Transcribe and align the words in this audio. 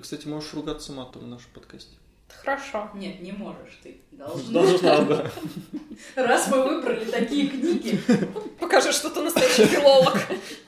Ты, 0.00 0.04
кстати, 0.04 0.26
можешь 0.26 0.54
ругаться 0.54 0.92
матом 0.92 1.24
в 1.24 1.26
нашем 1.26 1.50
подкасте. 1.52 1.94
Хорошо. 2.42 2.88
Нет, 2.94 3.20
не 3.20 3.32
можешь 3.32 3.78
ты. 3.82 3.98
Должна. 4.12 4.62
Должна, 4.62 5.00
да. 5.02 5.30
Раз 6.16 6.48
мы 6.48 6.62
выбрали 6.62 7.04
такие 7.04 7.48
книги, 7.48 8.00
Покажи, 8.58 8.92
что 8.92 9.10
ты 9.10 9.20
настоящий 9.20 9.66
филолог. 9.66 10.16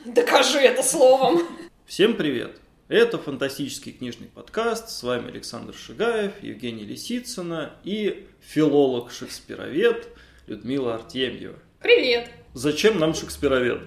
Докажи 0.05 0.59
это 0.59 0.83
словом. 0.83 1.49
Всем 1.87 2.15
привет! 2.15 2.61
Это 2.89 3.17
фантастический 3.17 3.93
книжный 3.93 4.27
подкаст. 4.27 4.91
С 4.91 5.03
вами 5.03 5.29
Александр 5.29 5.73
Шигаев, 5.73 6.33
Евгений 6.43 6.85
Лисицына 6.85 7.73
и 7.85 8.29
филолог-шекспировед 8.41 10.09
Людмила 10.47 10.97
Артемьева. 10.97 11.59
Привет. 11.81 12.29
Зачем 12.53 12.99
нам 12.99 13.15
шекспировед? 13.15 13.81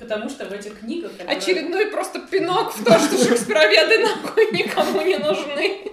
Потому 0.00 0.28
что 0.28 0.44
в 0.46 0.52
этих 0.52 0.80
книгах... 0.80 1.12
Очередной 1.26 1.86
просто 1.86 2.20
пинок 2.20 2.72
в 2.74 2.84
то, 2.84 2.98
что 2.98 3.16
шекспироведы 3.18 3.98
нахуй 3.98 4.50
никому 4.52 5.02
не 5.02 5.16
нужны. 5.16 5.88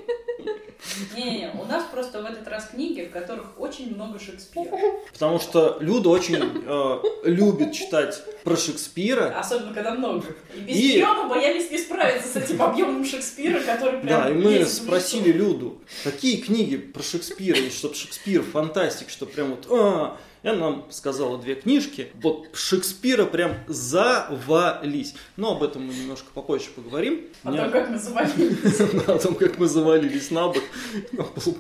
Не-не-не, 1.16 1.52
у 1.60 1.66
нас 1.66 1.84
просто 1.92 2.22
в 2.22 2.26
этот 2.26 2.48
раз 2.48 2.70
книги, 2.70 3.02
в 3.02 3.12
которых 3.12 3.60
очень 3.60 3.94
много 3.96 4.20
Шекспира. 4.20 4.78
Потому 5.12 5.40
что 5.40 5.78
Люда 5.80 6.10
очень 6.10 6.38
э, 6.66 7.00
любит 7.24 7.74
читать 7.74 8.22
про 8.44 8.56
Шекспира. 8.56 9.38
Особенно, 9.38 9.74
когда 9.74 9.94
много. 9.96 10.28
И 10.56 10.60
без 10.60 10.76
И- 10.76 10.94
нее 10.94 11.08
мы 11.08 11.28
боялись 11.28 11.72
не 11.72 11.80
справиться 11.80 12.28
с 12.28 12.36
этим 12.36 12.62
объемом 12.62 13.04
Шекспира, 13.04 13.60
который 13.62 14.00
прям 14.00 14.24
Да, 14.24 14.30
и 14.30 14.34
мы 14.34 14.66
спросили. 14.66 15.32
Люду, 15.32 15.82
какие 16.04 16.38
книги 16.38 16.78
про 16.78 17.02
Шекспира, 17.02 17.58
и 17.58 17.70
чтобы 17.72 17.96
Шекспир 17.96 18.44
фантастик, 18.44 19.10
что 19.10 19.26
прям 19.26 19.52
вот... 19.56 19.66
«А». 19.70 20.18
И 20.46 20.48
она 20.48 20.70
нам 20.70 20.86
сказала 20.92 21.40
две 21.40 21.56
книжки. 21.56 22.10
Вот 22.22 22.50
Шекспира 22.54 23.26
прям 23.26 23.56
завались. 23.66 25.16
Но 25.38 25.56
об 25.56 25.64
этом 25.64 25.88
мы 25.88 25.94
немножко 25.96 26.28
попозже 26.36 26.70
поговорим. 26.76 27.26
О 27.44 27.52
том, 27.52 27.72
как 27.72 27.90
называли. 27.90 28.32
О 29.12 29.18
том, 29.18 29.34
как 29.34 29.58
мы 29.58 29.66
завалились 29.68 30.30
на 30.30 30.50
бок. 30.50 30.62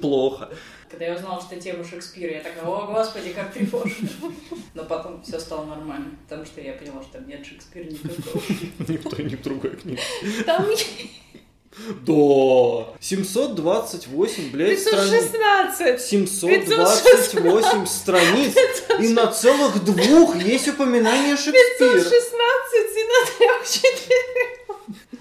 Плохо. 0.01 0.49
Когда 0.87 1.05
я 1.05 1.15
узнала, 1.15 1.41
что 1.41 1.59
тема 1.59 1.83
Шекспира, 1.83 2.33
я 2.33 2.43
такая, 2.43 2.63
о 2.63 2.85
господи, 2.85 3.33
как 3.33 3.51
тревожно. 3.51 4.07
Но 4.75 4.85
потом 4.85 5.23
все 5.23 5.39
стало 5.39 5.65
нормально, 5.65 6.11
потому 6.27 6.45
что 6.45 6.61
я 6.61 6.73
поняла, 6.73 7.01
что 7.01 7.13
там 7.13 7.27
нет 7.27 7.43
Шекспира 7.43 7.85
никакого. 7.85 8.43
Никто 8.87 9.21
не 9.23 9.35
в 9.35 9.41
другой 9.41 9.77
книге. 9.77 9.99
Там 10.45 10.63
Да. 11.77 12.95
728, 12.99 14.51
блядь, 14.51 14.79
страниц. 14.79 15.25
516. 15.77 16.01
728 16.01 17.85
страниц. 17.85 18.55
И 18.99 19.09
на 19.09 19.27
целых 19.27 19.83
двух 19.83 20.35
есть 20.37 20.67
упоминание 20.69 21.35
Шекспира. 21.35 21.93
516 21.93 22.25
и 22.95 23.03
на 23.03 23.37
трех 23.37 23.69
четырех. 23.69 24.54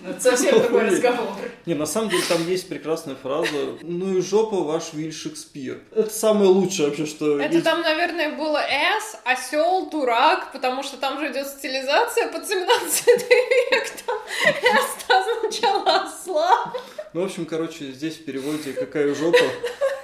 Ну, 0.05 0.11
это 0.11 0.21
совсем 0.21 0.61
другой 0.61 0.83
разговор. 0.91 1.35
Не, 1.65 1.73
на 1.75 1.87
самом 1.87 2.11
деле 2.11 2.23
там 2.29 2.47
есть 2.47 2.69
прекрасная 2.69 3.15
фраза 3.15 3.79
«Ну 3.81 4.19
и 4.19 4.21
жопа 4.21 4.57
ваш 4.57 4.93
Виль 4.93 5.15
Шекспир». 5.15 5.81
Это 5.97 6.11
самое 6.11 6.51
лучшее 6.51 6.89
вообще, 6.89 7.07
что 7.07 7.41
Это 7.41 7.55
есть. 7.55 7.65
там, 7.65 7.81
наверное, 7.81 8.37
было 8.37 8.59
С, 8.59 9.19
осел, 9.25 9.89
дурак, 9.89 10.53
потому 10.53 10.83
что 10.83 10.99
там 10.99 11.19
же 11.21 11.33
идет 11.33 11.49
стилизация 11.49 12.29
под 12.29 12.47
17 12.47 13.07
век. 13.07 13.91
Там 14.07 14.19
С 14.45 15.11
означало 15.11 16.03
осла. 16.03 16.73
Ну, 17.15 17.23
в 17.23 17.25
общем, 17.25 17.47
короче, 17.47 17.93
здесь 17.93 18.17
в 18.17 18.25
переводе 18.27 18.75
«Какая 18.75 19.15
жопа?» 19.15 19.39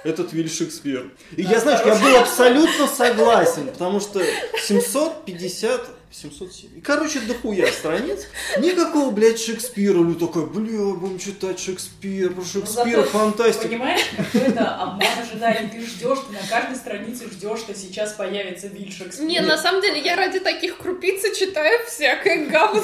Этот 0.03 0.33
Виль 0.33 0.49
Шекспир. 0.49 1.11
И 1.37 1.43
я, 1.43 1.59
знаешь, 1.59 1.81
я 1.85 1.93
был 1.93 2.15
абсолютно 2.17 2.87
согласен, 2.87 3.67
потому 3.67 3.99
что 3.99 4.19
750... 4.59 6.00
707. 6.11 6.77
И, 6.77 6.81
короче, 6.81 7.19
дохуя 7.21 7.71
страниц. 7.71 8.27
Никакого, 8.59 9.11
блядь, 9.11 9.39
Шекспира. 9.39 9.97
Лю 9.99 10.15
такой, 10.15 10.45
бля, 10.45 10.93
будем 10.93 11.17
читать 11.19 11.59
Шекспир, 11.59 12.33
про 12.33 12.43
Шекспира, 12.43 13.03
зато, 13.03 13.09
фантастика. 13.09 13.67
Понимаешь, 13.67 14.01
какой 14.17 14.41
это 14.47 14.75
обман 14.75 15.07
ожиданий. 15.21 15.69
Ты 15.69 15.85
ждешь, 15.85 16.19
ты 16.27 16.33
на 16.33 16.47
каждой 16.49 16.75
странице 16.75 17.29
ждешь, 17.29 17.59
что 17.59 17.73
сейчас 17.73 18.13
появится 18.13 18.67
Виль 18.67 18.91
Шекспир. 18.91 19.25
Не, 19.25 19.39
на 19.39 19.57
самом 19.57 19.81
деле, 19.81 20.01
я 20.01 20.15
ради 20.15 20.39
таких 20.39 20.77
крупиц 20.77 21.21
читаю 21.37 21.79
всякое 21.87 22.47
говно. 22.47 22.81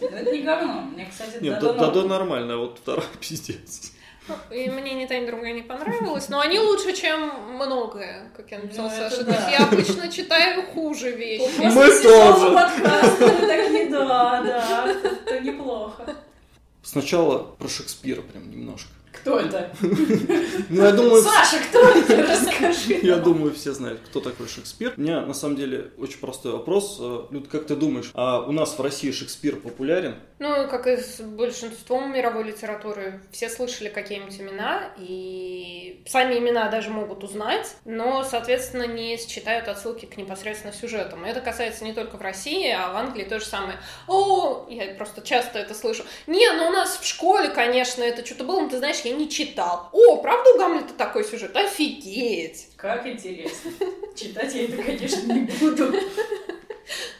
Это 0.00 0.32
не 0.32 0.42
говно. 0.42 0.82
Мне, 0.82 1.06
кстати, 1.10 1.42
Нет, 1.42 1.60
Дадо 1.60 1.72
да, 1.74 1.86
да, 1.90 1.92
норм. 2.00 2.08
нормально, 2.08 2.54
а 2.54 2.56
вот 2.58 2.78
вторая 2.82 3.06
пиздец. 3.20 3.91
И 4.50 4.70
мне 4.70 4.94
ни 4.94 5.06
та, 5.06 5.18
ни 5.18 5.26
другая 5.26 5.52
не 5.52 5.62
понравилось, 5.62 6.28
но 6.28 6.40
они 6.40 6.58
лучше, 6.58 6.92
чем 6.92 7.54
многое, 7.54 8.30
как 8.36 8.50
я 8.50 8.58
написала 8.60 8.88
Ну, 8.88 8.94
Саша. 8.96 9.24
да. 9.24 9.32
То 9.32 9.38
есть 9.40 9.58
я 9.58 9.66
обычно 9.66 10.08
читаю 10.12 10.62
хуже 10.66 11.10
вещи. 11.10 11.50
Мы 11.58 12.02
тоже. 12.02 12.54
подкаста 12.54 13.26
мы 13.40 13.46
такие, 13.46 13.90
да, 13.90 14.42
да, 14.42 14.86
это 15.26 15.40
неплохо. 15.40 16.16
Сначала 16.82 17.38
про 17.38 17.68
Шекспира 17.68 18.22
прям 18.22 18.50
немножко. 18.50 18.90
Кто 19.12 19.38
это? 19.38 19.70
Ну, 20.68 20.82
я 20.84 20.92
думаю, 20.92 21.22
Саша, 21.22 21.58
кто 21.68 21.80
это? 21.80 22.22
Расскажи. 22.22 23.00
Я 23.02 23.16
думаю, 23.16 23.54
все 23.54 23.72
знают, 23.72 24.00
кто 24.06 24.20
такой 24.20 24.48
Шекспир. 24.48 24.94
У 24.96 25.00
меня, 25.00 25.20
на 25.20 25.34
самом 25.34 25.56
деле, 25.56 25.90
очень 25.98 26.18
простой 26.18 26.52
вопрос. 26.52 26.98
Э, 27.00 27.24
Люд, 27.30 27.48
как 27.48 27.66
ты 27.66 27.76
думаешь, 27.76 28.10
а 28.14 28.40
у 28.40 28.52
нас 28.52 28.78
в 28.78 28.80
России 28.80 29.10
Шекспир 29.10 29.56
популярен? 29.56 30.16
Ну, 30.38 30.66
как 30.68 30.86
и 30.86 30.96
с 30.96 31.20
большинством 31.20 32.12
мировой 32.12 32.44
литературы, 32.44 33.20
все 33.30 33.48
слышали 33.48 33.88
какие-нибудь 33.88 34.40
имена, 34.40 34.90
и 34.98 36.02
сами 36.06 36.38
имена 36.38 36.68
даже 36.68 36.90
могут 36.90 37.22
узнать, 37.22 37.76
но, 37.84 38.24
соответственно, 38.24 38.86
не 38.86 39.18
считают 39.18 39.68
отсылки 39.68 40.06
к 40.06 40.16
непосредственно 40.16 40.72
сюжетам. 40.72 41.24
Это 41.24 41.40
касается 41.40 41.84
не 41.84 41.92
только 41.92 42.16
в 42.16 42.20
России, 42.20 42.70
а 42.70 42.92
в 42.92 42.96
Англии 42.96 43.24
то 43.24 43.38
же 43.38 43.46
самое. 43.46 43.78
О, 44.08 44.66
я 44.68 44.94
просто 44.94 45.20
часто 45.22 45.58
это 45.58 45.74
слышу. 45.74 46.04
Не, 46.26 46.50
ну 46.52 46.68
у 46.68 46.70
нас 46.70 46.98
в 46.98 47.06
школе, 47.06 47.48
конечно, 47.48 48.02
это 48.02 48.24
что-то 48.24 48.44
было, 48.44 48.60
но 48.62 48.68
ты 48.68 48.78
знаешь, 48.78 49.01
я 49.04 49.16
не 49.16 49.28
читал. 49.28 49.88
О, 49.92 50.18
правда 50.18 50.50
у 50.50 50.58
Гамлета 50.58 50.94
такой 50.94 51.24
сюжет? 51.24 51.54
Офигеть! 51.56 52.68
Как 52.76 53.06
интересно. 53.06 53.70
Читать 54.16 54.54
я 54.54 54.64
это, 54.64 54.82
конечно, 54.82 55.32
не 55.32 55.50
буду. 55.60 55.92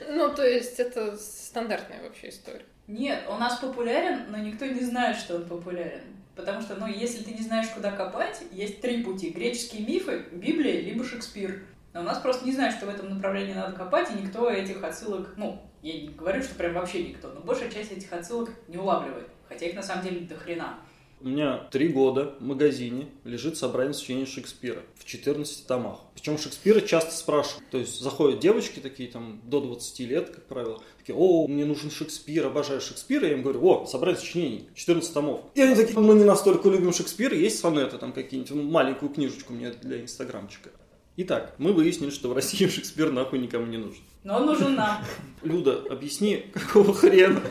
Ну, 0.09 0.35
то 0.35 0.47
есть 0.47 0.79
это 0.79 1.17
стандартная 1.17 2.03
вообще 2.03 2.29
история. 2.29 2.65
Нет, 2.87 3.25
у 3.29 3.35
нас 3.35 3.59
популярен, 3.59 4.27
но 4.31 4.39
никто 4.39 4.67
не 4.67 4.81
знает, 4.81 5.17
что 5.17 5.37
он 5.37 5.47
популярен. 5.47 6.03
Потому 6.35 6.61
что, 6.63 6.77
ну, 6.77 6.87
если 6.87 7.23
ты 7.23 7.33
не 7.33 7.43
знаешь, 7.43 7.69
куда 7.69 7.93
копать, 7.93 8.41
есть 8.53 8.81
три 8.81 9.03
пути. 9.03 9.31
Греческие 9.31 9.87
мифы, 9.87 10.25
Библия, 10.33 10.81
либо 10.81 11.05
Шекспир. 11.05 11.63
Но 11.93 12.01
у 12.01 12.05
нас 12.05 12.19
просто 12.19 12.47
не 12.47 12.53
знают, 12.53 12.77
что 12.77 12.87
в 12.87 12.89
этом 12.89 13.11
направлении 13.11 13.53
надо 13.53 13.77
копать, 13.77 14.11
и 14.11 14.23
никто 14.23 14.51
этих 14.51 14.83
отсылок, 14.83 15.35
ну, 15.37 15.63
я 15.83 15.93
не 15.93 16.09
говорю, 16.09 16.43
что 16.43 16.55
прям 16.55 16.75
вообще 16.75 17.03
никто, 17.03 17.29
но 17.29 17.41
большая 17.41 17.71
часть 17.71 17.93
этих 17.93 18.13
отсылок 18.13 18.51
не 18.69 18.79
улавливает. 18.79 19.29
Хотя 19.49 19.67
их 19.67 19.75
на 19.75 19.83
самом 19.83 20.05
деле 20.05 20.21
до 20.21 20.35
хрена. 20.35 20.79
У 21.25 21.29
меня 21.29 21.69
три 21.71 21.87
года 21.87 22.35
в 22.41 22.45
магазине 22.45 23.07
лежит 23.23 23.57
собрание 23.57 23.95
сочинений 23.95 24.27
Шекспира 24.27 24.81
в 24.97 25.05
14 25.05 25.69
томах. 25.69 26.01
Причем 26.15 26.37
Шекспира 26.37 26.81
часто 26.81 27.13
спрашивают. 27.13 27.71
То 27.71 27.79
есть 27.79 28.01
заходят 28.01 28.41
девочки 28.41 28.81
такие 28.81 29.09
там 29.09 29.41
до 29.45 29.61
20 29.61 30.01
лет, 30.01 30.31
как 30.31 30.47
правило, 30.47 30.83
такие, 30.99 31.17
о, 31.17 31.47
мне 31.47 31.65
нужен 31.65 31.93
Шекспир, 31.93 32.47
обожаю 32.47 32.81
Шекспира. 32.81 33.29
Я 33.29 33.35
им 33.35 33.43
говорю, 33.43 33.65
о, 33.65 33.87
собрание 33.87 34.21
сочинений, 34.21 34.69
14 34.75 35.15
томов. 35.15 35.43
И 35.55 35.61
они 35.61 35.77
такие, 35.77 35.97
мы 35.97 36.15
не 36.15 36.25
настолько 36.25 36.69
любим 36.69 36.93
Шекспира, 36.93 37.37
есть 37.37 37.61
сонеты 37.61 37.99
там 37.99 38.13
какие-нибудь, 38.13 38.57
ну, 38.57 38.63
маленькую 38.65 39.13
книжечку 39.13 39.53
мне 39.53 39.71
для 39.71 40.03
инстаграмчика. 40.03 40.71
Итак, 41.19 41.55
мы 41.59 41.73
выяснили, 41.73 42.11
что 42.11 42.31
в 42.31 42.33
России 42.33 42.67
Шекспир 42.69 43.13
нахуй 43.13 43.39
никому 43.39 43.67
не 43.67 43.77
нужен. 43.77 44.03
Но 44.25 44.39
он 44.39 44.47
нужен 44.47 44.75
нам. 44.75 45.05
Люда, 45.43 45.85
объясни, 45.89 46.47
какого 46.53 46.93
хрена 46.93 47.43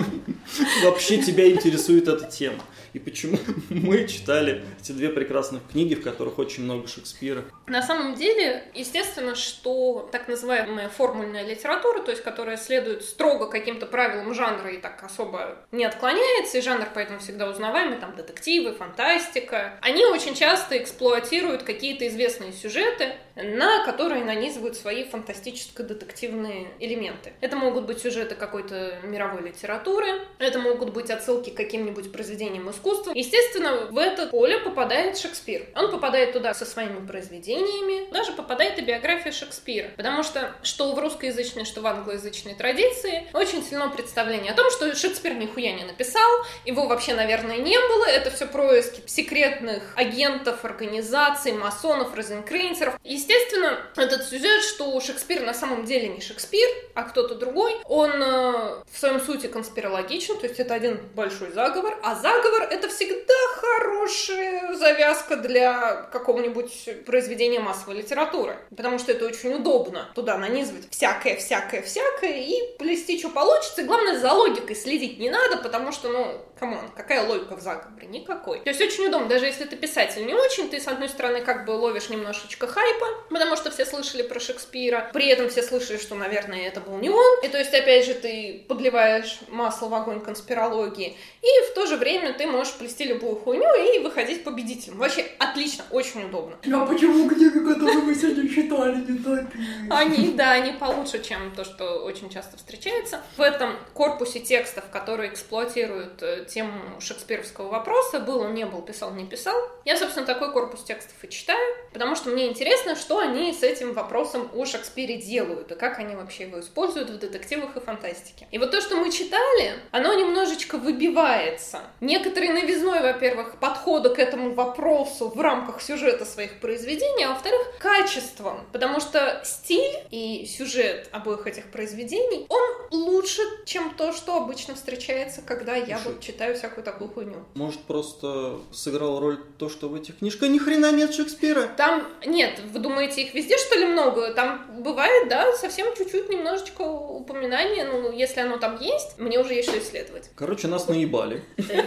вообще 0.84 1.20
тебя 1.20 1.50
интересует 1.50 2.08
эта 2.08 2.30
тема? 2.30 2.62
И 2.92 2.98
почему 2.98 3.38
мы 3.70 4.06
читали 4.06 4.64
эти 4.80 4.92
две 4.92 5.08
прекрасных 5.08 5.62
книги, 5.70 5.94
в 5.94 6.02
которых 6.02 6.38
очень 6.38 6.64
много 6.64 6.86
Шекспира? 6.86 7.44
На 7.66 7.82
самом 7.82 8.14
деле, 8.14 8.64
естественно, 8.74 9.34
что 9.34 10.08
так 10.12 10.28
называемая 10.28 10.88
формульная 10.88 11.46
литература, 11.46 12.02
то 12.02 12.10
есть 12.10 12.22
которая 12.22 12.56
следует 12.56 13.04
строго 13.04 13.48
каким-то 13.48 13.86
правилам 13.86 14.34
жанра 14.34 14.70
и 14.70 14.78
так 14.78 15.02
особо 15.02 15.56
не 15.72 15.84
отклоняется, 15.84 16.58
и 16.58 16.60
жанр 16.60 16.86
поэтому 16.94 17.18
всегда 17.18 17.48
узнаваемый, 17.48 17.98
там 17.98 18.14
детективы, 18.14 18.72
фантастика, 18.72 19.78
они 19.80 20.04
очень 20.04 20.34
часто 20.34 20.76
эксплуатируют 20.76 21.62
какие-то 21.62 22.06
известные 22.08 22.52
сюжеты, 22.52 23.14
на 23.36 23.84
которые 23.86 24.24
нанизывают 24.24 24.76
свои 24.76 25.04
фантастическо-детективные 25.04 26.68
элементы. 26.78 27.32
Это 27.40 27.56
могут 27.56 27.86
быть 27.86 28.00
сюжеты 28.00 28.34
какой-то 28.34 28.98
мировой 29.04 29.42
литературы, 29.48 30.20
это 30.38 30.58
могут 30.58 30.92
быть 30.92 31.10
отсылки 31.10 31.50
к 31.50 31.56
каким-нибудь 31.56 32.12
произведениям 32.12 32.68
искусства, 32.70 32.81
искусства. 32.82 33.12
Естественно, 33.14 33.86
в 33.90 33.98
это 33.98 34.26
поле 34.26 34.58
попадает 34.58 35.16
Шекспир. 35.18 35.66
Он 35.74 35.90
попадает 35.90 36.32
туда 36.32 36.54
со 36.54 36.64
своими 36.64 37.06
произведениями, 37.06 38.10
даже 38.12 38.32
попадает 38.32 38.78
и 38.78 38.82
биография 38.82 39.32
Шекспира. 39.32 39.88
Потому 39.96 40.22
что 40.22 40.54
что 40.62 40.92
в 40.92 40.98
русскоязычной, 40.98 41.64
что 41.64 41.80
в 41.80 41.86
англоязычной 41.86 42.54
традиции 42.54 43.28
очень 43.32 43.62
сильно 43.62 43.88
представление 43.88 44.52
о 44.52 44.54
том, 44.54 44.70
что 44.70 44.94
Шекспир 44.94 45.34
нихуя 45.34 45.72
не 45.72 45.84
написал, 45.84 46.30
его 46.64 46.86
вообще, 46.86 47.14
наверное, 47.14 47.58
не 47.58 47.78
было, 47.78 48.06
это 48.06 48.30
все 48.30 48.46
происки 48.46 49.02
секретных 49.06 49.82
агентов, 49.96 50.64
организаций, 50.64 51.52
масонов, 51.52 52.14
розенкрейнцеров. 52.14 52.98
Естественно, 53.04 53.78
этот 53.96 54.24
сюжет, 54.24 54.62
что 54.62 55.00
Шекспир 55.00 55.42
на 55.42 55.54
самом 55.54 55.84
деле 55.84 56.08
не 56.08 56.20
Шекспир, 56.20 56.68
а 56.94 57.02
кто-то 57.04 57.34
другой, 57.34 57.76
он 57.84 58.10
э, 58.10 58.82
в 58.90 58.98
своем 58.98 59.20
сути 59.20 59.46
конспирологичен, 59.46 60.38
то 60.38 60.46
есть 60.46 60.58
это 60.58 60.74
один 60.74 61.00
большой 61.14 61.52
заговор, 61.52 61.98
а 62.02 62.14
заговор 62.14 62.71
это 62.72 62.88
всегда 62.88 63.34
хорошая 63.56 64.74
завязка 64.74 65.36
для 65.36 66.08
какого-нибудь 66.10 67.04
произведения 67.06 67.60
массовой 67.60 67.96
литературы, 67.96 68.56
потому 68.74 68.98
что 68.98 69.12
это 69.12 69.26
очень 69.26 69.54
удобно 69.54 70.10
туда 70.14 70.38
нанизывать 70.38 70.88
всякое, 70.90 71.36
всякое, 71.36 71.82
всякое 71.82 72.38
и 72.38 72.76
плести, 72.78 73.18
что 73.18 73.28
получится, 73.28 73.82
и 73.82 73.84
главное, 73.84 74.18
за 74.18 74.32
логикой 74.32 74.74
следить 74.74 75.18
не 75.18 75.30
надо, 75.30 75.58
потому 75.58 75.92
что, 75.92 76.08
ну, 76.08 76.40
come 76.62 76.78
on, 76.78 76.90
какая 76.94 77.26
логика 77.26 77.56
в 77.56 77.60
заговоре? 77.60 78.06
Никакой. 78.06 78.60
То 78.60 78.70
есть 78.70 78.80
очень 78.80 79.06
удобно, 79.06 79.28
даже 79.28 79.46
если 79.46 79.64
ты 79.64 79.76
писатель 79.76 80.24
не 80.24 80.34
очень, 80.34 80.70
ты, 80.70 80.80
с 80.80 80.86
одной 80.86 81.08
стороны, 81.08 81.40
как 81.40 81.64
бы 81.64 81.72
ловишь 81.72 82.08
немножечко 82.08 82.68
хайпа, 82.68 83.06
потому 83.28 83.56
что 83.56 83.70
все 83.70 83.84
слышали 83.84 84.22
про 84.22 84.38
Шекспира, 84.38 85.10
при 85.12 85.26
этом 85.26 85.48
все 85.48 85.62
слышали, 85.62 85.98
что, 85.98 86.14
наверное, 86.14 86.68
это 86.68 86.80
был 86.80 86.98
не 86.98 87.10
он, 87.10 87.44
и 87.44 87.48
то 87.48 87.58
есть, 87.58 87.74
опять 87.74 88.06
же, 88.06 88.14
ты 88.14 88.64
подливаешь 88.68 89.40
масло 89.48 89.88
в 89.88 89.94
огонь 89.94 90.20
конспирологии, 90.20 91.16
и 91.42 91.70
в 91.70 91.74
то 91.74 91.86
же 91.86 91.96
время 91.96 92.32
ты 92.32 92.46
можешь 92.46 92.74
плести 92.74 93.04
любую 93.04 93.36
хуйню 93.36 93.96
и 93.96 93.98
выходить 93.98 94.44
победителем. 94.44 94.98
Вообще 94.98 95.26
отлично, 95.38 95.84
очень 95.90 96.24
удобно. 96.24 96.56
А 96.72 96.86
почему 96.86 97.28
книги, 97.28 97.58
которые 97.58 97.98
мы 97.98 98.14
сегодня 98.14 98.48
читали, 98.48 98.96
не 98.96 99.18
такие? 99.18 99.88
Они, 99.90 100.32
да, 100.32 100.52
они 100.52 100.72
получше, 100.72 101.22
чем 101.22 101.52
то, 101.56 101.64
что 101.64 102.04
очень 102.04 102.30
часто 102.30 102.56
встречается. 102.56 103.20
В 103.36 103.40
этом 103.40 103.76
корпусе 103.94 104.38
текстов, 104.38 104.84
которые 104.92 105.30
эксплуатируют 105.32 106.22
э, 106.22 106.44
тему 106.52 107.00
шекспировского 107.00 107.68
вопроса, 107.68 108.20
был 108.20 108.40
он, 108.40 108.54
не 108.54 108.66
был, 108.66 108.82
писал, 108.82 109.12
не 109.12 109.26
писал, 109.26 109.56
я, 109.84 109.96
собственно, 109.96 110.26
такой 110.26 110.52
корпус 110.52 110.82
текстов 110.84 111.14
и 111.22 111.28
читаю, 111.28 111.76
потому 111.92 112.14
что 112.14 112.30
мне 112.30 112.48
интересно, 112.48 112.94
что 112.96 113.18
они 113.18 113.52
с 113.52 113.62
этим 113.62 113.92
вопросом 113.94 114.50
о 114.54 114.64
Шекспире 114.64 115.16
делают, 115.16 115.72
и 115.72 115.74
как 115.74 115.98
они 115.98 116.14
вообще 116.14 116.44
его 116.44 116.60
используют 116.60 117.10
в 117.10 117.18
детективах 117.18 117.76
и 117.76 117.80
фантастике. 117.80 118.46
И 118.50 118.58
вот 118.58 118.70
то, 118.70 118.80
что 118.80 118.96
мы 118.96 119.10
читали, 119.10 119.74
оно 119.90 120.14
немножечко 120.14 120.78
выбивается. 120.78 121.80
Некоторой 122.00 122.50
новизной, 122.50 123.00
во-первых, 123.00 123.58
подхода 123.58 124.14
к 124.14 124.18
этому 124.18 124.54
вопросу 124.54 125.28
в 125.28 125.40
рамках 125.40 125.80
сюжета 125.80 126.24
своих 126.24 126.60
произведений, 126.60 127.24
а 127.24 127.30
во-вторых, 127.30 127.78
качеством, 127.78 128.66
потому 128.72 129.00
что 129.00 129.40
стиль 129.44 130.04
и 130.10 130.46
сюжет 130.46 131.08
обоих 131.12 131.46
этих 131.46 131.70
произведений, 131.70 132.46
он 132.48 132.62
лучше, 132.90 133.42
чем 133.64 133.94
то, 133.94 134.12
что 134.12 134.36
обычно 134.36 134.74
встречается, 134.74 135.42
когда 135.42 135.74
я 135.74 135.98
Слушай, 135.98 136.14
вот 136.14 136.20
читаю 136.20 136.41
всякую 136.54 136.84
такую 136.84 137.08
хуйню. 137.10 137.44
Может, 137.54 137.80
просто 137.82 138.56
сыграл 138.72 139.20
роль 139.20 139.38
то, 139.58 139.68
что 139.68 139.88
в 139.88 139.94
этих 139.94 140.18
книжках 140.18 140.48
ни 140.48 140.58
хрена 140.58 140.92
нет 140.92 141.14
Шекспира? 141.14 141.68
Там, 141.76 142.06
нет, 142.26 142.60
вы 142.72 142.78
думаете, 142.80 143.22
их 143.22 143.34
везде, 143.34 143.56
что 143.58 143.76
ли, 143.76 143.86
много? 143.86 144.32
Там 144.34 144.66
бывает, 144.82 145.28
да, 145.28 145.52
совсем 145.56 145.86
чуть-чуть 145.96 146.28
немножечко 146.28 146.82
упоминания, 146.82 147.84
ну, 147.84 148.10
если 148.12 148.40
оно 148.40 148.58
там 148.58 148.80
есть, 148.80 149.18
мне 149.18 149.38
уже 149.38 149.54
есть 149.54 149.68
что 149.68 149.78
исследовать. 149.78 150.30
Короче, 150.34 150.68
нас 150.68 150.88
наебали. 150.88 151.42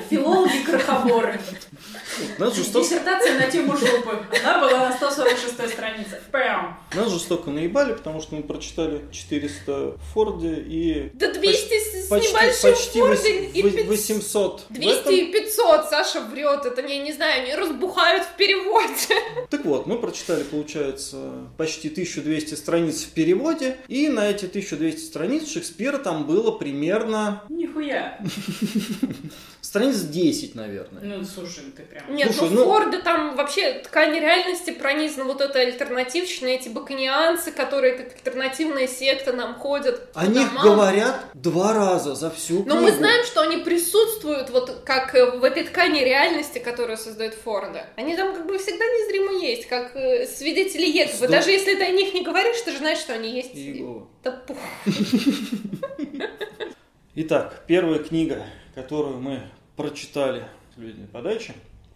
Филологи 0.09 0.63
крохоборы. 0.65 1.39
Нас 2.37 2.55
жестоко, 2.55 2.85
Диссертация 2.85 3.39
на 3.39 3.47
тему 3.49 3.75
жопы. 3.77 4.19
Она 4.43 4.59
была 4.61 4.89
на 4.89 4.95
146 4.95 5.69
странице. 5.73 6.21
Пэм. 6.31 6.75
нас 6.95 7.09
жестоко 7.11 7.49
наебали, 7.49 7.93
потому 7.93 8.21
что 8.21 8.35
мы 8.35 8.43
прочитали 8.43 9.01
400 9.11 9.71
в 9.97 10.13
Форде 10.13 10.55
и 10.55 11.09
Да 11.13 11.31
200 11.31 11.73
с, 11.79 12.05
с 12.05 12.09
почти, 12.09 12.29
небольшим 12.29 12.71
почти 12.71 12.99
Форде 12.99 13.43
и 13.45 13.61
во- 13.63 13.69
500. 14.35 14.35
800. 14.35 14.61
В 14.69 14.73
200 14.73 14.99
этом- 14.99 15.13
и 15.13 15.25
500, 15.31 15.89
Саша 15.89 16.21
врет, 16.21 16.65
это, 16.65 16.81
я 16.81 16.97
не 16.99 17.13
знаю, 17.13 17.43
они 17.43 17.55
разбухают 17.55 18.23
в 18.23 18.35
переводе. 18.35 19.15
Так 19.49 19.63
вот, 19.65 19.87
мы 19.87 19.97
прочитали, 19.97 20.43
получается, 20.43 21.17
почти 21.57 21.89
1200 21.89 22.55
страниц 22.55 23.03
в 23.03 23.11
переводе, 23.11 23.77
и 23.87 24.09
на 24.09 24.29
эти 24.29 24.45
1200 24.45 24.99
страниц 25.05 25.47
Шекспира 25.49 25.97
там 25.97 26.25
было 26.25 26.51
примерно 26.51 27.43
Нихуя. 27.75 28.17
страниц 29.61 29.97
10, 29.97 30.55
наверное. 30.55 31.01
Ну, 31.03 31.23
слушай, 31.25 31.63
ты 31.75 31.83
прям... 31.83 32.15
Нет, 32.15 32.33
Слушай, 32.33 32.53
ну, 32.53 32.59
ну- 32.61 32.65
Форды 32.65 33.01
там 33.01 33.35
вообще 33.35 33.73
ткань 33.79 34.17
реальности 34.17 34.71
пронизана, 34.71 35.25
вот 35.25 35.41
это 35.41 35.59
альтернативщина, 35.59 36.47
эти 36.47 36.69
баканианцы, 36.69 37.51
которые 37.51 37.93
как 37.97 38.13
альтернативная 38.15 38.87
секта 38.87 39.33
нам 39.33 39.55
ходят. 39.55 40.09
О 40.13 40.25
них 40.27 40.47
домам. 40.47 40.63
говорят 40.63 41.25
два 41.33 41.73
раза 41.73 42.15
за 42.15 42.31
всю 42.31 42.59
Но 42.59 42.75
книгу. 42.75 42.81
мы 42.81 42.91
знаем, 42.91 43.25
что 43.25 43.41
они 43.41 43.57
присутствуют 43.57 44.49
вот 44.51 44.83
как 44.85 45.13
э, 45.13 45.37
в 45.37 45.43
этой 45.43 45.63
ткани 45.63 45.99
реальности, 45.99 46.59
которую 46.59 46.97
создает 46.97 47.33
Форда. 47.33 47.87
Они 47.97 48.15
там 48.15 48.33
как 48.33 48.45
бы 48.45 48.57
всегда 48.57 48.85
незримо 48.85 49.43
есть, 49.43 49.67
как 49.67 49.95
э, 49.95 50.25
свидетели 50.27 50.85
Еговы. 50.85 51.27
Даже 51.27 51.51
если 51.51 51.75
ты 51.75 51.83
о 51.83 51.91
них 51.91 52.13
не 52.13 52.23
говоришь, 52.23 52.61
ты 52.61 52.71
же 52.71 52.77
знаешь, 52.77 52.99
что 52.99 53.13
они 53.13 53.35
есть. 53.35 53.53
Иегова. 53.55 54.07
Да 54.23 54.31
пух. 54.31 54.57
Итак, 57.17 57.63
первая 57.65 57.99
книга, 57.99 58.43
которую 58.73 59.19
мы 59.19 59.39
прочитали 59.77 60.43
в 60.75 60.81
«Людной 60.81 61.07
подаче», 61.07 61.53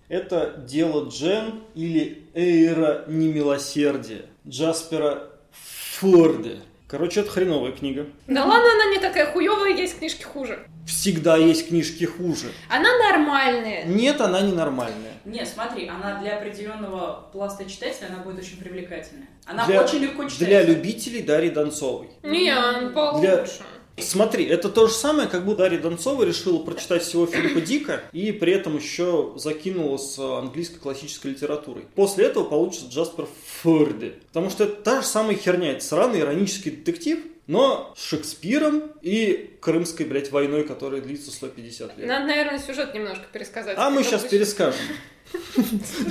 это 0.07 0.63
«Дело 0.66 1.10
Джен» 1.10 1.60
или 1.75 2.24
«Эйра 2.33 3.04
немилосердия» 3.07 4.21
Джаспера 4.48 5.24
Форде. 5.51 6.62
Короче, 6.88 7.19
это 7.19 7.31
хреновая 7.31 7.74
книга. 7.74 8.07
Да 8.27 8.45
ладно, 8.45 8.71
она 8.71 8.86
не 8.94 9.00
такая 9.00 9.25
хуевая, 9.25 9.75
есть 9.75 10.00
книжки 10.00 10.24
хуже. 10.24 10.66
Всегда 10.88 11.36
есть 11.36 11.68
книжки 11.68 12.06
хуже. 12.06 12.54
Она 12.69 12.89
нормальная. 12.98 13.83
Нет, 13.83 14.21
она 14.21 14.39
ненормальная. 14.39 15.12
Не, 15.25 15.45
смотри, 15.45 15.89
она 15.89 16.21
для 16.21 16.38
определенного 16.38 17.27
пласта 17.33 17.66
читателя, 17.66 18.07
она 18.07 18.24
будет 18.24 18.39
очень 18.39 18.57
привлекательная. 18.57 19.27
Она 19.45 19.66
Для- 19.66 19.83
очень 19.83 20.00
легко 20.00 20.24
читается. 20.30 20.45
Для 20.45 20.63
любителей 20.63 21.21
Дарьи 21.24 21.50
Донцовой. 21.50 22.10
Не, 22.24 22.51
она 22.51 22.89
получше. 22.89 23.63
Смотри, 24.01 24.46
это 24.46 24.69
то 24.69 24.88
же 24.88 24.94
самое, 24.94 25.28
как 25.28 25.46
будто 25.46 25.60
Дарья 25.60 25.80
Донцова 25.80 26.24
решила 26.24 26.60
прочитать 26.60 27.04
всего 27.04 27.25
Филиппа 27.25 27.62
Дика 27.62 28.04
и 28.13 28.31
при 28.31 28.54
этом 28.54 28.78
еще 28.78 29.34
закинула 29.38 29.98
с 29.98 30.18
английской 30.19 30.78
классической 30.80 31.31
литературой. 31.31 31.86
После 31.96 32.25
этого 32.25 32.44
получится 32.46 32.88
Джаспер 32.90 33.28
Форде. 33.62 34.16
Потому 34.28 34.50
что 34.50 34.63
это 34.66 34.81
та 34.81 35.01
же 35.01 35.07
самая 35.07 35.36
херня. 35.36 35.72
Это 35.74 35.84
сраный 35.84 36.19
иронический 36.22 36.72
детектив, 36.72 37.19
но 37.48 37.94
с 37.98 38.04
Шекспиром 38.04 38.92
и 39.01 39.56
крымской, 39.60 40.06
блядь, 40.06 40.31
войной, 40.31 40.63
которая 40.63 41.02
длится 41.02 41.31
150 41.31 41.98
лет. 41.98 42.07
Надо, 42.07 42.25
наверное, 42.28 42.60
сюжет 42.60 42.94
немножко 42.94 43.25
пересказать. 43.34 43.75
А 43.78 43.90
мы 43.90 44.04
сейчас 44.04 44.22
будет- 44.22 44.31
перескажем. 44.31 44.80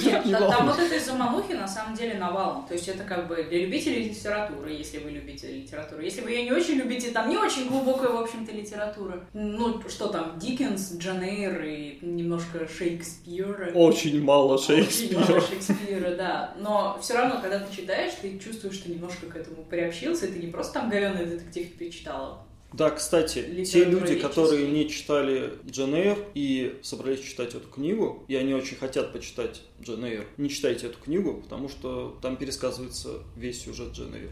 Нет, 0.04 0.24
там 0.30 0.66
вот 0.66 0.78
этой 0.78 0.98
заманухи 0.98 1.52
на 1.52 1.66
самом 1.66 1.94
деле 1.94 2.14
навалом. 2.14 2.66
То 2.66 2.74
есть 2.74 2.88
это 2.88 3.04
как 3.04 3.28
бы 3.28 3.46
для 3.48 3.60
любителей 3.60 4.08
литературы, 4.08 4.72
если 4.72 4.98
вы 4.98 5.10
любите 5.10 5.48
литературу. 5.48 6.02
Если 6.02 6.20
вы 6.20 6.30
ее 6.30 6.44
не 6.44 6.52
очень 6.52 6.74
любите, 6.74 7.10
там 7.10 7.28
не 7.28 7.36
очень 7.36 7.68
глубокая, 7.68 8.10
в 8.10 8.16
общем-то, 8.16 8.52
литература. 8.52 9.24
Ну, 9.32 9.82
что 9.88 10.08
там, 10.08 10.38
Диккенс, 10.38 10.94
Джон 10.98 11.22
Эйр 11.22 11.62
и 11.64 11.98
немножко 12.02 12.68
Шекспира. 12.68 13.72
Очень 13.74 14.22
мало 14.22 14.54
Очень 14.54 15.14
мало 15.14 15.40
Шекспира. 15.40 15.40
Шекспира, 15.40 16.16
да. 16.16 16.54
Но 16.58 16.98
все 17.00 17.14
равно, 17.14 17.40
когда 17.40 17.58
ты 17.58 17.74
читаешь, 17.74 18.12
ты 18.20 18.38
чувствуешь, 18.38 18.76
что 18.76 18.90
немножко 18.90 19.26
к 19.26 19.36
этому 19.36 19.64
приобщился, 19.64 20.26
и 20.26 20.32
ты 20.32 20.38
не 20.38 20.50
просто 20.50 20.74
там 20.74 20.90
говёный 20.90 21.26
детектив 21.26 21.72
перечитала. 21.76 22.44
Да, 22.72 22.90
кстати, 22.90 23.64
те 23.64 23.84
люди, 23.84 24.16
которые 24.16 24.68
не 24.70 24.88
читали 24.88 25.54
Джен 25.68 25.94
Эйр 25.94 26.18
и 26.34 26.78
собрались 26.82 27.20
читать 27.20 27.54
эту 27.54 27.68
книгу, 27.68 28.24
и 28.28 28.36
они 28.36 28.54
очень 28.54 28.76
хотят 28.76 29.12
почитать 29.12 29.62
Джен 29.80 30.04
Эйр, 30.04 30.26
не 30.36 30.50
читайте 30.50 30.86
эту 30.86 30.98
книгу, 30.98 31.40
потому 31.42 31.68
что 31.68 32.18
там 32.20 32.36
пересказывается 32.36 33.20
весь 33.36 33.64
сюжет 33.64 33.92
Джен 33.92 34.14
Эйр. 34.14 34.30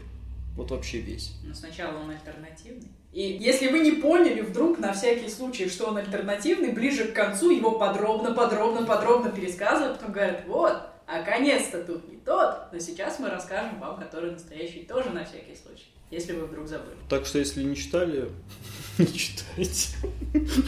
Вот 0.55 0.71
вообще 0.71 0.99
весь. 0.99 1.33
Но 1.43 1.53
сначала 1.53 1.97
он 1.99 2.09
альтернативный. 2.09 2.89
И 3.13 3.21
если 3.21 3.67
вы 3.67 3.79
не 3.79 3.93
поняли 3.93 4.41
вдруг 4.41 4.79
на 4.79 4.93
всякий 4.93 5.29
случай, 5.29 5.69
что 5.69 5.85
он 5.85 5.97
альтернативный, 5.97 6.71
ближе 6.71 7.05
к 7.05 7.13
концу 7.13 7.51
его 7.51 7.77
подробно, 7.79 8.33
подробно, 8.33 8.85
подробно 8.85 9.31
пересказывают, 9.31 9.99
потом 9.99 10.13
говорят, 10.13 10.43
вот, 10.47 10.81
а 11.05 11.21
конец-то 11.21 11.83
тут 11.83 12.07
не 12.11 12.17
тот, 12.17 12.71
но 12.71 12.79
сейчас 12.79 13.19
мы 13.19 13.29
расскажем 13.29 13.79
вам, 13.79 13.99
который 13.99 14.31
настоящий, 14.31 14.83
тоже 14.83 15.11
на 15.11 15.25
всякий 15.25 15.55
случай, 15.55 15.85
если 16.11 16.33
вы 16.33 16.45
вдруг 16.45 16.67
забыли. 16.67 16.95
Так 17.09 17.25
что, 17.25 17.39
если 17.39 17.63
не 17.63 17.75
читали, 17.75 18.29
не 18.97 19.13
читайте. 19.13 19.89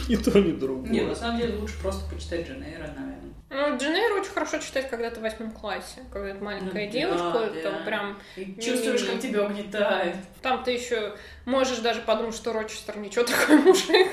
Ни 0.08 0.16
то, 0.16 0.38
ни 0.40 0.52
другое. 0.52 0.90
Не, 0.90 1.00
на 1.02 1.14
самом 1.14 1.38
деле 1.38 1.56
лучше 1.56 1.78
просто 1.80 2.08
почитать 2.12 2.46
Джен 2.48 2.62
Эйра, 2.62 2.88
наверное. 2.96 3.16
Ну, 3.52 3.76
Джен 3.78 3.94
Эйр 3.94 4.12
очень 4.20 4.30
хорошо 4.30 4.58
читать, 4.58 4.88
когда 4.88 5.10
ты 5.10 5.18
в 5.18 5.22
восьмом 5.22 5.50
классе. 5.50 6.02
Когда 6.12 6.34
ты 6.34 6.44
маленькая 6.44 6.86
Ну, 6.86 6.92
девочка, 6.92 7.50
да, 7.62 7.70
да. 7.70 7.78
прям... 7.84 8.18
И 8.36 8.54
чувствуешь, 8.60 9.02
как 9.02 9.20
тебя 9.20 9.44
угнетает. 9.44 10.16
Там 10.40 10.62
ты 10.62 10.70
еще 10.72 11.14
можешь 11.46 11.78
даже 11.78 12.00
подумать, 12.02 12.34
что 12.36 12.52
Рочестер 12.52 12.98
ничего 12.98 13.24
такой 13.24 13.56
мужик. 13.62 14.08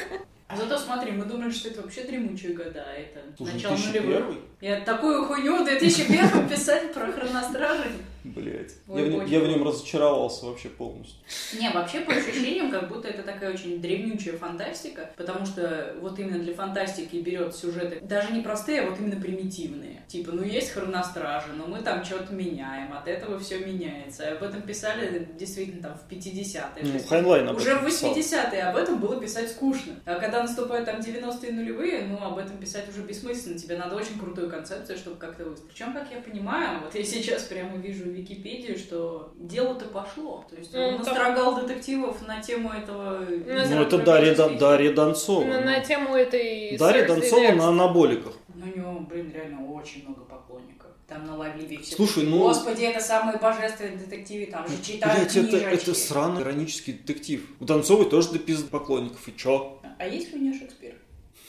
А 0.47 0.55
зато 0.55 0.77
смотри, 0.79 1.11
мы 1.11 1.25
думали, 1.25 1.51
что 1.51 1.67
это 1.69 1.81
вообще 1.81 2.03
дремучие 2.03 2.53
года, 2.53 2.83
а 2.87 2.93
это 2.93 3.19
Слушай, 3.35 3.53
начало 3.55 3.75
2001? 3.75 4.09
нулевых. 4.09 4.37
Я 4.61 4.79
такую 4.79 5.25
хуйню 5.25 5.61
в 5.61 5.65
2001 5.65 6.47
писать 6.49 6.93
про 6.93 7.11
хроностражей. 7.11 7.91
Блять. 8.35 8.73
Я, 8.87 9.03
в 9.03 9.09
нем- 9.09 9.25
я 9.25 9.39
в 9.39 9.47
нем 9.47 9.67
разочаровался 9.67 10.45
вообще 10.45 10.69
полностью. 10.69 11.17
Не, 11.59 11.69
вообще 11.71 12.01
по 12.01 12.13
ощущениям, 12.13 12.71
как 12.71 12.87
будто 12.89 13.07
это 13.07 13.23
такая 13.23 13.53
очень 13.53 13.81
древнючая 13.81 14.37
фантастика, 14.37 15.09
потому 15.17 15.45
что 15.45 15.95
вот 16.01 16.17
именно 16.19 16.39
для 16.39 16.53
фантастики 16.53 17.17
берет 17.17 17.55
сюжеты 17.55 17.99
даже 18.01 18.33
не 18.33 18.41
простые, 18.41 18.81
а 18.81 18.89
вот 18.89 18.99
именно 18.99 19.19
примитивные. 19.21 20.03
Типа, 20.07 20.31
ну 20.31 20.43
есть 20.43 20.71
хроностражи, 20.71 21.53
но 21.53 21.67
мы 21.67 21.79
там 21.81 22.03
что-то 22.03 22.33
меняем, 22.33 22.93
от 22.93 23.07
этого 23.07 23.39
все 23.39 23.59
меняется. 23.59 24.23
И 24.23 24.33
об 24.33 24.43
этом 24.43 24.61
писали 24.61 25.27
действительно 25.37 25.81
там 25.81 25.97
в 25.97 26.11
50-е. 26.11 26.83
То 26.83 26.87
Ну, 26.87 26.99
Хайнлайн 27.07 27.49
Уже 27.49 27.75
в 27.75 27.85
писал. 27.85 28.13
80-е 28.13 28.61
об 28.63 28.75
этом 28.77 28.99
было 28.99 29.19
писать 29.19 29.51
скучно. 29.51 29.95
А 30.05 30.15
когда 30.15 30.41
наступают 30.41 30.85
там 30.85 30.99
90-е 30.99 31.51
нулевые, 31.51 32.05
ну, 32.07 32.17
об 32.23 32.37
этом 32.37 32.57
писать 32.57 32.87
уже 32.89 33.01
бессмысленно. 33.05 33.57
Тебе 33.57 33.77
надо 33.77 33.95
очень 33.95 34.17
крутую 34.19 34.49
концепцию, 34.49 34.97
чтобы 34.97 35.17
как-то 35.17 35.45
выстроить. 35.45 35.69
Причем, 35.71 35.93
как 35.93 36.07
я 36.11 36.21
понимаю, 36.21 36.79
вот 36.83 36.95
я 36.95 37.03
сейчас 37.03 37.43
прямо 37.43 37.77
вижу 37.77 38.05
в 38.17 38.19
Википедии, 38.19 38.75
что 38.75 39.31
дело-то 39.35 39.85
пошло. 39.85 40.43
То 40.49 40.55
есть 40.55 40.73
он 40.73 40.81
Ну, 40.97 41.03
там- 41.03 41.15
настрогал 41.15 41.61
детективов 41.61 42.27
на 42.27 42.41
тему 42.41 42.71
этого... 42.71 43.19
Ну, 43.29 43.81
это 43.81 43.97
Дарья, 43.99 44.33
Дон- 44.35 44.57
Дарья 44.57 44.91
Донцова. 44.93 45.45
На, 45.45 45.61
на 45.61 45.79
тему 45.81 46.15
этой... 46.15 46.77
Дарья 46.77 47.05
Донцова 47.07 47.51
на 47.53 47.67
анаболиках. 47.69 48.33
Ну, 48.55 48.65
у 48.65 48.75
него, 48.77 48.99
блин, 49.01 49.31
реально 49.33 49.71
очень 49.71 50.03
много 50.05 50.21
поклонников. 50.21 50.87
Там 51.07 51.25
на 51.25 51.37
Лавливе 51.37 51.77
все. 51.77 51.95
Слушай, 51.95 52.23
ну- 52.23 52.39
Господи, 52.39 52.83
это 52.83 52.99
самые 52.99 53.37
божественные 53.37 53.97
детективы, 53.97 54.47
там 54.51 54.67
же 54.67 54.73
читают 54.83 55.19
Блять, 55.19 55.35
это, 55.37 55.59
книжечки». 55.59 55.89
это 55.89 55.93
сраный 55.93 56.41
иронический 56.41 56.93
детектив. 56.93 57.45
У 57.59 57.65
Донцовой 57.65 58.09
тоже 58.09 58.31
до 58.33 58.39
пизды 58.39 58.67
поклонников. 58.69 59.25
И 59.27 59.35
чё? 59.37 59.79
А 59.99 60.07
есть 60.07 60.33
ли 60.33 60.39
у 60.39 60.41
нее 60.41 60.53
Шекспир? 60.59 60.95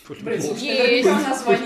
Есть. 0.08 1.08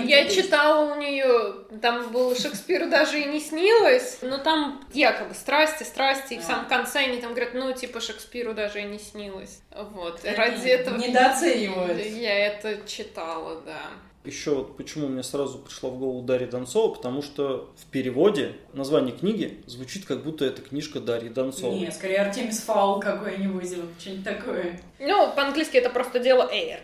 Я 0.05 0.29
читала 0.29 0.93
у 0.93 0.99
нее, 0.99 1.53
там 1.81 2.11
был 2.11 2.35
Шекспир 2.35 2.89
даже 2.89 3.19
и 3.19 3.25
не 3.25 3.39
снилось, 3.39 4.19
но 4.21 4.37
там 4.37 4.83
якобы 4.93 5.33
страсти, 5.33 5.83
страсти, 5.83 6.35
и 6.35 6.37
в 6.39 6.41
А. 6.41 6.43
самом 6.43 6.65
конце 6.67 6.99
они 6.99 7.21
там 7.21 7.31
говорят, 7.31 7.53
ну, 7.53 7.71
типа, 7.73 7.99
Шекспиру 7.99 8.53
даже 8.53 8.81
и 8.81 8.83
не 8.83 8.99
снилось. 8.99 9.61
Вот, 9.71 10.23
и 10.23 10.27
Они 10.27 10.37
ради 10.37 10.67
этого... 10.67 10.97
недооценивают. 10.97 12.05
Я 12.05 12.47
это 12.47 12.87
читала, 12.87 13.61
да. 13.65 13.79
Еще 14.25 14.51
вот 14.55 14.77
почему 14.77 15.09
мне 15.09 15.21
сразу 15.21 15.57
пришла 15.57 15.89
в 15.89 15.99
голову 15.99 16.21
Дарья 16.21 16.47
Донцова, 16.47 16.93
потому 16.93 17.21
что 17.21 17.69
в 17.75 17.85
переводе 17.87 18.53
название 18.71 19.13
книги 19.13 19.61
звучит 19.67 20.05
как 20.05 20.23
будто 20.23 20.45
это 20.45 20.61
книжка 20.61 21.01
Дарьи 21.01 21.29
Донцовой. 21.29 21.77
Не, 21.79 21.91
скорее 21.91 22.19
Артемис 22.19 22.59
Фаул 22.61 23.01
какой-нибудь, 23.01 23.69
вот 23.75 23.89
что-нибудь 23.99 24.23
такое. 24.23 24.79
Ну, 24.99 25.29
по-английски 25.35 25.75
это 25.75 25.89
просто 25.89 26.19
дело 26.19 26.49
Эйр. 26.49 26.79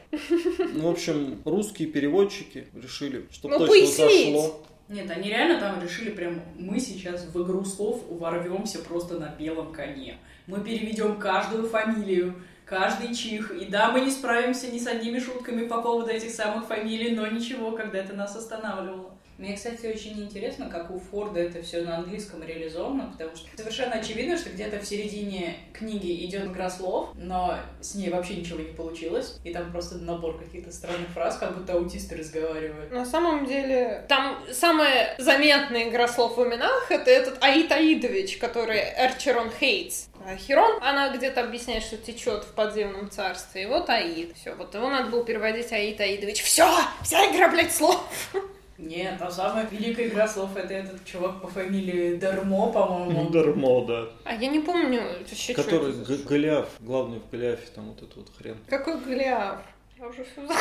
Ну, 0.74 0.88
в 0.90 0.92
общем, 0.92 1.42
русские 1.46 1.88
переводчики 1.88 2.68
решили, 2.76 3.26
чтобы 3.32 3.54
Ну, 3.54 3.60
точно 3.60 3.74
пояснить. 3.74 4.34
зашло. 4.36 4.62
Нет, 4.90 5.12
они 5.12 5.30
реально 5.30 5.60
там 5.60 5.82
решили 5.82 6.10
прям, 6.10 6.42
мы 6.58 6.80
сейчас 6.80 7.24
в 7.24 7.44
игру 7.44 7.64
слов 7.64 8.04
ворвемся 8.10 8.80
просто 8.80 9.20
на 9.20 9.28
белом 9.28 9.72
коне. 9.72 10.18
Мы 10.48 10.62
переведем 10.62 11.20
каждую 11.20 11.70
фамилию, 11.70 12.34
каждый 12.66 13.14
чих. 13.14 13.52
И 13.52 13.66
да, 13.66 13.92
мы 13.92 14.02
не 14.02 14.10
справимся 14.10 14.72
ни 14.72 14.80
с 14.80 14.88
одними 14.88 15.20
шутками 15.20 15.68
по 15.68 15.84
поводу 15.84 16.10
этих 16.10 16.32
самых 16.32 16.66
фамилий, 16.66 17.16
но 17.16 17.28
ничего, 17.28 17.74
когда 17.74 18.00
это 18.00 18.16
нас 18.16 18.36
останавливало. 18.36 19.19
Мне, 19.40 19.56
кстати, 19.56 19.86
очень 19.86 20.22
интересно, 20.22 20.70
как 20.70 20.92
у 20.92 21.00
Форда 21.00 21.40
это 21.40 21.62
все 21.62 21.82
на 21.82 22.00
английском 22.00 22.44
реализовано, 22.44 23.10
потому 23.10 23.38
что 23.38 23.48
совершенно 23.56 23.94
очевидно, 23.94 24.38
что 24.38 24.50
где-то 24.50 24.80
в 24.80 24.86
середине 24.86 25.56
книги 25.72 26.26
идет 26.26 26.48
игра 26.48 26.70
слов, 26.70 27.12
но 27.16 27.58
с 27.80 27.96
ней 27.96 28.10
вообще 28.10 28.36
ничего 28.36 28.60
не 28.60 28.74
получилось, 28.74 29.40
и 29.46 29.54
там 29.54 29.72
просто 29.72 29.98
набор 29.98 30.38
каких-то 30.38 30.74
странных 30.74 31.08
фраз, 31.14 31.38
как 31.38 31.58
будто 31.58 31.72
аутисты 31.72 32.18
разговаривают. 32.18 32.92
На 32.92 33.06
самом 33.06 33.46
деле, 33.46 34.04
там 34.10 34.44
самая 34.52 35.16
заметная 35.18 35.88
игра 35.88 36.10
слов 36.10 36.36
в 36.36 36.44
именах 36.44 36.92
это 36.92 37.10
этот 37.10 37.42
Аид 37.42 37.72
Аидович, 37.72 38.40
который 38.40 38.82
Эрчерон 38.98 39.52
Хейтс. 39.52 40.08
А 40.26 40.36
Херон, 40.36 40.84
она 40.84 41.16
где-то 41.16 41.42
объясняет, 41.42 41.84
что 41.84 41.96
течет 41.96 42.44
в 42.44 42.54
подземном 42.54 43.10
царстве. 43.10 43.64
И 43.64 43.66
вот 43.68 43.90
Аид. 43.90 44.36
Все, 44.36 44.54
вот 44.54 44.76
его 44.76 44.90
надо 44.90 45.10
было 45.10 45.24
переводить 45.24 45.72
Аид 45.72 46.02
Аидович. 46.02 46.44
Все, 46.44 46.70
вся 47.04 47.32
игра, 47.32 47.48
блядь, 47.48 47.74
слов. 47.74 48.04
Нет, 48.80 49.16
а 49.20 49.30
самая 49.30 49.68
великая 49.70 50.08
игра 50.08 50.26
слов 50.26 50.56
это 50.56 50.74
этот 50.74 51.04
чувак 51.04 51.42
по 51.42 51.48
фамилии 51.50 52.16
Дармо, 52.16 52.72
по-моему. 52.72 53.30
Дармо, 53.30 53.86
да. 53.86 54.10
А 54.24 54.34
я 54.34 54.48
не 54.48 54.62
помню 54.62 55.02
еще 55.30 55.54
Который 55.54 55.94
Голиаф, 56.24 56.70
главный 56.80 57.20
в 57.20 57.30
Голиафе, 57.30 57.68
там 57.76 57.90
вот 57.90 57.98
этот 57.98 58.16
вот 58.16 58.32
хрен. 58.38 58.56
Какой 58.68 59.02
Голиаф? 59.02 59.60
Я 60.00 60.08
уже 60.08 60.26
забыла. 60.36 60.56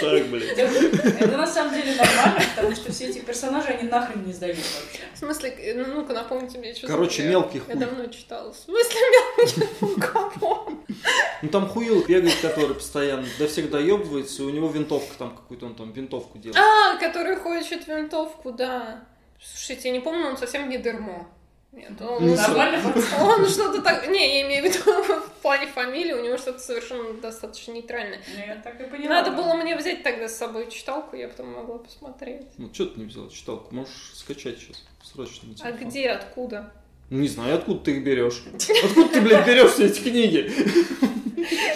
Так, 0.00 0.26
блядь. 0.28 0.58
Это 0.58 1.36
на 1.36 1.46
самом 1.46 1.74
деле 1.74 1.94
нормально, 1.94 2.40
потому 2.54 2.74
что 2.76 2.92
все 2.92 3.06
эти 3.06 3.20
персонажи, 3.20 3.68
они 3.68 3.88
нахрен 3.88 4.26
не 4.26 4.32
сдают 4.34 4.58
вообще. 4.58 5.02
В 5.14 5.18
смысле, 5.18 5.74
ну, 5.76 5.94
ну-ка 5.94 6.12
напомните 6.12 6.58
мне, 6.58 6.74
что 6.74 6.86
Короче, 6.86 7.22
Голиаф. 7.22 7.44
мелкий 7.44 7.58
Я 7.58 7.64
хуй. 7.64 7.74
давно 7.74 8.06
читала. 8.08 8.52
В 8.52 8.56
смысле 8.56 9.00
мелкий 9.00 9.66
хуй? 9.80 10.00
Кого? 10.00 10.72
Ну 11.42 11.48
там 11.48 11.68
хуил 11.68 12.04
бегает, 12.04 12.36
который 12.42 12.74
постоянно 12.74 13.26
до 13.38 13.48
всех 13.48 13.70
доебывается, 13.70 14.42
и 14.42 14.46
у 14.46 14.50
него 14.50 14.68
винтовка 14.68 15.16
там 15.16 15.34
какую-то, 15.34 15.66
он 15.66 15.74
там 15.74 15.92
винтовку 15.92 16.36
делает. 16.38 16.58
А, 16.58 16.98
который 16.98 17.36
хочет 17.36 17.86
винтовку, 17.88 18.52
да. 18.52 19.04
Слушайте, 19.42 19.88
я 19.88 19.94
не 19.94 20.00
помню, 20.00 20.26
он 20.26 20.36
совсем 20.36 20.68
не 20.68 20.76
дермо. 20.76 21.26
Нет, 21.72 21.92
он, 22.00 22.26
Ну, 22.26 22.34
Нормально, 22.34 22.82
он 23.20 23.48
что-то 23.48 23.80
так... 23.80 24.08
Не, 24.08 24.40
я 24.40 24.46
имею 24.46 24.64
в 24.64 24.66
виду 24.66 25.20
в 25.20 25.42
плане 25.42 25.68
фамилии, 25.68 26.12
у 26.12 26.24
него 26.24 26.36
что-то 26.36 26.58
совершенно 26.58 27.12
достаточно 27.14 27.72
нейтральное. 27.72 28.20
Ну, 28.36 28.44
я 28.44 28.56
так 28.56 28.80
и 28.80 28.84
поняла. 28.84 29.08
Надо 29.22 29.30
было 29.30 29.54
мне 29.54 29.76
взять 29.76 30.02
тогда 30.02 30.28
с 30.28 30.36
собой 30.36 30.68
читалку, 30.68 31.14
я 31.14 31.28
потом 31.28 31.52
могла 31.52 31.78
посмотреть. 31.78 32.42
Ну 32.58 32.74
что 32.74 32.86
ты 32.86 33.00
не 33.00 33.06
взял 33.06 33.28
читалку? 33.28 33.72
Можешь 33.72 34.12
скачать 34.14 34.58
сейчас, 34.58 34.84
срочно. 35.02 35.48
на 35.48 35.68
А 35.68 35.72
где, 35.72 36.10
откуда? 36.10 36.72
Ну, 37.08 37.18
Не 37.20 37.28
знаю, 37.28 37.54
откуда 37.56 37.84
ты 37.84 37.96
их 37.96 38.04
берешь. 38.04 38.42
Откуда 38.84 39.08
ты, 39.08 39.20
блядь, 39.20 39.46
берешь 39.46 39.70
все 39.72 39.86
эти 39.86 40.00
книги? 40.00 40.52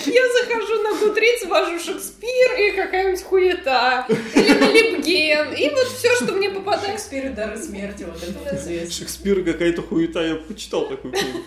Я 0.06 0.22
захожу 0.32 0.82
на 0.82 0.98
Гудриц, 0.98 1.44
ввожу 1.44 1.78
Шекспир 1.78 2.58
и 2.58 2.72
какая-нибудь 2.72 3.22
хуета. 3.22 4.06
Или 4.08 4.52
на 4.52 4.72
Липген. 4.72 5.52
И 5.54 5.70
вот 5.70 5.86
все, 5.88 6.14
что 6.16 6.32
мне 6.32 6.50
попадает. 6.50 7.00
Шекспир 7.00 7.26
и 7.26 7.28
дары 7.30 7.56
смерти, 7.58 8.04
вот 8.04 8.22
это 8.22 8.38
вот 8.38 8.52
известно. 8.52 8.90
Шекспир 8.90 9.44
какая-то 9.44 9.82
хуета, 9.82 10.20
я 10.20 10.34
почитал 10.36 10.88
такую 10.88 11.12
книгу. 11.12 11.38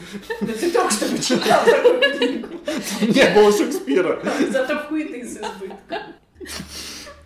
Да 0.41 0.53
ты 0.53 0.71
только 0.71 0.91
что 0.91 1.05
почитал 1.05 1.65
такую 1.65 1.99
книгу. 1.99 2.47
Не 3.01 3.29
было 3.33 3.51
Шекспира. 3.51 4.21
Зато 4.49 4.75
в 4.75 4.87
хуеты 4.87 5.25
с 5.25 5.37
избытком. 5.37 6.15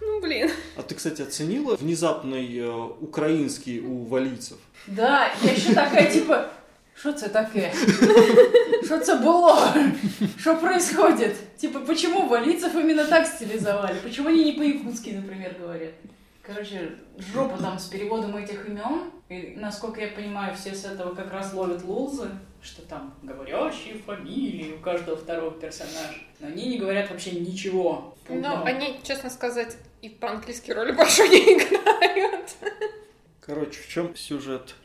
Ну, 0.01 0.19
блин. 0.19 0.49
А 0.75 0.81
ты, 0.83 0.95
кстати, 0.95 1.21
оценила 1.21 1.75
внезапный 1.75 2.57
э, 2.57 2.69
украинский 3.01 3.79
у 3.79 4.03
валийцев? 4.05 4.57
Да, 4.87 5.31
я 5.43 5.51
еще 5.51 5.73
такая, 5.73 6.11
типа, 6.11 6.49
що 7.01 7.13
це 7.13 7.27
таке? 7.27 7.73
Що 8.85 8.99
це 8.99 9.15
було? 9.15 9.59
Что 10.39 10.55
происходит? 10.55 11.57
Типа, 11.57 11.79
почему 11.79 12.27
валийцев 12.27 12.77
именно 12.77 13.05
так 13.05 13.27
стилизовали? 13.27 13.95
Почему 14.03 14.29
они 14.29 14.45
не 14.45 14.51
по-якутски, 14.51 15.11
например, 15.11 15.55
говорят? 15.61 15.93
Короче, 16.45 16.91
жопа 17.33 17.57
там 17.57 17.79
с 17.79 17.85
переводом 17.85 18.35
этих 18.35 18.67
имен. 18.67 19.11
И, 19.29 19.55
насколько 19.57 20.01
я 20.01 20.07
понимаю, 20.09 20.55
все 20.55 20.75
с 20.75 20.85
этого 20.85 21.15
как 21.15 21.31
раз 21.31 21.53
ловят 21.53 21.83
лузы, 21.83 22.27
что 22.61 22.81
там 22.81 23.13
говорящие 23.23 23.95
фамилии 24.05 24.73
у 24.73 24.83
каждого 24.83 25.17
второго 25.17 25.51
персонажа. 25.51 26.17
Но 26.39 26.47
они 26.47 26.67
не 26.67 26.77
говорят 26.77 27.09
вообще 27.09 27.31
ничего. 27.31 28.13
Но 28.29 28.63
они, 28.63 28.99
честно 29.03 29.29
сказать, 29.29 29.77
и 30.01 30.09
по-английски 30.09 30.71
роли 30.71 30.91
большой 30.91 31.29
не 31.29 31.57
играют. 31.57 32.49
Короче, 33.39 33.81
в 33.81 33.87
чем 33.87 34.15
сюжет? 34.15 34.75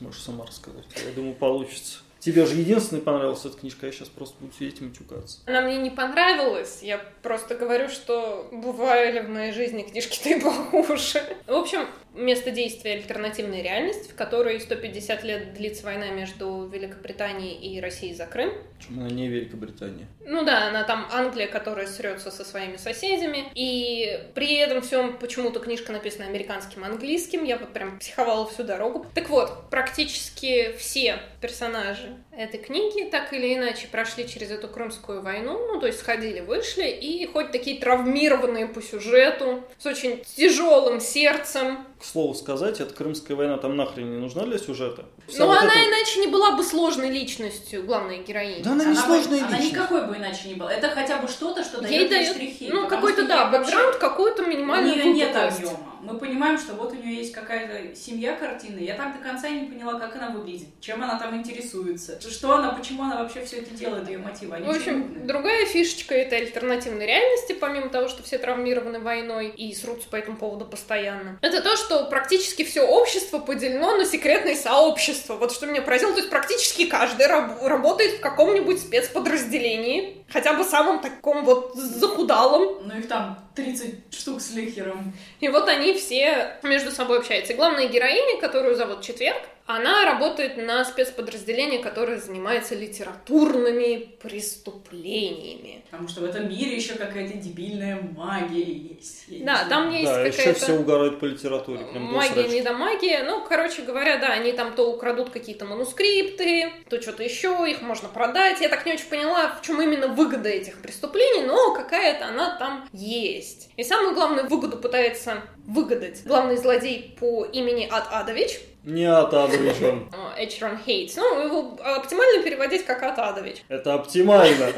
Можешь 0.00 0.22
сама 0.22 0.44
рассказать. 0.46 0.84
Я 1.06 1.12
думаю, 1.12 1.34
получится. 1.34 1.98
Тебе 2.26 2.44
же 2.44 2.56
единственный 2.56 3.02
понравилась 3.02 3.44
эта 3.44 3.56
книжка, 3.56 3.86
я 3.86 3.92
сейчас 3.92 4.08
просто 4.08 4.34
буду 4.40 4.52
сидеть 4.52 4.80
и 4.80 4.84
матюкаться. 4.84 5.38
Она 5.46 5.60
мне 5.60 5.76
не 5.76 5.90
понравилась. 5.90 6.80
Я 6.82 6.98
просто 7.22 7.54
говорю, 7.54 7.88
что 7.88 8.48
бывали 8.50 9.20
в 9.20 9.28
моей 9.28 9.52
жизни 9.52 9.82
книжки-то 9.82 10.28
и 10.36 10.40
похуже. 10.40 11.22
В 11.46 11.52
общем, 11.52 11.86
место 12.16 12.50
действия 12.50 12.94
альтернативная 12.94 13.62
реальность, 13.62 14.10
в 14.10 14.14
которой 14.14 14.60
150 14.60 15.24
лет 15.24 15.54
длится 15.54 15.84
война 15.84 16.08
между 16.08 16.68
Великобританией 16.72 17.54
и 17.54 17.80
Россией 17.80 18.14
за 18.14 18.26
Крым. 18.26 18.52
Почему 18.76 19.02
она 19.02 19.10
не 19.10 19.28
Великобритания? 19.28 20.06
Ну 20.24 20.44
да, 20.44 20.68
она 20.68 20.84
там 20.84 21.06
Англия, 21.12 21.46
которая 21.46 21.86
срется 21.86 22.30
со 22.30 22.44
своими 22.44 22.76
соседями. 22.76 23.44
И 23.54 24.20
при 24.34 24.56
этом 24.56 24.82
всем 24.82 25.16
почему-то 25.18 25.60
книжка 25.60 25.92
написана 25.92 26.26
американским 26.26 26.84
английским. 26.84 27.44
Я 27.44 27.58
вот 27.58 27.72
прям 27.72 27.98
психовала 27.98 28.46
всю 28.46 28.64
дорогу. 28.64 29.06
Так 29.14 29.28
вот, 29.30 29.70
практически 29.70 30.72
все 30.78 31.20
персонажи 31.40 32.16
этой 32.36 32.58
книги 32.58 33.08
так 33.10 33.32
или 33.32 33.54
иначе 33.54 33.88
прошли 33.90 34.28
через 34.28 34.50
эту 34.50 34.68
Крымскую 34.68 35.22
войну. 35.22 35.58
Ну, 35.72 35.80
то 35.80 35.86
есть 35.86 36.00
сходили, 36.00 36.40
вышли. 36.40 36.86
И 36.88 37.26
хоть 37.26 37.50
такие 37.52 37.80
травмированные 37.80 38.66
по 38.66 38.82
сюжету, 38.82 39.64
с 39.78 39.86
очень 39.86 40.22
тяжелым 40.36 41.00
сердцем, 41.00 41.84
К 41.98 42.04
слову 42.04 42.34
сказать, 42.34 42.78
эта 42.80 42.92
Крымская 42.94 43.36
война 43.36 43.56
там 43.56 43.74
нахрен 43.74 44.10
не 44.10 44.18
нужна 44.18 44.42
для 44.44 44.58
сюжета. 44.58 45.06
Вся 45.26 45.38
Но 45.40 45.46
вот 45.46 45.58
она 45.58 45.72
эта- 45.72 45.88
иначе 45.88 46.20
не 46.20 46.26
была 46.26 46.52
бы 46.52 46.62
сложной 46.62 47.10
личностью, 47.10 47.84
главной 47.84 48.18
героини. 48.22 48.62
Да 48.62 48.72
она 48.72 48.84
не 48.84 48.90
Она 48.90 49.00
бы- 49.00 49.06
сложная 49.06 49.38
Она 49.38 49.48
личность. 49.56 49.72
никакой 49.72 50.06
бы 50.06 50.16
иначе 50.16 50.48
не 50.48 50.54
была. 50.54 50.72
Это 50.72 50.90
хотя 50.90 51.16
бы 51.18 51.26
что-то, 51.26 51.64
что 51.64 51.80
дает 51.80 51.90
Ей 51.90 52.00
ей 52.02 52.08
дает, 52.08 52.34
штрихи. 52.34 52.68
ну, 52.70 52.86
какой-то, 52.86 53.26
да, 53.26 53.50
вообще- 53.50 53.72
бэкграунд, 53.72 53.96
какую-то 53.96 54.42
У 54.42 54.46
минимальную 54.46 54.94
нее 54.94 55.12
нет 55.14 55.34
объема. 55.34 55.78
Мы 56.02 56.18
понимаем, 56.18 56.56
что 56.58 56.74
вот 56.74 56.92
у 56.92 56.94
нее 56.96 57.16
есть 57.16 57.32
какая-то 57.32 57.96
семья 57.96 58.36
картины. 58.36 58.78
Я 58.80 58.94
так 58.94 59.16
до 59.16 59.26
конца 59.26 59.48
и 59.48 59.60
не 59.60 59.66
поняла, 59.66 59.98
как 59.98 60.14
она 60.14 60.28
выглядит, 60.30 60.68
чем 60.80 61.02
она 61.02 61.18
там 61.18 61.34
интересуется, 61.34 62.20
что 62.30 62.52
она, 62.54 62.70
почему 62.72 63.02
она 63.04 63.22
вообще 63.22 63.44
все 63.44 63.58
это 63.58 63.70
делает, 63.74 64.08
ее 64.08 64.18
мотивы. 64.18 64.56
Они 64.56 64.66
В 64.66 64.70
общем, 64.70 65.00
нудные. 65.00 65.24
другая 65.24 65.66
фишечка 65.66 66.14
этой 66.14 66.38
альтернативной 66.40 67.06
реальности, 67.06 67.52
помимо 67.52 67.88
того, 67.88 68.08
что 68.08 68.22
все 68.22 68.38
травмированы 68.38 69.00
войной 69.00 69.48
и 69.48 69.74
срутся 69.74 70.08
по 70.08 70.16
этому 70.16 70.36
поводу 70.36 70.64
постоянно, 70.64 71.38
это 71.42 71.60
то, 71.62 71.76
что 71.76 72.04
практически 72.06 72.64
все 72.64 72.82
общество 72.82 73.38
поделено 73.38 73.96
на 73.96 74.04
секретные 74.04 74.56
сообщества. 74.56 75.34
Вот 75.34 75.52
что 75.52 75.66
меня 75.66 75.82
поразило, 75.82 76.12
то 76.12 76.18
есть 76.18 76.30
практически 76.30 76.86
каждый 76.86 77.26
раб- 77.26 77.62
работает 77.62 78.14
в 78.18 78.20
каком-нибудь 78.20 78.80
спецподразделении, 78.80 80.24
хотя 80.30 80.52
бы 80.54 80.64
самом 80.64 81.00
таком 81.00 81.44
вот 81.44 81.74
захудалом, 81.74 82.78
Ну 82.86 82.98
их 82.98 83.08
там 83.08 83.38
30 83.54 84.12
штук 84.14 84.40
с 84.40 84.52
лихером. 84.52 85.12
и 85.40 85.48
вот 85.48 85.68
они 85.68 85.94
все 85.94 86.58
между 86.62 86.90
собой 86.90 87.18
общаются. 87.18 87.52
И 87.52 87.56
главная 87.56 87.88
героиня, 87.88 88.40
которую 88.40 88.74
зовут 88.76 89.02
Четверг, 89.02 89.40
она 89.66 90.04
работает 90.04 90.56
на 90.56 90.84
спецподразделении, 90.84 91.78
которое 91.78 92.18
занимается 92.18 92.76
литературными 92.76 94.16
преступлениями. 94.22 95.84
Потому 95.90 96.08
что 96.08 96.20
в 96.20 96.24
этом 96.24 96.48
мире 96.48 96.76
еще 96.76 96.94
какая-то 96.94 97.36
дебильная 97.36 98.00
магия 98.16 98.62
есть. 98.62 99.24
Да, 99.28 99.56
знаю. 99.56 99.68
там 99.68 99.90
есть 99.90 100.04
Да, 100.04 100.20
еще 100.24 100.38
какая-то... 100.38 100.60
все 100.60 100.72
угорают 100.74 101.18
по 101.18 101.24
литературе. 101.24 101.84
Прям 101.84 102.04
Магия, 102.04 102.48
не 102.48 102.62
до 102.62 102.72
магии. 102.72 103.22
Ну, 103.24 103.44
короче 103.44 103.82
говоря, 103.82 104.18
да, 104.18 104.28
они 104.28 104.52
там 104.52 104.74
то 104.74 104.92
украдут 104.92 105.30
какие-то 105.30 105.64
манускрипты, 105.64 106.72
то 106.88 107.00
что-то 107.02 107.24
еще, 107.24 107.66
их 107.68 107.82
можно 107.82 108.08
продать. 108.08 108.60
Я 108.60 108.68
так 108.68 108.86
не 108.86 108.92
очень 108.92 109.08
поняла, 109.08 109.48
в 109.48 109.62
чем 109.62 109.82
именно 109.82 110.08
выгода 110.08 110.48
этих 110.48 110.80
преступлений, 110.80 111.44
но 111.44 111.74
какая-то 111.74 112.28
она 112.28 112.56
там 112.56 112.88
есть. 112.92 113.70
И 113.76 113.82
самую 113.82 114.14
главную 114.14 114.48
выгоду 114.48 114.76
пытается 114.76 115.42
выгадать 115.66 116.22
главный 116.24 116.56
злодей 116.56 117.16
по 117.18 117.44
имени 117.44 117.88
Ад 117.90 118.08
Адович, 118.10 118.60
Не 118.84 119.04
Атадович 119.10 119.74
он. 119.82 120.08
э, 120.36 120.44
Эчрон 120.44 120.78
Хейтс. 120.78 121.16
Ну, 121.16 121.44
его 121.44 121.76
оптимально 121.82 122.42
переводить 122.42 122.84
как 122.84 123.02
Ад 123.02 123.18
Адович. 123.18 123.62
Это 123.68 123.94
оптимально. 123.94 124.68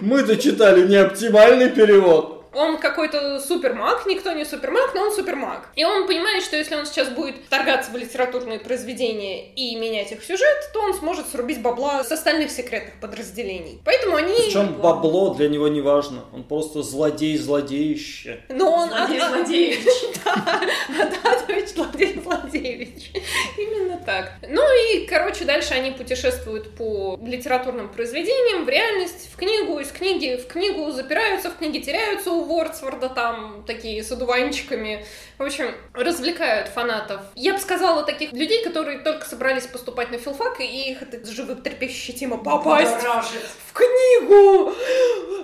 Мы-то 0.00 0.36
читали 0.36 0.86
не 0.86 0.96
оптимальный 0.96 1.70
перевод. 1.70 2.37
Он 2.58 2.78
какой-то 2.78 3.38
супермаг, 3.38 4.04
никто 4.06 4.32
не 4.32 4.44
супермаг, 4.44 4.92
но 4.92 5.02
он 5.02 5.12
супермаг. 5.12 5.68
И 5.76 5.84
он 5.84 6.08
понимает, 6.08 6.42
что 6.42 6.56
если 6.56 6.74
он 6.74 6.86
сейчас 6.86 7.08
будет 7.08 7.48
торгаться 7.48 7.92
в 7.92 7.96
литературные 7.96 8.58
произведения 8.58 9.52
и 9.52 9.76
менять 9.76 10.10
их 10.10 10.22
в 10.22 10.26
сюжет, 10.26 10.70
то 10.74 10.80
он 10.80 10.94
сможет 10.94 11.28
срубить 11.28 11.62
бабла 11.62 12.02
с 12.02 12.10
остальных 12.10 12.50
секретных 12.50 12.98
подразделений. 13.00 13.80
Поэтому 13.84 14.16
они... 14.16 14.34
Причем 14.34 14.74
бабло 14.74 15.34
для 15.34 15.48
него 15.48 15.68
не 15.68 15.80
важно. 15.80 16.24
Он 16.34 16.42
просто 16.42 16.82
злодей-злодеище. 16.82 18.40
Но 18.48 18.72
он... 18.72 18.88
Злодей, 18.88 19.20
Ад- 19.20 19.30
злодеевич. 19.30 19.86
Ададович, 20.88 21.68
злодей 21.68 22.20
Злодеевич. 22.20 23.12
Именно 23.56 23.98
так. 24.04 24.32
Ну 24.48 24.62
и, 24.62 25.06
короче, 25.06 25.44
дальше 25.44 25.74
они 25.74 25.92
путешествуют 25.92 26.74
по 26.74 27.18
литературным 27.22 27.88
произведениям, 27.88 28.64
в 28.64 28.68
реальность, 28.68 29.30
в 29.32 29.36
книгу, 29.36 29.78
из 29.78 29.90
книги 29.92 30.36
в 30.36 30.46
книгу 30.46 30.90
запираются, 30.90 31.50
в 31.50 31.56
книге 31.56 31.80
теряются 31.80 32.30
Вордсворда 32.48 33.08
там 33.10 33.62
такие 33.66 34.02
с 34.02 34.10
одуванчиками. 34.10 35.04
В 35.38 35.42
общем, 35.44 35.74
развлекают 35.92 36.68
фанатов. 36.68 37.20
Я 37.34 37.52
бы 37.52 37.60
сказала 37.60 38.02
таких 38.02 38.32
людей, 38.32 38.64
которые 38.64 38.98
только 39.00 39.26
собрались 39.26 39.66
поступать 39.66 40.10
на 40.10 40.18
филфак, 40.18 40.60
и 40.60 40.90
их 40.90 41.02
это 41.02 41.24
животрепещущая 41.30 42.16
тема 42.16 42.38
попасть 42.38 42.94
Будоражит. 42.96 43.42
в 43.66 43.72
книгу! 43.72 44.72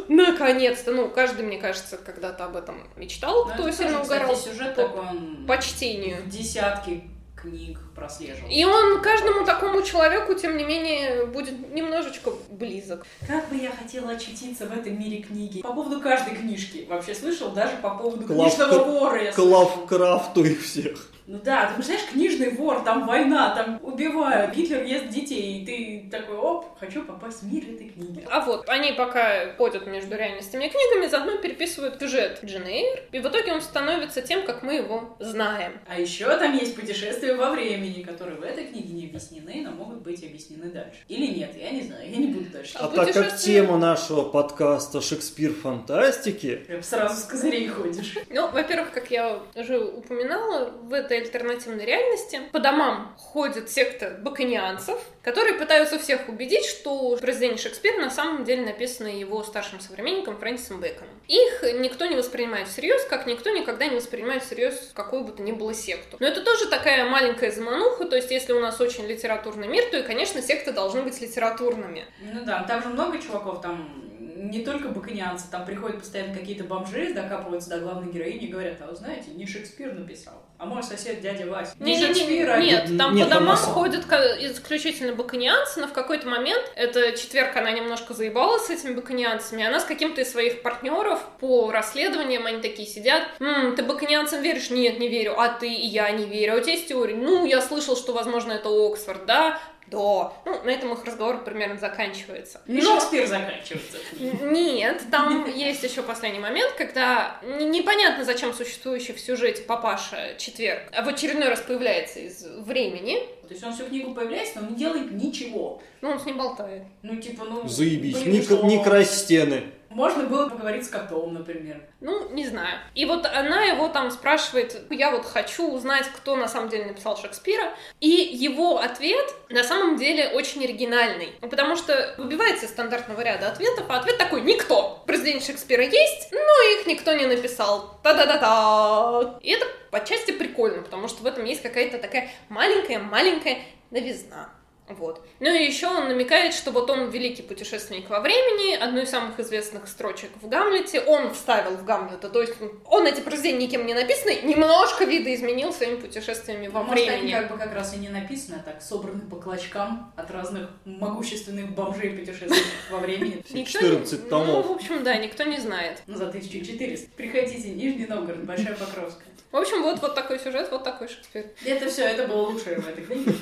Наконец-то! 0.09 0.93
Ну, 0.93 1.09
каждый, 1.09 1.45
мне 1.45 1.59
кажется, 1.59 1.97
когда-то 1.97 2.45
об 2.45 2.57
этом 2.57 2.87
мечтал, 2.97 3.47
Ну, 3.47 3.53
кто 3.55 3.71
сильно 3.71 3.99
тоже, 3.99 4.03
кстати, 4.03 4.21
угорал. 4.23 4.37
сюжет 4.37 4.75
по 4.75 4.83
такой, 4.83 5.01
он 5.01 5.45
почтению. 5.47 6.23
в 6.23 6.29
десятки 6.29 7.05
книг 7.45 7.79
прослеживал. 7.95 8.49
И 8.51 8.65
он 8.65 9.01
каждому 9.03 9.45
такому 9.45 9.83
человеку, 9.83 10.35
тем 10.35 10.57
не 10.57 10.65
менее, 10.65 11.27
будет 11.27 11.73
немножечко 11.73 12.33
близок. 12.51 13.07
Как 13.27 13.49
бы 13.49 13.57
я 13.57 13.71
хотела 13.71 14.13
очутиться 14.13 14.67
в 14.67 14.73
этом 14.73 14.99
мире 14.99 15.23
книги. 15.23 15.63
По 15.63 15.73
поводу 15.73 16.01
каждой 16.01 16.35
книжки. 16.35 16.87
Вообще 16.89 17.15
слышал? 17.15 17.51
Даже 17.51 17.77
по 17.77 17.91
поводу 17.91 18.27
Клав- 18.27 18.55
книжного 18.57 18.85
вора 18.85 19.23
я 19.23 19.31
К 19.33 19.35
слышал. 19.35 19.53
Лавкрафту 19.53 20.45
их 20.45 20.63
всех. 20.63 21.11
Ну 21.27 21.41
да, 21.43 21.69
ты 21.69 21.75
представляешь, 21.75 22.11
книжный 22.11 22.51
вор, 22.51 22.85
там 22.85 23.07
война, 23.07 23.55
там 23.55 23.81
убивают, 23.83 24.55
Гитлер 24.55 24.85
ест 24.85 25.09
детей, 25.09 25.63
и 25.63 25.65
ты 25.65 26.11
такой, 26.11 26.37
оп, 26.37 26.79
хочу 26.79 27.03
попасть 27.03 27.43
в 27.43 27.51
мир 27.51 27.65
этой 27.65 27.89
книги. 27.89 28.27
А 28.31 28.41
вот, 28.41 28.69
они 28.69 28.93
пока 28.93 29.55
ходят 29.57 29.87
между 29.87 30.17
реальностями 30.17 30.67
и 30.67 30.69
книгами, 30.69 31.09
заодно 31.09 31.39
переписывают 31.39 31.99
сюжет 31.99 32.41
Джин 32.45 32.67
Эйр, 32.67 33.01
и 33.11 33.21
в 33.21 33.27
итоге 33.27 33.55
он 33.55 33.63
становится 33.63 34.21
тем, 34.21 34.45
как 34.45 34.63
мы 34.63 34.75
его 34.75 35.17
знаем. 35.19 35.81
А 35.89 35.99
еще 35.99 36.27
там 36.37 36.55
есть 36.55 36.77
путешествия 36.77 37.35
во 37.35 37.51
времени, 37.53 38.03
которые 38.03 38.37
в 38.37 38.43
этой 38.43 38.67
книге 38.67 38.93
не 38.93 39.07
объяснены, 39.07 39.63
но 39.65 39.71
могут 39.71 40.03
быть 40.03 40.23
объяснены 40.23 40.71
дальше. 40.71 40.99
Или 41.09 41.27
нет, 41.39 41.53
я 41.57 41.71
не 41.71 41.83
знаю, 41.83 42.11
я 42.11 42.17
не 42.19 42.27
буду 42.27 42.51
дальше. 42.51 42.77
А 42.79 42.85
А 42.85 42.89
так 42.89 43.15
как 43.15 43.37
тема 43.37 43.79
нашего 43.79 44.25
подкаста 44.25 45.01
«Шекспир 45.01 45.55
фантастики», 45.55 46.57
Прям 46.67 46.83
сразу 46.83 47.17
с 47.19 47.25
козырей 47.25 47.67
ходишь. 47.69 48.15
Ну, 48.29 48.51
во-первых, 48.51 48.91
как 48.93 49.11
я 49.11 49.41
уже 49.55 49.79
упоминала, 49.79 50.71
в 50.83 50.93
этой 50.93 51.14
альтернативной 51.19 51.85
реальности 51.85 52.41
по 52.53 52.61
домам 52.61 53.15
ходит 53.19 53.71
секта 53.71 54.19
баконианцев, 54.23 54.99
которые 55.23 55.55
пытаются 55.55 55.99
всех 55.99 56.29
убедить, 56.29 56.65
что 56.65 57.17
произведение 57.17 57.59
Шекспира 57.59 57.99
на 57.99 58.11
самом 58.11 58.45
деле 58.45 58.65
написано 58.65 59.09
его 59.09 59.43
старшим 59.43 59.81
современником 59.81 60.37
Фрэнсисом 60.39 60.81
Бэконом. 60.81 61.15
Их 61.29 61.63
никто 61.81 62.07
не 62.07 62.17
воспринимает 62.17 62.69
всерьез, 62.69 63.05
как 63.05 63.27
никто 63.27 63.51
никогда 63.51 63.87
не 63.87 63.97
воспринимает 63.97 64.43
всерьез 64.43 64.91
какую 64.95 65.25
бы 65.25 65.33
то 65.33 65.43
ни 65.43 65.53
было 65.53 65.75
секту. 65.75 66.17
Но 66.21 66.27
это 66.27 66.43
тоже 66.43 66.69
такая 66.69 67.09
маленькая 67.09 67.51
замануха, 67.51 68.05
то 68.05 68.17
есть 68.17 68.31
если 68.31 68.53
у 68.53 68.61
нас 68.61 68.81
очень 68.81 69.07
литературный 69.07 69.69
мир, 69.69 69.85
то 69.91 69.99
и, 69.99 70.03
конечно, 70.03 70.43
секты 70.43 70.73
должны 70.73 71.03
быть 71.03 71.21
литературными. 71.21 72.07
Ну 72.21 72.45
да, 72.45 72.63
там 72.65 72.83
же 72.83 72.89
много 72.89 73.19
чуваков, 73.19 73.61
там 73.61 74.05
не 74.51 74.65
только 74.65 74.89
баконианцы, 74.89 75.51
там 75.51 75.65
приходят 75.65 76.01
постоянно 76.01 76.35
какие-то 76.35 76.65
бомжи, 76.65 77.13
докапываются 77.15 77.71
до 77.71 77.79
главной 77.79 78.13
героини 78.13 78.47
и 78.47 78.53
говорят, 78.53 78.81
а 78.81 78.87
вы 78.87 78.97
знаете, 78.97 79.31
не 79.31 79.47
Шекспир 79.47 79.95
написал, 79.95 80.44
а 80.59 80.67
мой 80.67 80.83
сосед 80.83 81.21
дядя 81.21 81.47
Вася. 81.47 81.73
Не, 81.81 81.93
Не-не-не, 81.95 82.15
Шекспир, 82.15 82.51
а 82.51 82.59
Нет, 82.61 82.91
там 82.97 83.15
Нет, 83.15 83.29
по 83.29 83.35
домам 83.35 83.57
самом- 83.57 83.75
ходят 83.75 84.05
исключительно 84.41 85.13
баконианцы, 85.15 85.81
но 85.81 85.89
в 85.89 85.93
какой-то 85.93 86.29
момент, 86.29 86.63
эта 86.77 87.13
четверка, 87.13 87.61
она 87.61 87.71
немножко 87.73 88.15
заебалась 88.15 88.67
с 88.67 88.71
этими 88.71 88.95
баконианцами, 88.95 89.65
она 89.65 89.81
с 89.81 89.85
каким-то 89.85 90.21
из 90.23 90.31
своих 90.31 90.63
партнеров 90.63 91.21
по 91.41 91.71
расследованиям, 91.71 92.47
они 92.47 92.61
такие 92.63 92.89
сидят, 92.89 93.23
«М, 93.41 93.75
ты 93.77 93.83
баконианцам 93.83 94.43
веришь? 94.43 94.71
Нет, 94.71 94.99
не 94.99 95.09
верю. 95.09 95.39
А 95.39 95.49
ты 95.49 95.69
и 95.73 95.87
я 95.87 96.11
не 96.11 96.25
верю. 96.25 96.55
А 96.55 96.57
у 96.57 96.61
тебя 96.61 96.73
есть 96.73 96.89
теория? 96.89 97.17
Ну, 97.17 97.45
я 97.47 97.61
слышал, 97.61 97.97
что, 97.97 98.13
возможно, 98.13 98.53
это 98.53 98.69
Оксфорд, 98.69 99.27
да? 99.27 99.59
Да. 99.87 100.33
Ну, 100.45 100.63
на 100.65 100.71
этом 100.71 100.93
их 100.93 101.05
разговор 101.05 101.45
примерно 101.45 101.79
заканчивается. 101.79 102.61
И 102.67 102.81
Но- 102.81 103.01
Шекспир 103.01 103.27
заканчивается. 103.27 103.99
нет, 104.21 105.03
там 105.11 105.47
есть 105.51 105.83
еще 105.83 106.03
последний 106.03 106.41
момент, 106.41 106.73
когда 106.73 107.41
непонятно, 107.43 108.25
зачем 108.25 108.53
существующий 108.55 109.13
в 109.13 109.21
сюжете 109.21 109.63
папаша 109.63 110.35
четверг 110.39 110.83
а 110.93 111.03
в 111.03 111.09
очередной 111.09 111.49
раз 111.49 111.61
появляется 111.61 112.21
из 112.21 112.45
времени. 112.45 113.19
То 113.43 113.53
есть 113.53 113.65
он 113.65 113.75
всю 113.75 113.85
книгу 113.85 114.15
появляется, 114.15 114.61
но 114.61 114.71
не 114.71 114.77
делает 114.77 115.11
ничего. 115.13 115.83
Ну, 116.01 116.11
он 116.11 116.21
с 116.21 116.25
ним 116.25 116.39
болтает. 116.39 116.83
Ну, 117.03 117.17
типа, 117.17 117.45
ну... 117.45 117.69
заебись, 117.69 118.25
не, 118.25 118.67
не 118.67 118.83
красть 118.83 119.19
стены. 119.19 119.65
Можно 119.95 120.25
было 120.25 120.49
поговорить 120.49 120.85
с 120.85 120.89
котом, 120.89 121.35
например. 121.35 121.81
Ну, 122.01 122.29
не 122.31 122.45
знаю. 122.47 122.81
И 122.97 123.05
вот 123.05 123.27
она 123.27 123.63
его 123.63 123.89
там 123.89 124.11
спрашивает, 124.11 124.87
я 124.91 125.13
вот 125.13 125.25
хочу 125.25 125.71
узнать, 125.71 126.07
кто 126.17 126.35
на 126.35 126.49
самом 126.49 126.69
деле 126.69 126.87
написал 126.87 127.17
Шекспира. 127.17 127.73
И 128.01 128.09
его 128.09 128.81
ответ 128.81 129.33
на 129.51 129.63
самом 129.63 129.97
деле 129.97 130.31
очень 130.31 130.65
оригинальный. 130.65 131.37
Ну, 131.41 131.49
Потому 131.49 131.77
что 131.77 132.17
выбивается 132.19 132.67
из 132.67 132.71
стандартного 132.71 133.21
ряда 133.21 133.49
ответов, 133.49 133.85
а 133.89 134.01
ответ 134.01 134.19
такой 134.19 134.41
«Никто». 134.41 135.05
Произведение 135.07 135.41
Шекспира 135.45 135.85
есть, 135.85 136.33
но 136.33 136.81
их 136.81 136.87
никто 136.89 137.13
не 137.13 137.27
написал. 137.27 138.01
Та-да-да-да. 138.03 139.39
И 139.43 139.51
это 139.53 139.67
по 139.93 140.05
части 140.05 140.33
прикольно, 140.33 140.83
потому 140.83 141.07
что 141.07 141.23
в 141.23 141.27
этом 141.27 141.45
есть 141.45 141.63
какая-то 141.63 141.99
такая 141.99 142.29
маленькая-маленькая 142.49 143.59
новизна. 143.93 144.51
Вот. 144.89 145.25
Ну 145.41 145.55
и 145.55 145.65
еще 145.65 145.87
он 145.87 146.09
намекает, 146.09 146.53
что 146.53 146.71
вот 146.71 146.91
он 146.91 147.09
великий 147.09 147.43
путешественник 147.43 148.11
во 148.11 148.21
времени, 148.21 148.75
одну 148.75 149.01
из 149.01 149.09
самых 149.11 149.41
известных 149.41 149.89
строчек 149.89 150.31
в 150.43 150.49
Гамлете 150.49 151.01
он 151.01 151.33
вставил 151.33 151.73
в 151.77 151.85
Гамлета, 151.85 152.29
то 152.29 152.41
есть 152.43 152.53
он 152.85 153.07
эти 153.07 153.21
произведения 153.21 153.67
никем 153.67 153.87
не 153.87 153.95
написаны, 153.95 154.41
немножко 154.43 155.05
видоизменил 155.05 155.73
своими 155.73 155.97
путешествиями 155.97 156.67
во 156.69 156.81
Ну, 156.81 156.87
Может, 156.89 157.07
времени. 157.07 157.23
они 157.23 157.33
как 157.33 157.51
бы 157.53 157.57
как 157.59 157.75
раз 157.75 157.95
и 157.95 157.99
не 157.99 158.11
написаны, 158.11 158.57
а 158.57 158.63
так 158.63 158.83
собраны 158.83 159.21
по 159.23 159.37
клочкам 159.37 160.13
от 160.17 160.31
разных 160.31 160.69
могущественных 160.85 161.71
бомжей 161.75 162.11
путешественников 162.11 162.91
во 162.91 162.99
времени. 162.99 163.43
Все 163.47 163.55
Никто 163.59 163.79
14 163.81 164.25
не- 164.25 164.29
томов. 164.31 164.67
Ну, 164.67 164.73
в 164.75 164.77
общем, 164.77 165.03
да, 165.03 165.17
никто 165.17 165.45
не 165.45 165.59
знает. 165.61 166.03
Ну, 166.07 166.17
за 166.17 166.29
1400. 166.29 167.11
Приходите, 167.17 167.71
Нижний 167.71 168.07
Новгород, 168.07 168.45
Большая 168.45 168.75
Покровская. 168.75 169.29
В 169.55 169.57
общем, 169.57 169.85
вот, 169.85 170.03
вот 170.03 170.17
такой 170.17 170.41
сюжет, 170.41 170.67
вот 170.73 170.83
такой 170.83 171.07
Шекспир. 171.07 171.47
Это 171.65 171.89
все, 171.89 172.03
это 172.03 172.27
было 172.27 172.49
лучшее 172.49 172.81
в 172.81 172.89
этой 172.89 173.05
книге. 173.05 173.33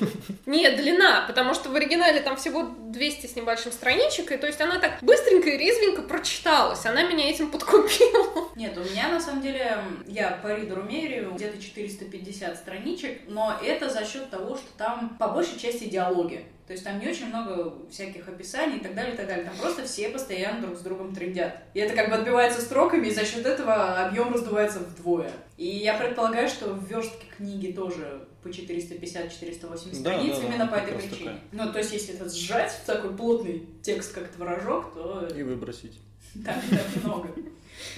Нет, 0.45 0.75
длина, 0.75 1.25
потому 1.25 1.55
что 1.55 1.69
в 1.69 1.75
оригинале 1.75 2.21
там 2.21 2.37
всего 2.37 2.69
200 2.77 3.25
с 3.25 3.35
небольшим 3.35 3.71
страничек, 3.71 4.31
и 4.31 4.37
то 4.37 4.45
есть 4.45 4.61
она 4.61 4.77
так 4.77 4.99
быстренько 5.01 5.49
и 5.49 5.57
резвенько 5.57 6.03
прочиталась, 6.03 6.85
она 6.85 7.01
меня 7.01 7.31
этим 7.31 7.49
подкупила. 7.49 8.51
Нет, 8.55 8.77
у 8.77 8.81
меня 8.81 9.09
на 9.09 9.19
самом 9.19 9.41
деле, 9.41 9.75
я 10.05 10.39
по 10.43 10.53
ридеру 10.53 10.83
меряю 10.83 11.33
где-то 11.33 11.59
450 11.59 12.57
страничек, 12.57 13.21
но 13.27 13.57
это 13.63 13.89
за 13.89 14.05
счет 14.05 14.29
того, 14.29 14.55
что 14.55 14.67
там 14.77 15.17
по 15.17 15.29
большей 15.29 15.57
части 15.57 15.85
диалоги. 15.85 16.45
То 16.67 16.71
есть 16.73 16.85
там 16.85 16.99
не 16.99 17.07
очень 17.09 17.27
много 17.27 17.73
всяких 17.91 18.27
описаний 18.27 18.77
и 18.77 18.79
так 18.79 18.95
далее, 18.95 19.13
и 19.13 19.17
так 19.17 19.27
далее. 19.27 19.45
Там 19.45 19.55
просто 19.57 19.83
все 19.83 20.09
постоянно 20.09 20.61
друг 20.61 20.77
с 20.77 20.81
другом 20.81 21.13
трендят. 21.13 21.57
И 21.73 21.79
это 21.79 21.93
как 21.93 22.09
бы 22.09 22.15
отбивается 22.15 22.61
строками, 22.61 23.07
и 23.07 23.13
за 23.13 23.25
счет 23.25 23.45
этого 23.45 24.05
объем 24.05 24.33
раздувается 24.33 24.79
вдвое. 24.79 25.31
И 25.57 25.67
я 25.67 25.97
предполагаю, 25.97 26.47
что 26.47 26.73
в 26.73 26.87
верстке 26.87 27.25
книги 27.37 27.71
тоже 27.73 28.27
по 28.43 28.47
450-480 28.47 29.69
Да, 29.69 29.77
страниц 29.99 30.35
да, 30.35 30.41
да, 30.41 30.47
именно 30.47 30.67
по 30.67 30.75
этой 30.75 30.93
причине. 30.95 31.17
такая. 31.17 31.39
Ну, 31.51 31.71
то 31.71 31.79
есть, 31.79 31.93
если 31.93 32.15
это 32.15 32.29
сжать 32.29 32.71
в 32.71 32.85
такой 32.85 33.15
плотный 33.15 33.67
текст, 33.81 34.13
как 34.13 34.27
творожок, 34.29 34.93
то 34.93 35.27
И 35.35 35.43
выбросить. 35.43 35.99
так 36.45 36.55
много. 37.03 37.29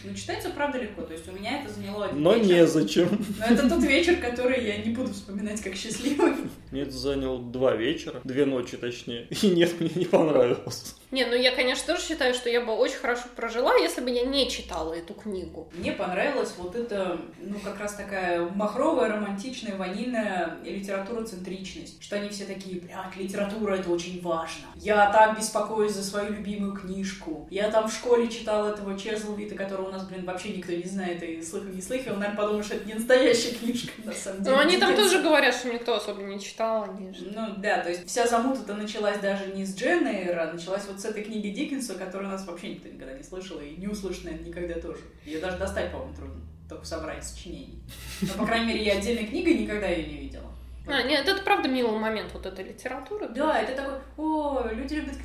Но 0.04 0.14
читается, 0.14 0.50
правда, 0.50 0.80
легко. 0.80 1.02
То 1.02 1.14
есть 1.14 1.28
у 1.28 1.32
меня 1.32 1.62
это 1.62 1.74
заняло 1.74 2.06
один 2.06 2.22
Но 2.22 2.36
вечер. 2.36 2.48
незачем. 2.56 3.26
Но 3.40 3.46
это 3.46 3.70
тот 3.70 3.84
вечер, 3.84 4.18
который 4.18 4.66
я 4.66 4.78
не 4.78 4.92
буду 4.92 5.14
вспоминать 5.14 5.62
как 5.62 5.76
счастливый. 5.76 6.34
Мне 6.72 6.82
это 6.82 6.92
заняло 6.92 7.40
два 7.42 7.76
вечера, 7.76 8.22
две 8.24 8.46
ночи 8.46 8.78
точнее. 8.78 9.28
И 9.42 9.48
нет, 9.48 9.80
мне 9.80 9.92
не 9.96 10.06
понравилось. 10.06 10.96
Не, 11.12 11.26
ну 11.26 11.36
я, 11.36 11.56
конечно, 11.56 11.94
тоже 11.94 12.08
считаю, 12.08 12.34
что 12.34 12.50
я 12.50 12.62
бы 12.62 12.74
очень 12.74 12.98
хорошо 12.98 13.24
прожила, 13.36 13.76
если 13.76 14.02
бы 14.02 14.10
я 14.10 14.24
не 14.24 14.50
читала 14.50 14.94
эту 14.94 15.14
книгу. 15.14 15.68
Мне 15.74 15.92
понравилась 15.92 16.54
вот 16.58 16.76
эта, 16.76 17.20
ну, 17.40 17.60
как 17.60 17.80
раз 17.80 17.94
такая 17.94 18.42
махровая, 18.50 19.10
романтичная, 19.10 19.78
ванильная 19.78 20.58
литература-центричность. 20.64 22.02
Что 22.04 22.18
они 22.18 22.30
все 22.30 22.46
такие, 22.46 22.82
блядь, 22.82 23.16
литература— 23.16 23.76
это 23.78 23.90
очень 23.90 24.22
важно. 24.22 24.66
Я 24.76 25.12
так 25.12 25.38
беспокоюсь 25.38 25.94
за 25.94 26.04
свою 26.04 26.34
любимую 26.34 26.74
книжку. 26.74 27.48
Я 27.50 27.70
там 27.70 27.88
в 27.88 27.94
школе 27.94 28.28
читал 28.28 28.68
этого 28.68 28.98
Чезлвита, 28.98 29.56
которого 29.56 29.90
у 29.90 29.92
нас, 29.92 30.06
блин, 30.06 30.26
вообще 30.26 30.50
никто 30.50 30.72
не 30.72 30.84
знает 30.84 31.22
и 31.24 31.42
слыхом 31.42 31.76
не 31.76 31.82
слыхал. 31.82 32.16
Наверное, 32.16 32.38
подумал, 32.38 32.64
что 32.64 32.76
это 32.76 32.86
не 32.86 32.94
настоящая 32.96 33.56
книжка, 33.56 33.92
на 34.04 34.14
самом 34.14 34.44
деле. 34.44 34.56
Ну, 34.56 34.62
они 34.62 34.78
там 34.78 34.96
тоже 34.96 35.22
говорят, 35.22 35.54
что 35.56 35.72
никто 35.72 35.96
особо 35.96 36.22
не 36.24 36.40
читал, 36.40 36.84
они 36.84 37.14
же... 37.14 37.32
Ну 37.34 37.56
да, 37.58 37.80
то 37.80 37.90
есть 37.90 38.08
вся 38.08 38.28
замута-то 38.28 38.74
началась 38.74 39.20
даже 39.20 39.48
не 39.48 39.66
с 39.66 39.76
Джен 39.76 40.08
Эйра, 40.08 40.50
а 40.50 40.54
началась 40.54 40.86
вот 40.88 40.95
с 41.00 41.06
этой 41.06 41.24
книги 41.24 41.50
Диккенса, 41.50 41.96
которую 41.96 42.30
у 42.30 42.32
нас 42.32 42.46
вообще 42.46 42.70
никто 42.70 42.88
никогда 42.88 43.14
не 43.14 43.24
слышал 43.24 43.60
и 43.60 43.76
не 43.76 43.88
услышит, 43.88 44.26
наверное, 44.26 44.48
никогда 44.48 44.76
тоже. 44.76 45.02
Ее 45.26 45.40
даже 45.40 45.58
достать, 45.58 45.92
по-моему, 45.92 46.14
трудно, 46.14 46.42
только 46.70 46.84
в 46.84 46.88
собрании 46.88 47.22
сочинений. 47.22 47.84
Но, 48.22 48.34
по 48.36 48.46
крайней 48.46 48.68
мере, 48.68 48.84
я 48.84 48.98
отдельной 48.98 49.28
книгой 49.28 49.56
никогда 49.56 49.88
ее 49.88 50.08
не 50.08 50.18
видела. 50.18 50.52
А, 50.88 51.02
нет, 51.02 51.28
это 51.28 51.42
правда 51.42 51.68
милый 51.68 51.98
момент 51.98 52.32
вот 52.34 52.46
этой 52.46 52.66
литературы. 52.66 53.28
Да, 53.30 53.60
это 53.60 53.76
такой, 53.76 54.00
о, 54.18 54.45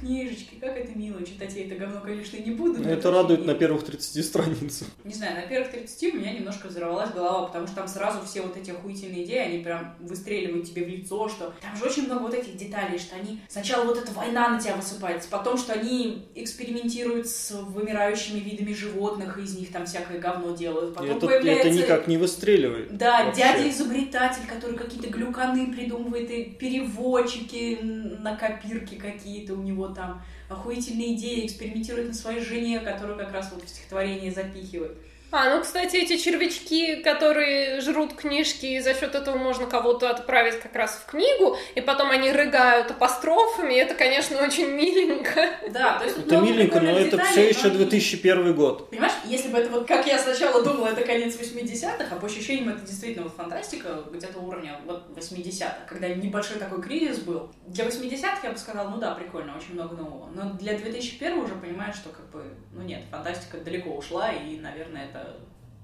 книжечки, 0.00 0.56
как 0.60 0.76
это 0.76 0.98
мило, 0.98 1.24
читать 1.24 1.54
я 1.54 1.66
это 1.66 1.76
говно, 1.76 2.00
конечно, 2.00 2.36
не 2.36 2.50
буду. 2.50 2.78
но 2.78 2.84
Но 2.84 2.90
это 2.90 3.10
радует 3.10 3.46
на 3.46 3.54
первых 3.54 3.84
30 3.84 4.24
страницах. 4.24 4.88
Не 5.04 5.14
знаю, 5.14 5.36
на 5.36 5.42
первых 5.42 5.70
30 5.70 6.14
у 6.14 6.16
меня 6.18 6.32
немножко 6.32 6.68
взорвалась 6.68 7.10
голова, 7.10 7.46
потому 7.46 7.66
что 7.66 7.76
там 7.76 7.88
сразу 7.88 8.24
все 8.24 8.42
вот 8.42 8.56
эти 8.56 8.70
охуительные 8.70 9.24
идеи, 9.24 9.38
они 9.38 9.58
прям 9.62 9.96
выстреливают 10.00 10.68
тебе 10.68 10.84
в 10.84 10.88
лицо, 10.88 11.28
что 11.28 11.54
там 11.60 11.76
же 11.76 11.84
очень 11.84 12.06
много 12.06 12.22
вот 12.22 12.34
этих 12.34 12.56
деталей, 12.56 12.98
что 12.98 13.16
они 13.16 13.40
сначала 13.48 13.84
вот 13.84 13.98
эта 13.98 14.10
война 14.12 14.48
на 14.48 14.60
тебя 14.60 14.76
высыпается, 14.76 15.28
потом, 15.30 15.58
что 15.58 15.72
они 15.72 16.26
экспериментируют 16.34 17.28
с 17.28 17.52
вымирающими 17.52 18.40
видами 18.40 18.72
животных, 18.72 19.38
и 19.38 19.42
из 19.42 19.56
них 19.56 19.70
там 19.70 19.86
всякое 19.86 20.18
говно 20.18 20.54
делают, 20.56 20.94
потом 20.94 21.16
это, 21.16 21.26
появляется... 21.26 21.68
это 21.68 21.76
никак 21.76 22.06
не 22.06 22.16
выстреливает. 22.16 22.96
Да, 22.96 23.26
вообще. 23.26 23.42
дядя-изобретатель, 23.42 24.46
который 24.48 24.76
какие-то 24.76 25.08
глюканы 25.08 25.72
придумывает, 25.72 26.30
и 26.30 26.44
переводчики 26.44 27.78
на 27.82 28.36
копирке 28.36 28.96
какие-то 28.96 29.54
у 29.54 29.62
него 29.62 29.89
там, 29.94 30.22
охуительные 30.48 31.14
идеи, 31.14 31.46
экспериментирует 31.46 32.09
на 32.09 32.14
своей 32.14 32.40
жене, 32.40 32.81
которую 32.81 33.18
как 33.18 33.33
раз 33.33 33.50
вот 33.53 33.64
в 33.64 33.68
стихотворение 33.68 34.33
запихивает. 34.33 34.98
А, 35.33 35.55
ну, 35.55 35.62
кстати, 35.62 35.97
эти 35.97 36.16
червячки, 36.16 36.97
которые 36.97 37.81
жрут 37.81 38.14
книжки, 38.14 38.66
и 38.66 38.81
за 38.81 38.95
счет 38.95 39.14
этого 39.14 39.37
можно 39.37 39.66
кого-то 39.66 40.11
отправить 40.11 40.61
как 40.61 40.75
раз 40.75 41.03
в 41.07 41.11
книгу, 41.11 41.57
и 41.77 41.81
потом 41.81 42.11
они 42.11 42.33
рыгают 42.33 42.90
апострофами, 42.90 43.75
это, 43.75 43.95
конечно, 43.95 44.43
очень 44.43 44.66
миленько. 44.71 45.47
Да, 45.71 45.99
то 45.99 46.05
есть 46.05 46.19
Это 46.19 46.38
миленько, 46.38 46.81
но 46.81 46.99
это 46.99 47.19
все 47.25 47.49
еще 47.49 47.69
но 47.69 47.75
они- 47.75 47.85
2001 47.85 48.55
год. 48.55 48.90
Понимаешь, 48.90 49.12
если 49.25 49.49
бы 49.51 49.59
это 49.59 49.71
вот, 49.71 49.87
как 49.87 50.07
я 50.07 50.19
сначала 50.19 50.64
думала, 50.64 50.88
это 50.88 51.03
конец 51.03 51.37
80-х, 51.37 52.07
а 52.11 52.19
по 52.19 52.27
ощущениям 52.27 52.71
это 52.71 52.81
действительно 52.81 53.25
вот 53.25 53.35
фантастика 53.37 54.03
где-то 54.11 54.40
уровня 54.40 54.81
вот 54.85 55.16
80-х, 55.16 55.87
когда 55.88 56.09
небольшой 56.09 56.59
такой 56.59 56.83
кризис 56.83 57.19
был. 57.21 57.53
Для 57.66 57.85
80-х 57.85 58.38
я 58.43 58.51
бы 58.51 58.59
сказала, 58.59 58.88
ну 58.88 58.97
да, 58.99 59.14
прикольно, 59.14 59.57
очень 59.57 59.75
много 59.75 59.95
нового. 59.95 60.29
Но 60.35 60.55
для 60.55 60.77
2001 60.77 61.38
уже 61.38 61.55
понимаешь, 61.55 61.95
что 61.95 62.09
как 62.11 62.29
бы, 62.31 62.43
ну 62.73 62.83
нет, 62.83 63.03
фантастика 63.11 63.59
далеко 63.59 63.90
ушла, 63.90 64.33
и, 64.33 64.57
наверное, 64.59 65.05
это 65.05 65.19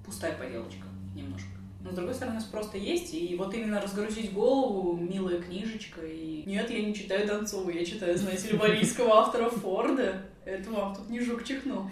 пустая 0.05 0.37
поделочка 0.37 0.87
немножко. 1.15 1.49
Но, 1.81 1.93
с 1.93 1.95
другой 1.95 2.15
стороны, 2.15 2.41
спрос 2.41 2.67
просто 2.67 2.79
есть, 2.79 3.15
и 3.15 3.37
вот 3.37 3.55
именно 3.55 3.81
разгрузить 3.81 4.33
голову, 4.33 4.97
милая 4.97 5.41
книжечка, 5.41 6.01
и... 6.05 6.43
Нет, 6.45 6.69
я 6.69 6.85
не 6.85 6.95
читаю 6.95 7.27
Донцову, 7.29 7.71
я 7.71 7.85
читаю, 7.85 8.17
знаете 8.19 8.49
ли, 8.49 8.59
валийского 8.59 9.19
автора 9.19 9.49
Форда. 9.49 10.23
Это 10.45 10.71
вам 10.71 10.97
тут 10.97 11.09
не 11.11 11.21
жук 11.21 11.45
чихнул. 11.45 11.89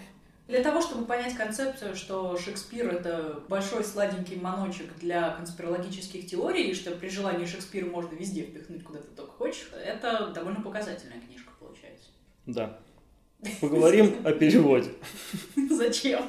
Для 0.47 0.61
того, 0.61 0.81
чтобы 0.81 1.05
понять 1.05 1.35
концепцию, 1.35 1.95
что 1.95 2.37
Шекспир— 2.37 2.89
это 2.93 3.41
большой 3.47 3.83
сладенький 3.83 4.35
маночек 4.35 4.95
для 4.99 5.31
конспирологических 5.31 6.27
теорий, 6.27 6.69
и 6.69 6.75
что 6.75 6.91
при 6.91 7.09
желании 7.09 7.45
Шекспира 7.45 7.87
можно 7.87 8.15
везде 8.15 8.43
впихнуть, 8.43 8.83
куда 8.83 8.99
ты 8.99 9.07
только 9.15 9.31
хочешь, 9.31 9.69
это 9.73 10.31
довольно 10.35 10.61
показательная 10.61 11.19
книжка 11.21 11.51
получается. 11.59 12.09
Да. 12.45 12.79
Поговорим 13.61 14.15
о 14.23 14.31
переводе. 14.31 14.89
Зачем? 15.69 16.23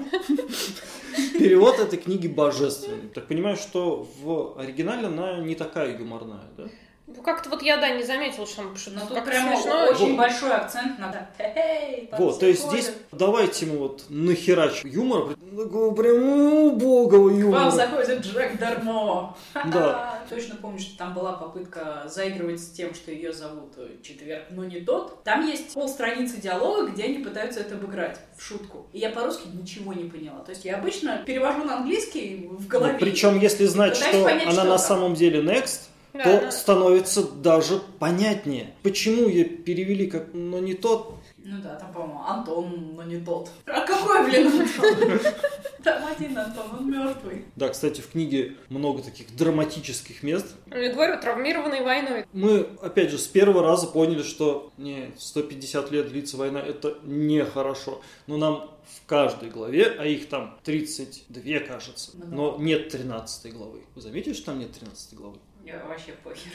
Перевод 1.38 1.79
этой 1.79 1.98
книги 1.98 2.26
божественный. 2.26 3.09
Так 3.14 3.26
понимаю, 3.26 3.57
что 3.57 4.09
в 4.20 4.59
оригинале 4.59 5.07
она 5.07 5.38
не 5.38 5.55
такая 5.55 5.96
юморная, 5.98 6.44
да? 6.57 6.64
Ну, 7.09 7.23
как-то 7.23 7.49
вот 7.51 7.62
я, 7.62 7.77
да, 7.77 7.90
не 7.90 8.03
заметила, 8.03 8.47
что 8.47 8.62
он 8.62 8.77
что-то 8.77 9.14
Ну, 9.14 9.23
прямо 9.25 9.57
смешно. 9.57 9.87
очень 9.90 10.09
Вот. 10.11 10.19
большой 10.19 10.51
акцент 10.53 10.99
на 10.99 11.12
«Хе-хей, 11.38 12.09
там 12.09 12.21
Вот, 12.21 12.40
то 12.40 12.47
есть 12.47 12.62
ходят». 12.62 12.83
здесь 12.83 12.95
давайте 13.12 13.66
мы 13.66 13.79
вот 13.79 14.05
нахерач 14.09 14.85
юмора, 14.85 15.37
такого 15.57 15.95
прям 15.95 16.23
убогого 16.25 17.31
К 17.31 17.33
юмора. 17.38 17.61
вам 17.61 17.71
заходит 17.71 18.21
Джек 18.27 18.59
Дармо. 18.59 19.37
Да. 19.55 20.19
Точно 20.29 20.57
помню, 20.57 20.81
что 20.81 20.99
там 20.99 21.14
была 21.14 21.35
попытка 21.35 22.03
заигрывать 22.07 22.61
с 22.61 22.71
тем, 22.71 22.92
что 22.92 23.12
ее 23.12 23.33
зовут 23.33 23.75
э, 23.77 23.88
Четверг, 24.03 24.47
но 24.51 24.64
не 24.64 24.81
тот. 24.81 25.23
Там 25.23 25.47
есть 25.47 25.75
полстраницы 25.75 26.38
диалога, 26.40 26.90
где 26.90 27.05
они 27.05 27.19
пытаются 27.19 27.61
это 27.61 27.77
обыграть 27.77 28.19
в 28.37 28.42
шутку. 28.42 28.88
И 28.92 28.99
я 28.99 29.11
по-русски 29.11 29.47
ничего 29.55 29.92
не 29.92 30.11
поняла. 30.11 30.40
То 30.40 30.51
есть 30.51 30.64
я 30.64 30.77
обычно 30.77 31.19
перевожу 31.19 31.62
на 31.62 31.77
английский 31.77 32.49
в 32.51 32.66
голове. 32.66 32.97
Причем, 32.99 33.38
если 33.38 33.66
знать, 33.66 33.97
что 33.97 34.25
понять, 34.25 34.42
она 34.42 34.53
что 34.53 34.64
на 34.64 34.71
там. 34.71 34.79
самом 34.79 35.14
деле 35.14 35.40
next, 35.40 35.83
Да, 36.16 36.24
то 36.24 36.40
да. 36.40 36.50
становится 36.50 37.22
даже 37.22 37.81
понятнее. 37.98 38.74
Почему 38.83 39.29
ее 39.29 39.44
перевели 39.44 40.07
как, 40.07 40.33
но 40.33 40.59
не 40.59 40.74
тот? 40.74 41.14
Ну 41.48 41.62
да, 41.62 41.76
там, 41.76 41.92
по-моему, 41.92 42.22
Антон, 42.24 42.94
но 42.96 43.05
не 43.05 43.20
тот. 43.20 43.48
А 43.66 43.87
какой, 43.87 44.24
блин, 44.29 44.48
Антон? 44.48 45.20
Там 45.85 46.05
один 46.05 46.37
Антон, 46.37 46.64
он 46.76 46.90
мертвый. 46.90 47.44
Да, 47.55 47.68
кстати, 47.68 48.00
в 48.00 48.09
книге 48.11 48.57
много 48.70 49.00
таких 49.00 49.37
драматических 49.37 50.24
мест. 50.24 50.57
Я 50.68 50.92
говорю, 50.92 51.20
травмированной 51.20 51.85
войной. 51.85 52.26
Мы, 52.33 52.66
опять 52.83 53.12
же, 53.12 53.18
с 53.18 53.29
первого 53.29 53.62
раза 53.62 53.87
поняли, 53.87 54.24
что 54.24 54.72
не 54.76 55.12
150 55.16 55.92
лет 55.92 56.09
длится 56.09 56.37
война, 56.37 56.61
это 56.61 56.98
нехорошо. 57.05 58.00
Но 58.26 58.37
нам 58.37 58.68
в 58.85 59.07
каждой 59.07 59.50
главе, 59.50 59.94
а 59.96 60.05
их 60.05 60.29
там 60.29 60.59
32, 60.64 61.61
кажется, 61.61 62.11
Ну 62.14 62.26
но 62.26 62.57
нет 62.59 62.88
13 62.88 63.55
главы. 63.55 63.83
Вы 63.94 64.02
заметили, 64.02 64.33
что 64.33 64.46
там 64.46 64.59
нет 64.59 64.72
13 64.72 65.14
главы? 65.14 65.38
Я 65.66 65.83
вообще 65.85 66.12
похер. 66.22 66.52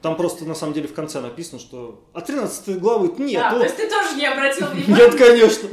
Там 0.00 0.16
просто 0.16 0.44
на 0.44 0.54
самом 0.54 0.72
деле 0.72 0.86
в 0.86 0.94
конце 0.94 1.20
написано, 1.20 1.58
что 1.58 2.04
а 2.12 2.20
13 2.20 2.78
главы 2.78 3.12
нет. 3.18 3.42
А, 3.44 3.50
то 3.50 3.64
есть 3.64 3.76
ты 3.76 3.90
тоже 3.90 4.14
не 4.14 4.24
обратил 4.24 4.66
внимания? 4.72 5.04
Нет, 5.04 5.16
конечно. 5.16 5.68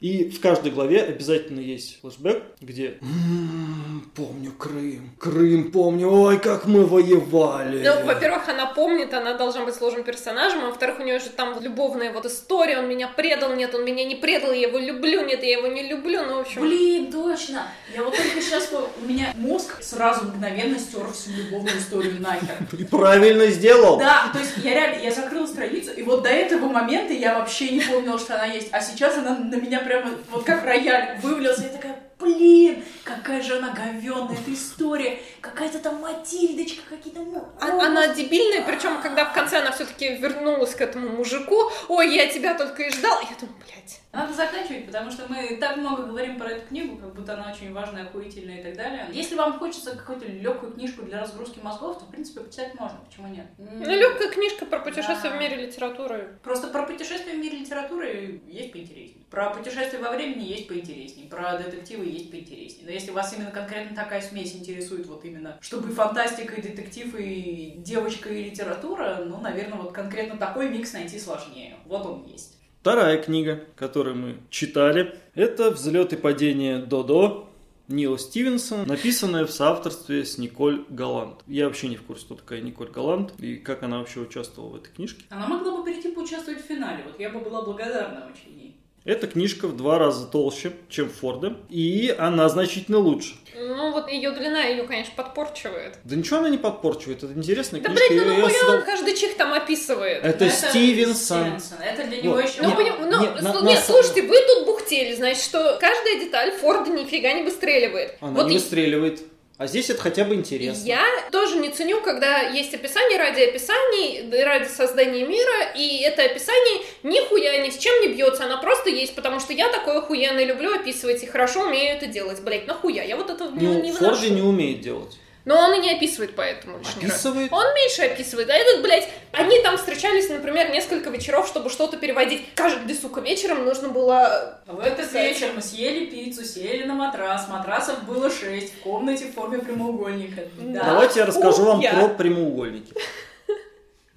И 0.00 0.30
в 0.30 0.40
каждой 0.40 0.70
главе 0.70 1.02
обязательно 1.02 1.58
есть 1.58 2.00
флешбэк, 2.00 2.42
где 2.60 2.98
«М-м, 3.00 4.10
помню 4.14 4.52
Крым, 4.52 5.10
Крым 5.18 5.72
помню, 5.72 6.08
ой, 6.08 6.38
как 6.38 6.66
мы 6.66 6.86
воевали. 6.86 7.84
Ну, 7.84 8.06
во-первых, 8.06 8.48
она 8.48 8.66
помнит, 8.66 9.12
она 9.12 9.34
должна 9.34 9.64
быть 9.64 9.74
сложным 9.74 10.04
персонажем, 10.04 10.60
а 10.62 10.66
во-вторых, 10.68 11.00
у 11.00 11.02
нее 11.02 11.18
же 11.18 11.30
там 11.30 11.60
любовная 11.60 12.12
вот 12.12 12.26
история, 12.26 12.78
он 12.78 12.88
меня 12.88 13.08
предал, 13.08 13.54
нет, 13.56 13.74
он 13.74 13.84
меня 13.84 14.04
не 14.04 14.14
предал, 14.14 14.52
я 14.52 14.68
его 14.68 14.78
люблю, 14.78 15.24
нет, 15.24 15.42
я 15.42 15.58
его 15.58 15.66
не 15.66 15.88
люблю, 15.88 16.24
ну, 16.24 16.36
в 16.36 16.40
общем... 16.40 16.62
Блин, 16.62 17.10
точно! 17.10 17.66
Я 17.92 18.04
вот 18.04 18.16
только 18.16 18.40
сейчас, 18.40 18.72
у 18.72 19.04
меня 19.04 19.32
мозг 19.34 19.82
сразу 19.82 20.26
мгновенно 20.26 20.78
стер 20.78 21.10
всю 21.12 21.32
любовную 21.32 21.76
историю 21.76 22.20
нахер. 22.20 22.56
И 22.78 22.84
правильно 22.90 23.46
сделал. 23.46 23.98
Да, 23.98 24.30
то 24.32 24.38
есть 24.38 24.52
я 24.58 24.74
реально, 24.74 25.02
я 25.02 25.10
закрыла 25.10 25.46
страницу, 25.46 25.90
и 25.92 26.02
вот 26.02 26.22
до 26.22 26.28
этого 26.28 26.68
момента 26.68 27.12
я 27.12 27.36
вообще 27.36 27.70
не 27.70 27.80
помнила, 27.80 28.18
что 28.18 28.36
она 28.36 28.46
есть, 28.46 28.68
а 28.70 28.80
сейчас 28.80 29.16
она 29.18 29.36
на 29.36 29.56
меня 29.56 29.80
прямо 29.88 30.10
вот 30.30 30.44
как 30.44 30.64
рояль 30.64 31.18
вывалился, 31.22 31.62
я 31.62 31.68
такая, 31.70 31.96
блин, 32.18 32.84
какая 33.04 33.42
же 33.42 33.56
она 33.56 33.72
говенная, 33.72 34.36
эта 34.36 34.52
история, 34.52 35.18
какая-то 35.40 35.78
там 35.78 36.00
Матильдочка, 36.00 36.82
какие-то... 36.88 37.20
А- 37.60 37.86
Она 37.86 38.08
дебильная, 38.14 38.62
причем, 38.64 39.00
когда 39.02 39.24
в 39.24 39.34
конце 39.34 39.58
она 39.60 39.70
все-таки 39.72 40.16
вернулась 40.16 40.74
к 40.74 40.80
этому 40.80 41.08
мужику, 41.10 41.70
ой, 41.88 42.14
я 42.14 42.26
тебя 42.28 42.56
только 42.56 42.82
и 42.84 42.90
ждал, 42.90 43.18
я 43.22 43.36
думаю, 43.40 43.56
блядь. 43.64 44.00
Надо 44.10 44.32
заканчивать, 44.32 44.86
потому 44.86 45.10
что 45.10 45.26
мы 45.28 45.58
так 45.60 45.76
много 45.76 46.04
говорим 46.04 46.38
про 46.38 46.50
эту 46.50 46.66
книгу, 46.66 46.96
как 46.96 47.14
будто 47.14 47.34
она 47.34 47.52
очень 47.52 47.72
важная, 47.72 48.04
охуительная 48.04 48.60
и 48.60 48.62
так 48.62 48.76
далее. 48.76 49.06
Если 49.12 49.34
вам 49.34 49.58
хочется 49.58 49.94
какую-то 49.94 50.26
легкую 50.26 50.72
книжку 50.72 51.02
для 51.02 51.20
разгрузки 51.20 51.58
мозгов, 51.60 51.98
то, 51.98 52.06
в 52.06 52.10
принципе, 52.10 52.40
почитать 52.40 52.74
можно, 52.74 52.98
почему 53.06 53.28
нет? 53.28 53.46
Ну, 53.58 53.84
легкая 53.84 54.30
книжка 54.30 54.64
про 54.66 54.80
путешествие 54.80 55.30
Да. 55.30 55.36
в 55.36 55.40
мире 55.40 55.56
литературы. 55.66 56.38
Просто 56.42 56.68
про 56.68 56.84
путешествия 56.84 57.32
в 57.34 57.38
мире 57.38 57.58
литературы 57.58 58.40
есть 58.48 58.72
поинтереснее. 58.72 59.24
Про 59.30 59.50
путешествия 59.50 59.98
во 59.98 60.10
времени 60.10 60.44
есть 60.44 60.68
поинтереснее. 60.68 61.28
Про 61.28 61.58
детективы 61.58 62.06
есть 62.06 62.30
поинтереснее. 62.30 62.86
Но 62.86 62.90
если 62.90 63.10
вас 63.10 63.34
именно 63.36 63.50
конкретно 63.50 63.94
такая 63.94 64.22
смесь 64.22 64.54
интересует, 64.54 65.06
вот 65.06 65.22
именно, 65.28 65.58
чтобы 65.60 65.88
фантастика, 65.92 66.54
и 66.54 66.62
детектив, 66.62 67.14
и 67.18 67.74
девочка, 67.78 68.28
и 68.28 68.50
литература, 68.50 69.24
ну, 69.24 69.40
наверное, 69.40 69.78
вот 69.78 69.92
конкретно 69.92 70.38
такой 70.38 70.68
микс 70.68 70.92
найти 70.92 71.18
сложнее. 71.18 71.76
Вот 71.86 72.04
он 72.06 72.24
есть. 72.26 72.58
Вторая 72.80 73.20
книга, 73.20 73.64
которую 73.76 74.16
мы 74.16 74.36
читали, 74.50 75.14
это 75.34 75.70
«Взлет 75.70 76.12
и 76.12 76.16
падение 76.16 76.78
Додо» 76.78 77.48
Нила 77.88 78.18
Стивенсона, 78.18 78.84
написанная 78.84 79.46
в 79.46 79.50
соавторстве 79.50 80.24
с 80.26 80.36
Николь 80.36 80.84
Галант. 80.90 81.42
Я 81.46 81.66
вообще 81.66 81.88
не 81.88 81.96
в 81.96 82.02
курсе, 82.02 82.26
кто 82.26 82.34
такая 82.34 82.60
Николь 82.60 82.90
Галант 82.90 83.32
и 83.40 83.56
как 83.56 83.82
она 83.82 83.98
вообще 83.98 84.20
участвовала 84.20 84.72
в 84.72 84.76
этой 84.76 84.92
книжке. 84.92 85.24
Она 85.30 85.46
могла 85.46 85.78
бы 85.78 85.84
перейти 85.84 86.12
поучаствовать 86.12 86.62
в 86.62 86.66
финале. 86.66 87.02
Вот 87.06 87.18
я 87.18 87.30
бы 87.30 87.40
была 87.40 87.62
благодарна 87.62 88.30
очень 88.30 88.58
ей. 88.60 88.67
Эта 89.08 89.26
книжка 89.26 89.66
в 89.68 89.74
два 89.74 89.98
раза 89.98 90.26
толще, 90.26 90.70
чем 90.90 91.08
Форда, 91.08 91.56
и 91.70 92.14
она 92.18 92.46
значительно 92.50 92.98
лучше. 92.98 93.36
Ну, 93.56 93.90
вот 93.90 94.10
ее 94.10 94.32
длина 94.32 94.64
ее, 94.64 94.82
конечно, 94.82 95.14
подпорчивает. 95.16 95.94
Да 96.04 96.14
ничего 96.14 96.40
она 96.40 96.50
не 96.50 96.58
подпорчивает, 96.58 97.22
это 97.22 97.32
интересная 97.32 97.80
Да, 97.80 97.88
книжка. 97.88 98.06
блядь, 98.06 98.26
ну 98.26 98.30
я 98.32 98.36
её 98.36 98.46
нахуя 98.46 98.76
он 98.76 98.82
каждый 98.84 99.14
чих 99.16 99.34
там 99.38 99.54
описывает? 99.54 100.22
Это 100.22 100.44
Но 100.44 100.50
Стивенсон. 100.50 101.44
Стивенсон. 101.58 101.78
Это 101.80 102.06
для 102.06 102.20
него 102.20 102.34
Вот. 102.34 102.44
еще... 102.44 102.60
Ну, 102.60 102.68
Не, 102.68 102.74
поним- 102.76 102.94
ну, 103.00 103.20
не, 103.22 103.26
слу- 103.28 103.40
на- 103.40 103.68
нет, 103.70 103.78
на- 103.78 103.80
слушайте, 103.80 104.22
вы 104.24 104.36
тут 104.46 104.66
бухтели, 104.66 105.14
значит, 105.14 105.42
что 105.42 105.78
каждая 105.80 106.20
деталь 106.20 106.50
Форда 106.58 106.90
нифига 106.90 107.32
не 107.32 107.44
выстреливает. 107.44 108.18
Она 108.20 108.32
вот 108.32 108.48
не 108.48 108.56
и- 108.56 108.58
выстреливает. 108.58 109.22
А 109.58 109.66
здесь 109.66 109.90
это 109.90 110.00
хотя 110.00 110.22
бы 110.24 110.36
интересно. 110.36 110.86
Я 110.86 111.04
тоже 111.32 111.56
не 111.56 111.68
ценю, 111.70 112.00
когда 112.00 112.42
есть 112.42 112.72
описание 112.72 113.18
ради 113.18 113.40
описаний, 113.40 114.44
ради 114.44 114.68
создания 114.68 115.26
мира, 115.26 115.72
и 115.74 115.98
это 116.02 116.22
описание 116.22 116.84
нихуя 117.02 117.60
ни 117.66 117.70
с 117.70 117.76
чем 117.76 118.00
не 118.02 118.14
бьется, 118.14 118.44
она 118.44 118.58
просто 118.58 118.88
есть, 118.88 119.16
потому 119.16 119.40
что 119.40 119.52
я 119.52 119.68
такое 119.70 119.98
охуенно 119.98 120.44
люблю 120.44 120.72
описывать 120.76 121.24
и 121.24 121.26
хорошо 121.26 121.62
умею 121.62 121.96
это 121.96 122.06
делать. 122.06 122.40
Блять, 122.40 122.68
нахуя? 122.68 123.02
Я 123.02 123.16
вот 123.16 123.30
это 123.30 123.48
не, 123.48 123.66
Ну, 123.66 123.82
не 123.82 123.90
Форди 123.90 124.26
выношу. 124.28 124.34
не 124.34 124.42
умеет 124.42 124.80
делать. 124.80 125.18
Но 125.48 125.56
он 125.60 125.72
и 125.76 125.78
не 125.78 125.92
описывает 125.94 126.36
поэтому 126.36 126.78
лишний 126.78 127.04
раз. 127.04 127.12
Описывает. 127.12 127.50
Он 127.50 127.64
меньше 127.74 128.02
описывает, 128.02 128.50
а 128.50 128.52
этот, 128.52 128.82
блядь, 128.82 129.08
они 129.32 129.58
там 129.62 129.78
встречались, 129.78 130.28
например, 130.28 130.70
несколько 130.70 131.08
вечеров, 131.08 131.48
чтобы 131.48 131.70
что-то 131.70 131.96
переводить. 131.96 132.42
Каждый, 132.54 132.94
сука, 132.94 133.22
вечером 133.22 133.64
нужно 133.64 133.88
было... 133.88 134.60
В 134.66 134.78
этот 134.80 135.06
Писать. 135.06 135.14
вечер 135.14 135.52
мы 135.56 135.62
съели 135.62 136.04
пиццу, 136.04 136.44
сели 136.44 136.84
на 136.84 136.92
матрас. 136.92 137.48
Матрасов 137.48 138.04
было 138.04 138.30
шесть 138.30 138.74
в 138.74 138.80
комнате 138.80 139.24
в 139.24 139.32
форме 139.32 139.58
прямоугольника. 139.60 140.42
Да. 140.58 140.84
Давайте 140.84 141.20
я 141.20 141.24
расскажу 141.24 141.64
вам 141.64 141.78
Хуя. 141.78 141.92
про 141.94 142.08
прямоугольники. 142.08 142.92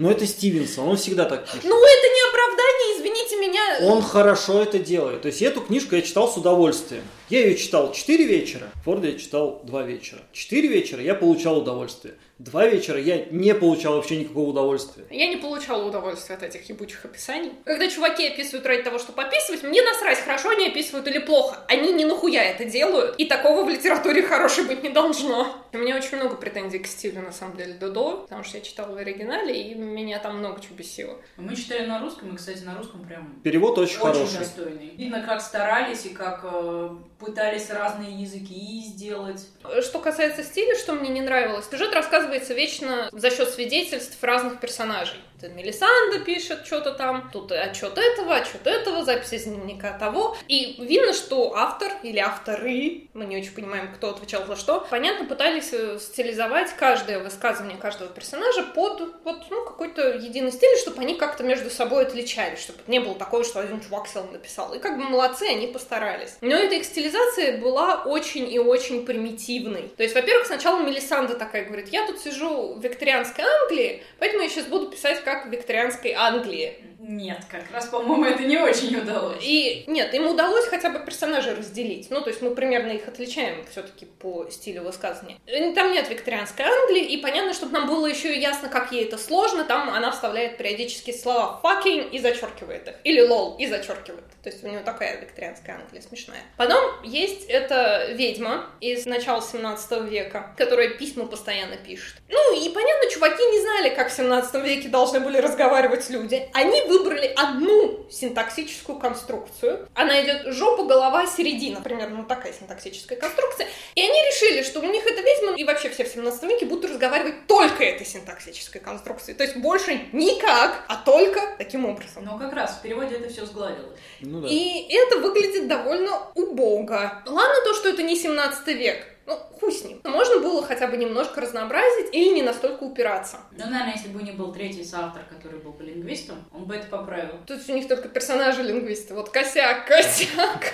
Но 0.02 0.10
это 0.10 0.26
Стивенсон, 0.26 0.88
он 0.88 0.98
всегда 0.98 1.26
так 1.26 1.46
пишет. 1.46 1.64
Ну, 1.64 1.76
это 1.76 2.08
не 2.08 2.30
оправдание, 2.30 2.98
извините 2.98 3.36
меня. 3.38 3.94
Он 3.94 4.02
хорошо 4.02 4.64
это 4.64 4.80
делает. 4.80 5.22
То 5.22 5.28
есть 5.28 5.44
эту 5.44 5.62
книжку 5.62 5.96
я 5.96 6.02
читал 6.02 6.28
с 6.28 6.38
удовольствием. 6.38 7.04
Я 7.30 7.42
ее 7.42 7.56
читал 7.56 7.94
4 7.94 8.26
вечера, 8.26 8.72
Форда 8.84 9.10
я 9.10 9.20
читал 9.20 9.62
2 9.64 9.84
вечера. 9.84 10.22
4 10.34 10.68
вечера 10.68 11.04
я 11.04 11.14
получал 11.14 11.60
удовольствие. 11.60 12.16
Два 12.42 12.66
вечера 12.66 13.00
я 13.00 13.26
не 13.26 13.54
получал 13.54 13.98
вообще 13.98 14.18
никакого 14.18 14.50
удовольствия. 14.50 15.06
Я 15.12 15.28
не 15.28 15.38
получала 15.38 15.86
удовольствия 15.88 16.36
от 16.36 16.42
этих 16.42 16.68
ебучих 16.70 17.06
описаний. 17.06 17.52
Когда 17.66 17.88
чуваки 17.88 18.28
описывают 18.28 18.66
ради 18.66 18.82
того, 18.82 18.98
чтобы 18.98 19.22
описывать, 19.22 19.62
мне 19.62 19.80
насрать, 19.84 20.18
хорошо 20.18 20.50
они 20.50 20.70
описывают 20.70 21.08
или 21.08 21.20
плохо. 21.20 21.60
Они 21.68 21.94
не 21.94 22.04
нахуя 22.04 22.44
это 22.44 22.66
делают. 22.66 23.16
И 23.20 23.26
такого 23.26 23.64
в 23.64 23.70
литературе 23.70 24.24
хорошей 24.24 24.64
быть 24.64 24.82
не 24.82 24.90
должно. 24.90 25.56
У 25.72 25.78
меня 25.78 25.96
очень 25.96 26.18
много 26.18 26.36
претензий 26.36 26.80
к 26.80 26.88
стилю, 26.88 27.22
на 27.22 27.32
самом 27.32 27.58
деле, 27.58 27.74
Додо, 27.76 28.24
потому 28.24 28.44
что 28.44 28.58
я 28.58 28.64
читала 28.64 28.94
в 28.94 28.98
оригинале, 28.98 29.62
и 29.62 29.76
меня 29.76 30.18
там 30.18 30.40
много 30.40 30.60
чего 30.62 30.76
бесило. 30.76 31.18
Мы 31.38 31.56
читали 31.56 31.86
на 31.86 32.02
русском, 32.02 32.34
и, 32.34 32.38
кстати, 32.38 32.64
на 32.64 32.76
русском 32.76 33.06
прям 33.06 33.40
Перевод 33.44 33.78
очень, 33.78 34.00
очень 34.00 34.02
хороший. 34.02 34.40
достойный. 34.40 34.94
Видно, 34.98 35.22
как 35.22 35.42
старались 35.42 36.06
и 36.08 36.10
как 36.10 36.42
э, 36.44 36.90
пытались 37.22 37.70
разные 37.70 38.22
языки 38.22 38.82
сделать. 38.82 39.48
Что 39.82 40.00
касается 40.00 40.44
стиля, 40.44 40.76
что 40.76 40.94
мне 40.94 41.10
не 41.10 41.22
нравилось, 41.22 41.70
сюжет 41.70 41.94
рассказывается 41.94 42.54
вечно 42.54 43.10
за 43.12 43.30
счет 43.30 43.50
свидетельств 43.50 44.22
разных 44.24 44.60
персонажей. 44.60 45.20
Мелисанда 45.50 46.20
пишет 46.20 46.66
что-то 46.66 46.94
там, 46.94 47.30
тут 47.32 47.52
отчет 47.52 47.98
этого, 47.98 48.36
отчет 48.36 48.66
этого, 48.66 49.04
запись 49.04 49.34
из 49.34 49.44
дневника 49.44 49.98
того. 49.98 50.38
И 50.48 50.76
видно, 50.80 51.14
что 51.14 51.54
автор 51.56 51.92
или 52.04 52.20
авторы, 52.20 53.08
мы 53.14 53.26
не 53.26 53.38
очень 53.38 53.54
понимаем, 53.54 53.94
кто 53.94 54.10
отвечал 54.10 54.46
за 54.46 54.56
что, 54.56 54.86
понятно, 54.90 55.26
пытались 55.26 55.74
э, 55.74 56.00
стилизовать 56.00 56.72
каждое 56.78 57.20
высказывание 57.20 57.78
каждого 57.78 58.10
персонажа 58.10 58.64
под 58.64 59.02
вот, 59.24 59.46
ну, 59.50 59.66
какой-то 59.66 60.16
единый 60.18 60.52
стиль, 60.52 60.78
чтобы 60.78 61.02
они 61.02 61.16
как-то 61.16 61.44
между 61.44 61.70
собой 61.70 62.04
отличались, 62.04 62.60
чтобы 62.60 62.80
не 62.88 63.00
было 63.00 63.16
такого, 63.16 63.44
что 63.44 63.60
один 63.60 63.82
чувак 63.82 64.08
сел 64.08 64.26
написал. 64.32 64.74
И 64.74 64.80
как 64.80 64.98
бы 64.98 65.04
молодцы, 65.04 65.44
они 65.44 65.68
постарались. 65.68 66.38
Но 66.42 66.56
эта 66.56 66.76
их 66.76 66.86
стилизация 66.86 67.58
была 67.58 68.04
очень 68.04 68.52
и 68.52 68.60
очень 68.60 69.06
примитивной. 69.06 69.90
То 69.96 70.04
есть, 70.04 70.16
во-первых, 70.16 70.48
сначала 70.48 70.82
Мелисанда 70.82 71.36
такая 71.36 71.66
говорит, 71.66 71.90
я 71.90 72.06
тут 72.06 72.20
сижу 72.20 72.74
в 72.74 72.82
викторианской 72.82 73.44
Англии, 73.44 74.04
поэтому 74.20 74.44
я 74.44 74.50
сейчас 74.50 74.66
буду 74.66 74.90
писать 74.90 75.24
как 75.24 75.31
в 75.40 75.50
викторианской 75.50 76.14
Англии. 76.14 76.78
Нет, 77.04 77.40
как 77.50 77.64
раз, 77.72 77.88
по-моему, 77.88 78.26
это 78.26 78.44
не 78.44 78.58
очень 78.58 78.96
удалось. 78.96 79.40
И 79.42 79.86
нет, 79.88 80.14
им 80.14 80.28
удалось 80.28 80.66
хотя 80.68 80.92
бы 80.92 81.00
персонажей 81.00 81.56
разделить. 81.56 82.12
Ну, 82.12 82.22
то 82.22 82.30
есть 82.30 82.44
мы 82.44 82.54
примерно 82.54 82.92
их 82.92 83.08
отличаем 83.08 83.66
все-таки 83.72 84.06
по 84.06 84.48
стилю 84.52 84.84
высказывания. 84.84 85.38
Э, 85.48 85.74
Там 85.74 85.94
нет 85.94 86.08
викторианской 86.10 86.64
Англии, 86.64 87.04
и 87.06 87.18
понятно, 87.18 87.54
чтобы 87.56 87.74
нам 87.74 87.88
было 87.88 88.06
еще 88.06 88.38
ясно, 88.40 88.70
как 88.70 88.92
ей 88.92 89.06
это 89.06 89.18
сложно, 89.18 89.64
там 89.64 89.90
она 89.90 90.12
вставляет 90.12 90.58
периодически 90.60 91.12
слова 91.12 91.60
fucking 91.64 92.12
и 92.12 92.20
зачеркивает 92.20 92.88
их. 92.88 92.94
Или 93.04 93.22
лол 93.22 93.56
и 93.58 93.66
зачеркивает. 93.66 94.26
То 94.44 94.50
есть 94.50 94.64
у 94.64 94.68
нее 94.68 94.82
такая 94.82 95.20
викторианская 95.20 95.78
Англия 95.78 96.02
смешная. 96.02 96.44
Потом 96.56 96.80
есть 97.04 97.46
эта 97.46 98.12
ведьма 98.12 98.68
из 98.80 99.08
начала 99.08 99.42
17 99.42 100.04
века, 100.04 100.54
которая 100.56 100.90
письма 100.90 101.26
постоянно 101.26 101.78
пишет. 101.78 102.16
Ну, 102.30 102.64
и 102.64 102.70
понятно, 102.70 103.10
чуваки 103.10 103.44
не 103.44 103.60
знали, 103.60 103.90
как 103.96 104.10
в 104.10 104.16
17 104.16 104.64
веке 104.64 104.90
должны 104.90 105.20
были 105.20 105.38
разговаривать 105.38 106.08
люди. 106.12 106.48
Они 106.54 106.91
выбрали 106.92 107.32
одну 107.36 108.06
синтаксическую 108.10 109.00
конструкцию. 109.00 109.88
Она 109.96 110.22
идет 110.24 110.54
жопа, 110.54 110.84
голова, 110.84 111.26
середина. 111.26 111.80
Примерно 111.82 112.18
вот 112.18 112.28
такая 112.28 112.52
синтаксическая 112.52 113.18
конструкция. 113.18 113.68
И 113.96 114.02
они 114.02 114.20
решили, 114.28 114.62
что 114.64 114.82
у 114.82 114.84
них 114.84 115.06
эта 115.06 115.22
ведьма 115.22 115.56
и 115.58 115.64
вообще 115.64 115.90
все 115.90 116.04
в 116.04 116.10
17 116.10 116.44
веке 116.44 116.66
будут 116.66 116.92
разговаривать 116.92 117.48
только 117.48 117.84
этой 117.84 118.06
синтаксической 118.06 118.82
конструкцией. 118.82 119.38
То 119.38 119.44
есть 119.44 119.56
больше 119.58 120.02
никак, 120.12 120.84
а 120.90 120.98
только 120.98 121.40
таким 121.58 121.86
образом. 121.86 122.26
Но 122.26 122.38
как 122.38 122.54
раз 122.54 122.78
в 122.78 122.82
переводе 122.82 123.16
это 123.16 123.30
все 123.30 123.46
сгладилось. 123.46 123.98
Ну 124.20 124.42
да. 124.42 124.48
И 124.50 124.94
это 124.94 125.20
выглядит 125.20 125.68
довольно 125.68 126.28
убого. 126.36 127.24
Ладно 127.26 127.56
то, 127.64 127.74
что 127.74 127.90
это 127.90 128.04
не 128.04 128.18
17 128.18 128.68
век. 128.68 129.08
Ну, 129.32 129.40
хуй 129.60 129.72
с 129.72 129.86
ним. 129.86 130.02
Можно 130.04 130.40
было 130.40 130.62
хотя 130.62 130.88
бы 130.88 130.98
немножко 130.98 131.40
разнообразить 131.40 132.14
или 132.14 132.34
не 132.34 132.42
настолько 132.42 132.84
упираться. 132.84 133.38
Ну, 133.52 133.66
наверное, 133.66 133.94
если 133.94 134.10
бы 134.10 134.22
не 134.22 134.32
был 134.32 134.52
третий 134.52 134.84
соавтор, 134.84 135.24
который 135.30 135.60
был 135.60 135.72
бы 135.72 135.84
лингвистом, 135.86 136.44
он 136.54 136.66
бы 136.66 136.76
это 136.76 136.88
поправил. 136.88 137.36
Тут 137.48 137.62
у 137.70 137.74
них 137.74 137.88
только 137.88 138.10
персонажи-лингвисты. 138.10 139.14
Вот 139.14 139.30
косяк, 139.30 139.86
косяк. 139.88 140.74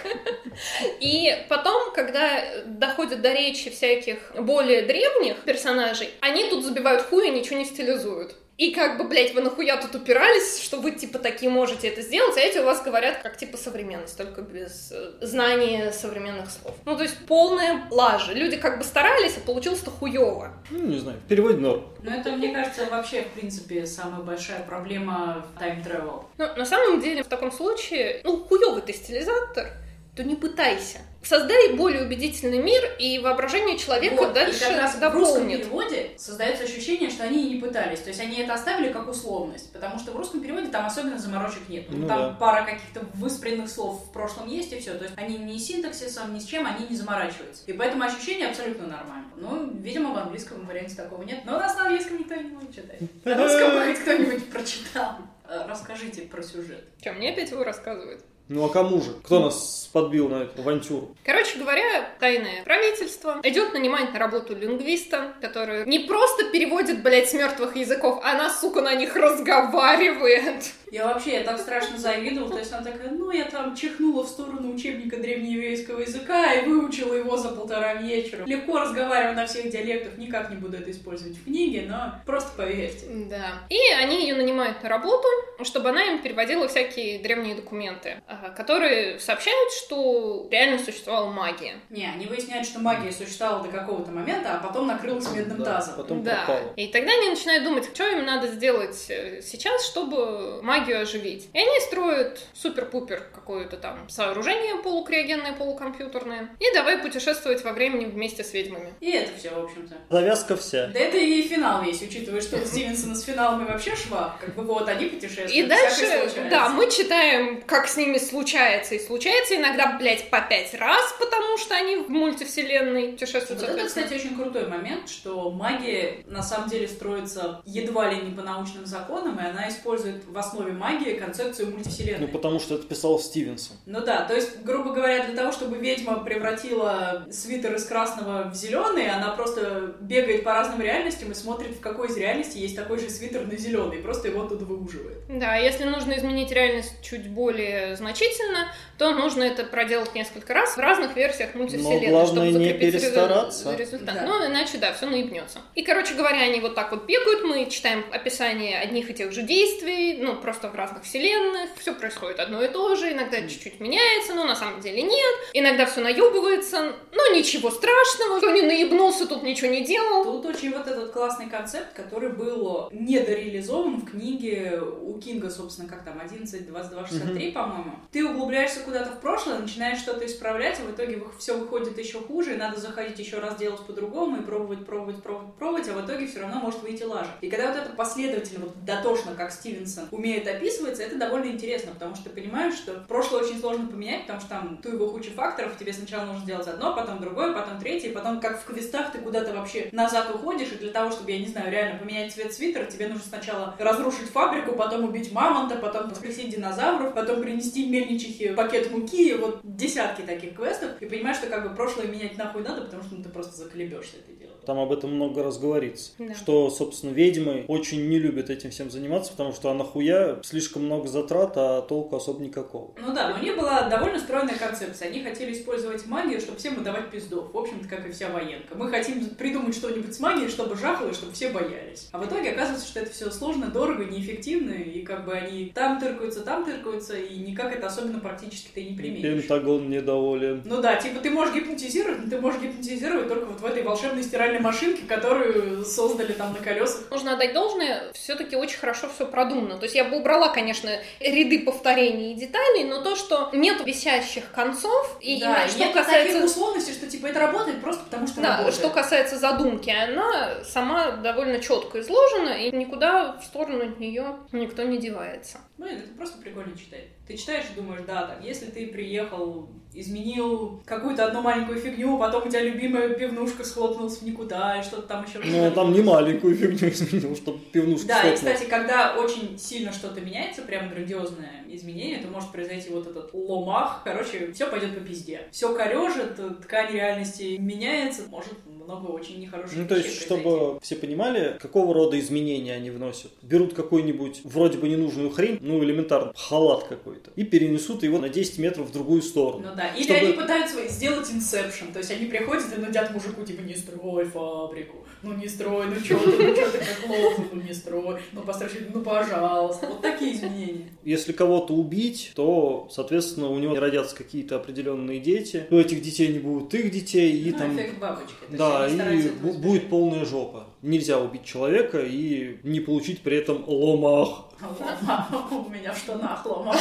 И 1.00 1.36
потом, 1.50 1.94
когда 1.94 2.42
доходит 2.66 3.22
до 3.22 3.32
речи 3.32 3.70
всяких 3.70 4.34
более 4.40 4.82
древних 4.84 5.44
персонажей, 5.44 6.10
они 6.22 6.50
тут 6.50 6.66
забивают 6.66 7.04
хуй 7.04 7.28
и 7.28 7.32
ничего 7.32 7.60
не 7.60 7.66
стилизуют. 7.66 8.36
И 8.58 8.72
как 8.72 8.98
бы, 8.98 9.04
блядь, 9.04 9.36
вы 9.36 9.42
нахуя 9.42 9.78
тут 9.78 9.94
упирались, 9.94 10.60
что 10.64 10.80
вы, 10.80 10.92
типа, 10.92 11.20
такие 11.20 11.52
можете 11.52 11.90
это 11.90 12.02
сделать, 12.02 12.36
а 12.38 12.40
эти 12.40 12.58
у 12.58 12.66
вас 12.66 12.82
говорят 12.84 13.20
как, 13.22 13.38
типа, 13.38 13.56
современность, 13.56 14.18
только 14.18 14.42
без 14.42 14.92
э, 14.92 15.12
знания 15.22 15.92
современных 15.92 16.50
слов. 16.50 16.74
Ну, 16.84 16.98
то 16.98 17.04
есть 17.04 17.18
полная 17.28 17.88
лажа. 17.92 18.34
Люди 18.34 18.58
как 18.58 18.80
бы 18.80 18.84
старались, 18.84 19.38
а 19.38 19.42
получилось-то 19.42 19.92
хуево. 19.92 20.54
Ну, 20.72 20.88
не 20.88 20.98
знаю, 20.98 21.20
в 21.20 21.28
переводе 21.28 21.60
норм. 21.60 21.86
Ну, 22.02 22.10
это, 22.10 22.32
мне 22.32 22.52
кажется, 22.52 22.88
вообще, 22.90 23.22
в 23.22 23.28
принципе, 23.34 23.86
самая 23.86 24.22
большая 24.22 24.64
проблема 24.64 25.46
в 25.54 25.62
time 25.62 25.86
travel. 25.86 26.26
Ну, 26.40 26.56
на 26.56 26.66
самом 26.66 27.00
деле, 27.00 27.22
в 27.22 27.28
таком 27.28 27.52
случае, 27.52 28.22
ну, 28.24 28.38
хуёвый 28.38 28.82
ты 28.82 28.92
стилизатор, 28.92 29.68
то 30.16 30.24
не 30.24 30.36
пытайся. 30.36 31.02
Создай 31.24 31.74
более 31.74 32.04
убедительный 32.04 32.60
мир, 32.60 32.82
и 33.00 33.20
воображение 33.20 33.78
человека 33.78 34.16
Вот, 34.16 34.34
дальше 34.34 34.58
и 34.58 34.68
как 34.68 34.78
раз 34.78 34.96
в 34.96 35.14
русском 35.14 35.48
переводе 35.50 36.12
создается 36.18 36.64
ощущение, 36.64 37.10
что 37.10 37.24
они 37.24 37.46
и 37.48 37.56
не 37.56 37.62
пытались. 37.62 38.00
То 38.00 38.10
есть 38.10 38.20
они 38.20 38.38
это 38.40 38.54
оставили 38.54 38.92
как 38.94 39.10
условность. 39.10 39.72
Потому 39.74 40.00
что 40.00 40.12
в 40.12 40.16
русском 40.16 40.42
переводе 40.42 40.68
там 40.68 40.86
особенно 40.86 41.18
заморочек 41.18 41.68
нет. 41.70 41.86
Ну, 41.90 41.98
Ну 41.98 42.08
там 42.08 42.20
да. 42.20 42.38
пара 42.40 42.64
каких-то 42.66 43.02
выспренных 43.16 43.70
слов 43.70 44.06
в 44.06 44.12
прошлом 44.12 44.48
есть, 44.48 44.72
и 44.74 44.80
все. 44.80 44.94
То 44.94 45.04
есть 45.04 45.16
они 45.18 45.38
ни 45.38 45.58
синтаксисом, 45.58 46.34
ни 46.34 46.40
с 46.40 46.46
чем, 46.46 46.66
они 46.66 46.88
не 46.88 46.96
заморачиваются. 46.96 47.64
И 47.66 47.74
поэтому 47.74 48.04
ощущение 48.04 48.48
абсолютно 48.48 48.88
нормально. 48.88 49.26
Ну, 49.36 49.72
видимо, 49.82 50.14
в 50.14 50.18
английском 50.18 50.66
варианте 50.66 50.96
такого 50.96 51.24
нет. 51.24 51.40
Но 51.46 51.56
у 51.56 51.60
нас 51.60 51.76
на 51.76 51.88
английском 51.88 52.20
никто 52.20 52.36
не 52.36 52.50
может 52.50 52.74
читать. 52.76 53.00
На 53.26 53.36
русском 53.38 53.72
хоть 53.88 54.00
кто-нибудь 54.00 54.50
прочитал. 54.50 55.18
Э, 55.50 55.66
Расскажите 55.68 56.24
про 56.24 56.42
сюжет. 56.42 56.84
Че, 57.02 57.12
мне 57.14 57.32
опять 57.32 57.52
его 57.52 57.64
рассказывают? 57.64 58.24
Ну 58.50 58.64
а 58.64 58.70
кому 58.70 59.02
же? 59.02 59.12
Кто 59.24 59.42
нас 59.42 59.90
подбил 59.92 60.30
на 60.30 60.44
эту 60.44 60.62
авантюру? 60.62 61.16
Короче 61.26 61.60
говоря, 61.60 62.10
тайное 62.20 62.64
правительство 62.64 63.42
идет 63.44 63.74
нанимать 63.74 64.14
на 64.14 64.20
работу 64.20 64.56
лингвиста, 64.56 65.34
который 65.42 65.86
не 65.86 66.00
просто 66.00 66.46
переводит, 66.46 67.04
блядь, 67.04 67.30
с 67.30 67.34
мертвых 67.34 67.76
языков, 67.76 68.22
она, 68.24 68.50
сука, 68.50 68.82
на 68.82 68.96
них 68.96 69.16
разговаривает. 69.16 70.72
Я 70.92 71.06
вообще, 71.08 71.34
я 71.34 71.44
так 71.44 71.60
страшно 71.60 71.98
завидовала, 71.98 72.52
то 72.52 72.60
есть 72.60 72.72
она 72.72 72.84
такая, 72.84 73.10
ну, 73.12 73.32
я 73.32 73.46
там 73.46 73.76
чихнула 73.76 74.24
в 74.24 74.28
сторону 74.28 74.74
учебника 74.74 75.18
древнееврейского 75.18 76.00
языка 76.02 76.54
и 76.54 76.66
выучила 76.66 77.14
его 77.14 77.36
за 77.38 77.50
полтора 77.50 77.96
вечера. 77.96 78.46
Легко 78.46 78.80
разговариваю 78.80 79.36
на 79.36 79.46
всех 79.46 79.70
диалектах, 79.70 80.18
никак 80.18 80.50
не 80.50 80.56
буду 80.56 80.78
это 80.78 80.92
использовать 80.92 81.38
в 81.38 81.44
книге, 81.44 81.86
но 81.90 82.16
просто 82.26 82.56
поверьте. 82.56 83.06
Да. 83.30 83.64
И 83.70 83.78
они 84.00 84.22
ее 84.22 84.36
нанимают 84.36 84.82
на 84.84 84.90
работу, 84.90 85.28
чтобы 85.64 85.90
она 85.90 86.04
им 86.04 86.22
переводила 86.22 86.68
всякие 86.68 87.20
древние 87.20 87.56
документы, 87.56 88.22
ага, 88.28 88.50
которые 88.50 89.20
сообщают, 89.20 89.72
что 89.74 90.48
реально 90.52 90.80
существовала 90.80 91.30
магия. 91.32 91.76
Не, 91.90 92.06
они 92.06 92.26
выясняют, 92.28 92.66
что 92.68 92.80
магия 92.80 93.12
существовала 93.12 93.64
до 93.64 93.70
какого-то 93.70 94.12
момента, 94.12 94.54
а 94.58 94.66
потом 94.66 94.88
накрылась 94.88 95.30
медным 95.32 95.60
Да, 95.60 95.66
тазом. 95.78 95.96
Потом 95.98 96.24
да. 96.24 96.44
пропала. 96.46 96.74
И 96.76 96.88
тогда 96.88 97.12
они 97.12 97.30
начинают 97.30 97.64
думать, 97.64 97.86
что 97.94 98.08
им 98.08 98.26
надо 98.26 98.48
сделать 98.48 99.06
э, 99.10 99.42
сейчас, 99.42 99.86
чтобы 99.86 100.62
магию 100.78 101.02
оживить. 101.02 101.50
И 101.54 101.58
они 101.58 101.80
строят 101.82 102.40
супер-пупер 102.54 103.24
какое-то 103.34 103.78
там 103.78 104.08
сооружение 104.10 104.76
полукриогенное, 104.78 105.54
полукомпьютерное. 105.54 106.50
И 106.60 106.74
давай 106.74 107.00
путешествовать 107.00 107.64
во 107.64 107.74
времени 107.74 108.06
вместе 108.06 108.44
с 108.44 108.54
ведьмами. 108.54 108.94
И 109.00 109.12
это 109.12 109.38
все, 109.38 109.50
в 109.50 109.64
общем-то. 109.64 109.96
Завязка 110.10 110.56
вся. 110.56 110.88
Да 110.88 111.00
это 111.00 111.18
и 111.18 111.42
финал 111.42 111.84
есть, 111.84 112.04
учитывая, 112.04 112.42
что 112.42 112.58
у 112.58 112.66
Стивенсона 112.66 113.16
с 113.16 113.24
финалами 113.24 113.66
вообще 113.66 113.96
швах. 113.96 114.40
Как 114.40 114.56
бы 114.56 114.64
вот, 114.64 114.88
они 114.88 115.06
путешествуют. 115.06 115.52
И 115.52 115.64
дальше, 115.64 116.30
да, 116.50 116.70
мы 116.70 116.90
читаем, 116.90 117.62
как 117.64 117.88
с 117.88 117.98
ними 117.98 118.18
случается. 118.18 118.96
И 118.96 119.00
случается 119.00 119.56
иногда, 119.56 119.98
блядь, 119.98 120.30
по 120.30 120.42
пять 120.42 120.74
раз, 120.76 121.16
потому 121.20 121.58
что 121.58 121.76
они 121.76 121.98
в 121.98 122.10
мультивселенной 122.10 123.10
путешествуют. 123.10 123.62
Вот 123.62 123.70
это, 123.70 123.86
кстати, 123.86 124.14
очень 124.14 124.36
крутой 124.36 124.68
момент, 124.68 125.10
что 125.10 125.50
магия 125.52 126.24
на 126.26 126.44
самом 126.44 126.70
деле 126.70 126.88
строится 126.88 127.62
едва 127.66 128.10
ли 128.10 128.22
не 128.22 128.36
по 128.36 128.42
научным 128.42 128.86
законам, 128.86 129.40
и 129.40 129.44
она 129.44 129.70
использует 129.70 130.26
в 130.26 130.38
основе 130.38 130.67
магии 130.74 131.14
концепцию 131.14 131.72
мультивселенной. 131.72 132.20
Ну 132.20 132.28
потому 132.28 132.60
что 132.60 132.76
это 132.76 132.86
писал 132.86 133.20
Стивенсон. 133.20 133.78
Ну 133.86 134.02
да, 134.02 134.26
то 134.26 134.36
есть, 134.36 134.62
грубо 134.64 134.94
говоря, 134.94 135.26
для 135.26 135.36
того, 135.36 135.52
чтобы 135.52 135.78
ведьма 135.78 136.24
превратила 136.24 137.26
свитер 137.32 137.76
из 137.76 137.86
красного 137.86 138.50
в 138.50 138.56
зеленый, 138.56 139.10
она 139.10 139.30
просто 139.32 139.96
бегает 140.02 140.44
по 140.44 140.54
разным 140.54 140.82
реальностям 140.82 141.32
и 141.32 141.36
смотрит, 141.36 141.76
в 141.76 141.80
какой 141.80 142.08
из 142.08 142.18
реальностей 142.18 142.60
есть 142.60 142.76
такой 142.76 143.00
же 143.00 143.10
свитер 143.10 143.46
на 143.46 143.58
зеленый, 143.58 143.98
просто 144.00 144.30
его 144.30 144.44
оттуда 144.44 144.66
выуживает. 144.66 145.18
Да, 145.30 145.56
если 145.56 145.84
нужно 145.84 146.14
изменить 146.18 146.52
реальность 146.52 146.94
чуть 147.02 147.30
более 147.30 147.96
значительно, 147.96 148.72
то 148.98 149.12
нужно 149.12 149.44
это 149.44 149.64
проделать 149.64 150.16
несколько 150.16 150.54
раз 150.54 150.76
в 150.76 150.80
разных 150.80 151.16
версиях 151.16 151.54
мультивселенной, 151.54 152.08
Но 152.08 152.12
главное 152.12 152.26
чтобы 152.28 152.48
не 152.48 152.54
закрепить 152.54 152.94
перестараться. 152.94 153.76
результат. 153.76 154.16
Да. 154.16 154.26
Ну, 154.26 154.46
иначе, 154.48 154.78
да, 154.80 154.94
все 154.94 155.06
наебнется. 155.06 155.60
И, 155.76 155.84
короче 155.84 156.16
говоря, 156.16 156.40
они 156.40 156.60
вот 156.60 156.74
так 156.76 156.92
вот 156.92 157.06
бегают, 157.06 157.44
мы 157.44 157.70
читаем 157.70 158.04
описание 158.12 158.80
одних 158.80 159.10
и 159.10 159.14
тех 159.14 159.32
же 159.32 159.44
действий, 159.44 160.18
ну, 160.20 160.36
просто 160.36 160.57
в 160.64 160.76
разных 160.76 161.04
вселенных, 161.04 161.70
все 161.80 161.94
происходит 161.94 162.40
одно 162.40 162.64
и 162.64 162.68
то 162.68 162.96
же, 162.96 163.12
иногда 163.12 163.42
чуть-чуть 163.42 163.80
меняется, 163.80 164.34
но 164.34 164.46
на 164.46 164.56
самом 164.56 164.82
деле 164.82 165.04
нет, 165.04 165.36
иногда 165.54 165.86
все 165.86 166.02
наебывается, 166.02 166.96
но 167.12 167.36
ничего 167.36 167.70
страшного, 167.70 168.38
кто 168.38 168.52
не 168.52 168.64
наебнулся, 168.64 169.28
тут 169.28 169.44
ничего 169.44 169.70
не 169.70 169.84
делал. 169.84 170.24
Тут 170.24 170.46
очень 170.46 170.72
вот 170.72 170.88
этот 170.88 171.12
классный 171.12 171.50
концепт, 171.50 171.94
который 171.94 172.30
был 172.30 172.90
недореализован 172.92 173.98
в 173.98 174.12
книге 174.12 174.82
у 174.82 175.20
Кинга, 175.20 175.50
собственно, 175.50 175.88
как 175.88 176.04
там, 176.04 176.20
11, 176.20 176.68
22, 176.68 177.08
63, 177.08 177.52
по-моему. 177.52 177.94
Ты 178.12 178.26
углубляешься 178.26 178.80
куда-то 178.82 179.12
в 179.12 179.20
прошлое, 179.20 179.60
начинаешь 179.60 180.00
что-то 180.00 180.26
исправлять, 180.26 180.80
а 180.80 180.90
в 180.90 180.96
итоге 180.96 181.22
все 181.40 181.58
выходит 181.58 181.98
еще 181.98 182.20
хуже, 182.20 182.54
и 182.54 182.58
надо 182.58 182.80
заходить 182.80 183.20
еще 183.20 183.40
раз 183.40 183.58
делать 183.58 183.82
по-другому 183.82 184.38
и 184.38 184.46
пробовать, 184.46 184.86
пробовать, 184.86 185.22
пробовать, 185.22 185.56
пробовать, 185.56 185.90
а 185.90 185.94
в 185.94 186.06
итоге 186.06 186.28
все 186.28 186.40
равно 186.40 186.60
может 186.60 186.82
выйти 186.82 187.04
лажа. 187.04 187.32
И 187.42 187.50
когда 187.50 187.72
вот 187.72 187.78
это 187.78 187.90
последовательно, 187.96 188.66
вот 188.66 188.86
дотошно, 188.86 189.34
как 189.36 189.52
Стивенсон 189.52 190.08
умеет 190.12 190.47
описываться, 190.48 191.04
это 191.04 191.18
довольно 191.18 191.48
интересно, 191.48 191.92
потому 191.92 192.16
что 192.16 192.26
ты 192.26 192.30
понимаешь, 192.30 192.76
что 192.76 193.06
прошлое 193.08 193.44
очень 193.44 193.60
сложно 193.60 193.88
поменять, 193.88 194.22
потому 194.22 194.40
что 194.40 194.50
там 194.50 194.78
ту 194.78 194.90
его 194.90 195.10
куча 195.10 195.32
факторов, 195.32 195.78
тебе 195.78 195.94
сначала 195.94 196.26
нужно 196.26 196.44
сделать 196.44 196.68
одно, 196.68 196.96
потом 196.96 197.20
другое, 197.20 197.54
потом 197.54 197.80
третье, 197.80 198.12
потом 198.12 198.40
как 198.40 198.62
в 198.62 198.66
квестах 198.66 199.12
ты 199.12 199.20
куда-то 199.20 199.54
вообще 199.54 199.90
назад 199.92 200.34
уходишь, 200.34 200.72
и 200.72 200.78
для 200.78 200.92
того, 200.92 201.12
чтобы, 201.12 201.32
я 201.32 201.40
не 201.40 201.48
знаю, 201.48 201.72
реально 201.72 202.00
поменять 202.00 202.34
цвет 202.34 202.54
свитера, 202.54 202.86
тебе 202.86 203.08
нужно 203.08 203.24
сначала 203.24 203.76
разрушить 203.80 204.30
фабрику, 204.30 204.76
потом 204.76 205.06
убить 205.06 205.32
мамонта, 205.32 205.76
потом 205.76 206.10
воскресить 206.10 206.50
динозавров, 206.50 207.14
потом 207.14 207.42
принести 207.42 207.88
мельничихе 207.88 208.54
пакет 208.54 208.92
муки, 208.92 209.34
вот 209.36 209.60
десятки 209.64 210.22
таких 210.22 210.56
квестов, 210.56 211.02
и 211.02 211.06
понимаешь, 211.06 211.38
что 211.38 211.48
как 211.48 211.68
бы 211.68 211.76
прошлое 211.76 212.08
менять 212.08 212.38
нахуй 212.38 212.64
надо, 212.64 212.82
потому 212.82 213.04
что 213.04 213.16
ну, 213.16 213.24
ты 213.24 213.30
просто 213.30 213.56
заколебешься 213.56 214.18
это 214.18 214.28
делать. 214.28 214.37
Там 214.68 214.80
об 214.80 214.92
этом 214.92 215.16
много 215.16 215.44
раз 215.44 215.60
говорится. 215.60 216.12
Да. 216.20 216.36
Что, 216.36 216.70
собственно, 216.70 217.12
ведьмы 217.12 217.64
очень 217.70 218.10
не 218.10 218.20
любят 218.20 218.50
этим 218.50 218.70
всем 218.70 218.92
заниматься, 218.92 219.32
потому 219.32 219.54
что 219.54 219.72
а 219.72 219.74
нахуя 219.74 220.40
слишком 220.44 220.84
много 220.84 221.08
затрат, 221.08 221.54
а 221.56 221.82
толку 221.84 222.18
особо 222.18 222.44
никакого. 222.44 222.92
Ну 223.00 223.14
да, 223.14 223.30
но 223.30 223.40
у 223.40 223.42
них 223.42 223.56
была 223.56 223.88
довольно 223.88 224.20
стройная 224.20 224.58
концепция. 224.58 225.08
Они 225.08 225.24
хотели 225.24 225.54
использовать 225.54 226.06
магию, 226.06 226.42
чтобы 226.42 226.58
всем 226.58 226.76
выдавать 226.76 227.10
пиздов. 227.10 227.54
В 227.54 227.58
общем-то, 227.58 227.88
как 227.88 228.06
и 228.10 228.12
вся 228.12 228.28
военка. 228.28 228.76
Мы 228.76 228.90
хотим 228.90 229.24
придумать 229.30 229.74
что-нибудь 229.74 230.14
с 230.14 230.20
магией, 230.20 230.50
чтобы 230.50 230.76
жахало, 230.76 231.12
и 231.12 231.14
чтобы 231.14 231.32
все 231.32 231.50
боялись. 231.50 232.10
А 232.12 232.18
в 232.18 232.28
итоге 232.28 232.52
оказывается, 232.52 232.90
что 232.90 233.00
это 233.00 233.12
все 233.12 233.32
сложно, 233.32 233.68
дорого, 233.68 234.04
неэффективно, 234.04 234.74
и 234.74 235.02
как 235.04 235.24
бы 235.24 235.32
они 235.32 235.72
там 235.74 235.98
тыркаются, 235.98 236.42
там 236.42 236.66
тыркаются, 236.66 237.18
и 237.18 237.38
никак 237.38 237.74
это 237.74 237.88
особенно 237.88 238.20
практически 238.20 238.68
ты 238.74 238.84
не 238.84 238.98
применишь. 238.98 239.44
Пентагон 239.44 239.90
недоволен. 239.90 240.62
Ну 240.66 240.82
да, 240.82 240.98
типа 240.98 241.22
ты 241.22 241.30
можешь 241.30 241.56
гипнотизировать, 241.56 242.26
но 242.26 242.30
ты 242.30 242.42
можешь 242.42 242.62
гипнотизировать 242.62 243.30
только 243.30 243.46
вот 243.46 243.62
в 243.62 243.66
этой 243.66 243.84
волшебной 243.84 244.24
стиральной 244.24 244.57
машинке, 244.60 245.04
которую 245.08 245.86
создали 245.86 246.34
там 246.34 246.54
на 246.54 246.60
колесах. 246.60 247.10
Нужно 247.12 247.34
отдать 247.34 247.54
должное, 247.54 248.12
все-таки 248.14 248.56
очень 248.56 248.78
хорошо 248.78 249.10
все 249.14 249.26
продумано. 249.26 249.78
То 249.78 249.84
есть 249.84 249.96
я 249.96 250.04
бы 250.04 250.18
убрала, 250.18 250.50
конечно, 250.50 250.90
ряды 251.20 251.60
повторений 251.60 252.34
и 252.34 252.36
деталей, 252.36 252.86
но 252.86 253.02
то, 253.02 253.16
что 253.16 253.50
нет 253.54 253.86
висящих 253.86 254.52
концов, 254.52 255.18
и 255.22 255.40
да, 255.40 255.56
именно 255.56 255.68
что 255.70 255.80
нет 255.80 255.94
касается... 255.94 256.34
таких 256.34 256.46
условностей, 256.46 256.94
что 256.94 257.08
типа 257.08 257.28
это 257.28 257.40
работает 257.40 257.82
просто 257.82 258.04
потому, 258.06 258.28
что 258.28 258.42
Да, 258.42 258.50
работает. 258.58 258.76
что 258.76 258.90
касается 258.90 259.38
задумки, 259.38 259.90
она 259.90 260.64
сама 260.64 261.12
довольно 261.12 261.60
четко 261.60 262.00
изложена, 262.02 262.50
и 262.50 262.72
никуда 262.76 263.38
в 263.42 263.46
сторону 263.46 263.84
от 263.84 264.00
нее 264.00 264.38
никто 264.52 264.84
не 264.84 264.98
девается. 264.98 265.60
Блин, 265.78 266.00
это 266.00 266.14
просто 266.18 266.40
прикольно 266.40 266.76
читать. 266.78 267.06
Ты 267.28 267.38
читаешь 267.38 267.66
и 267.72 267.76
думаешь, 267.76 268.02
да, 268.08 268.26
там, 268.26 268.42
если 268.42 268.66
ты 268.66 268.88
приехал, 268.88 269.70
изменил 270.00 270.80
какую-то 270.86 271.26
одну 271.26 271.42
маленькую 271.42 271.80
фигню, 271.80 272.18
потом 272.20 272.48
у 272.48 272.50
тебя 272.50 272.62
любимая 272.62 273.10
пивнушка 273.10 273.64
схлопнулась 273.64 274.18
в 274.18 274.22
никуда, 274.22 274.80
и 274.80 274.84
что-то 274.84 275.04
там 275.04 275.26
еще... 275.26 275.40
Ну, 275.40 275.72
там 275.72 275.92
не 275.92 276.02
маленькую 276.02 276.56
фигню 276.56 276.90
изменил, 276.92 277.36
чтобы 277.36 277.60
пивнушку 277.72 278.08
Да, 278.08 278.20
и, 278.20 278.36
схлопнуть. 278.36 278.54
кстати, 278.56 278.70
когда 278.70 279.16
очень 279.18 279.58
сильно 279.58 279.92
что-то 279.92 280.22
меняется, 280.22 280.62
прям 280.62 280.90
грандиозное 280.90 281.57
изменения, 281.76 282.20
то 282.20 282.28
может 282.28 282.52
произойти 282.52 282.90
вот 282.90 283.08
этот 283.08 283.34
ломах. 283.34 284.02
Короче, 284.04 284.52
все 284.54 284.68
пойдет 284.68 284.94
по 284.98 285.02
пизде. 285.02 285.42
Все 285.52 285.74
корежит, 285.76 286.40
ткань 286.62 286.94
реальности 286.94 287.58
меняется, 287.60 288.24
может 288.30 288.54
много 288.66 289.08
очень 289.08 289.40
нехороших 289.40 289.78
Ну, 289.78 289.88
то 289.88 289.96
есть, 289.96 290.22
чтобы 290.22 290.44
произойти. 290.44 290.80
все 290.82 290.96
понимали, 290.96 291.58
какого 291.60 291.94
рода 291.94 292.20
изменения 292.20 292.74
они 292.74 292.90
вносят. 292.90 293.32
Берут 293.42 293.74
какую-нибудь 293.74 294.42
вроде 294.44 294.78
бы 294.78 294.88
ненужную 294.88 295.30
хрень, 295.30 295.58
ну, 295.62 295.84
элементарно, 295.84 296.32
халат 296.36 296.86
какой-то, 296.86 297.32
и 297.36 297.44
перенесут 297.44 298.04
его 298.04 298.18
на 298.20 298.30
10 298.30 298.58
метров 298.60 298.88
в 298.88 298.92
другую 298.94 299.22
сторону. 299.22 299.68
Ну 299.70 299.76
да, 299.76 299.88
или 299.90 300.04
Чтобы- 300.04 300.20
они 300.20 300.34
пытаются 300.34 300.88
сделать 300.88 301.30
инсепшн, 301.32 301.92
то 301.92 302.00
есть 302.00 302.12
они 302.12 302.26
приходят 302.28 302.66
и 302.76 302.80
нудят 302.80 303.12
мужику, 303.14 303.44
типа, 303.44 303.62
не 303.62 303.76
строй 303.76 304.26
фабрику, 304.26 304.98
ну 305.24 305.34
не 305.34 305.48
строй, 305.48 305.86
ну 305.88 305.96
чё 306.02 306.18
ты, 306.20 306.32
ну 306.48 306.56
чё 306.56 306.72
ты 306.72 306.78
как 306.78 307.10
лох, 307.10 307.40
ну 307.52 307.62
не 307.62 307.74
строй, 307.74 308.20
ну 308.32 308.42
построй, 308.42 308.70
ну 308.94 309.02
пожалуйста, 309.02 309.88
вот 309.88 310.02
такие 310.02 310.34
изменения. 310.34 310.88
Если 311.04 311.34
кого-то 311.58 311.74
убить, 311.74 312.32
то, 312.36 312.88
соответственно, 312.92 313.50
у 313.50 313.58
него 313.58 313.76
родятся 313.80 314.16
какие-то 314.16 314.58
определенные 314.58 315.20
дети. 315.20 315.66
У 315.70 315.76
этих 315.76 316.02
детей 316.02 316.28
не 316.30 316.40
будут 316.40 316.74
их 316.74 316.92
детей, 316.92 317.32
и 317.32 317.52
ну, 317.52 317.58
там... 317.58 317.76
эффект 317.76 318.00
бабочки. 318.00 318.34
Да, 318.50 318.88
и 318.88 319.30
будет 319.30 319.90
полная 319.90 320.26
жопа. 320.26 320.68
Нельзя 320.82 321.20
убить 321.20 321.44
человека 321.44 322.00
и 322.00 322.60
не 322.64 322.80
получить 322.80 323.22
при 323.22 323.38
этом 323.38 323.64
ломах. 323.68 324.46
Лома, 324.62 325.28
у 325.68 325.70
меня 325.70 325.94
в 325.94 325.98
штанах 325.98 326.46
лома. 326.46 326.76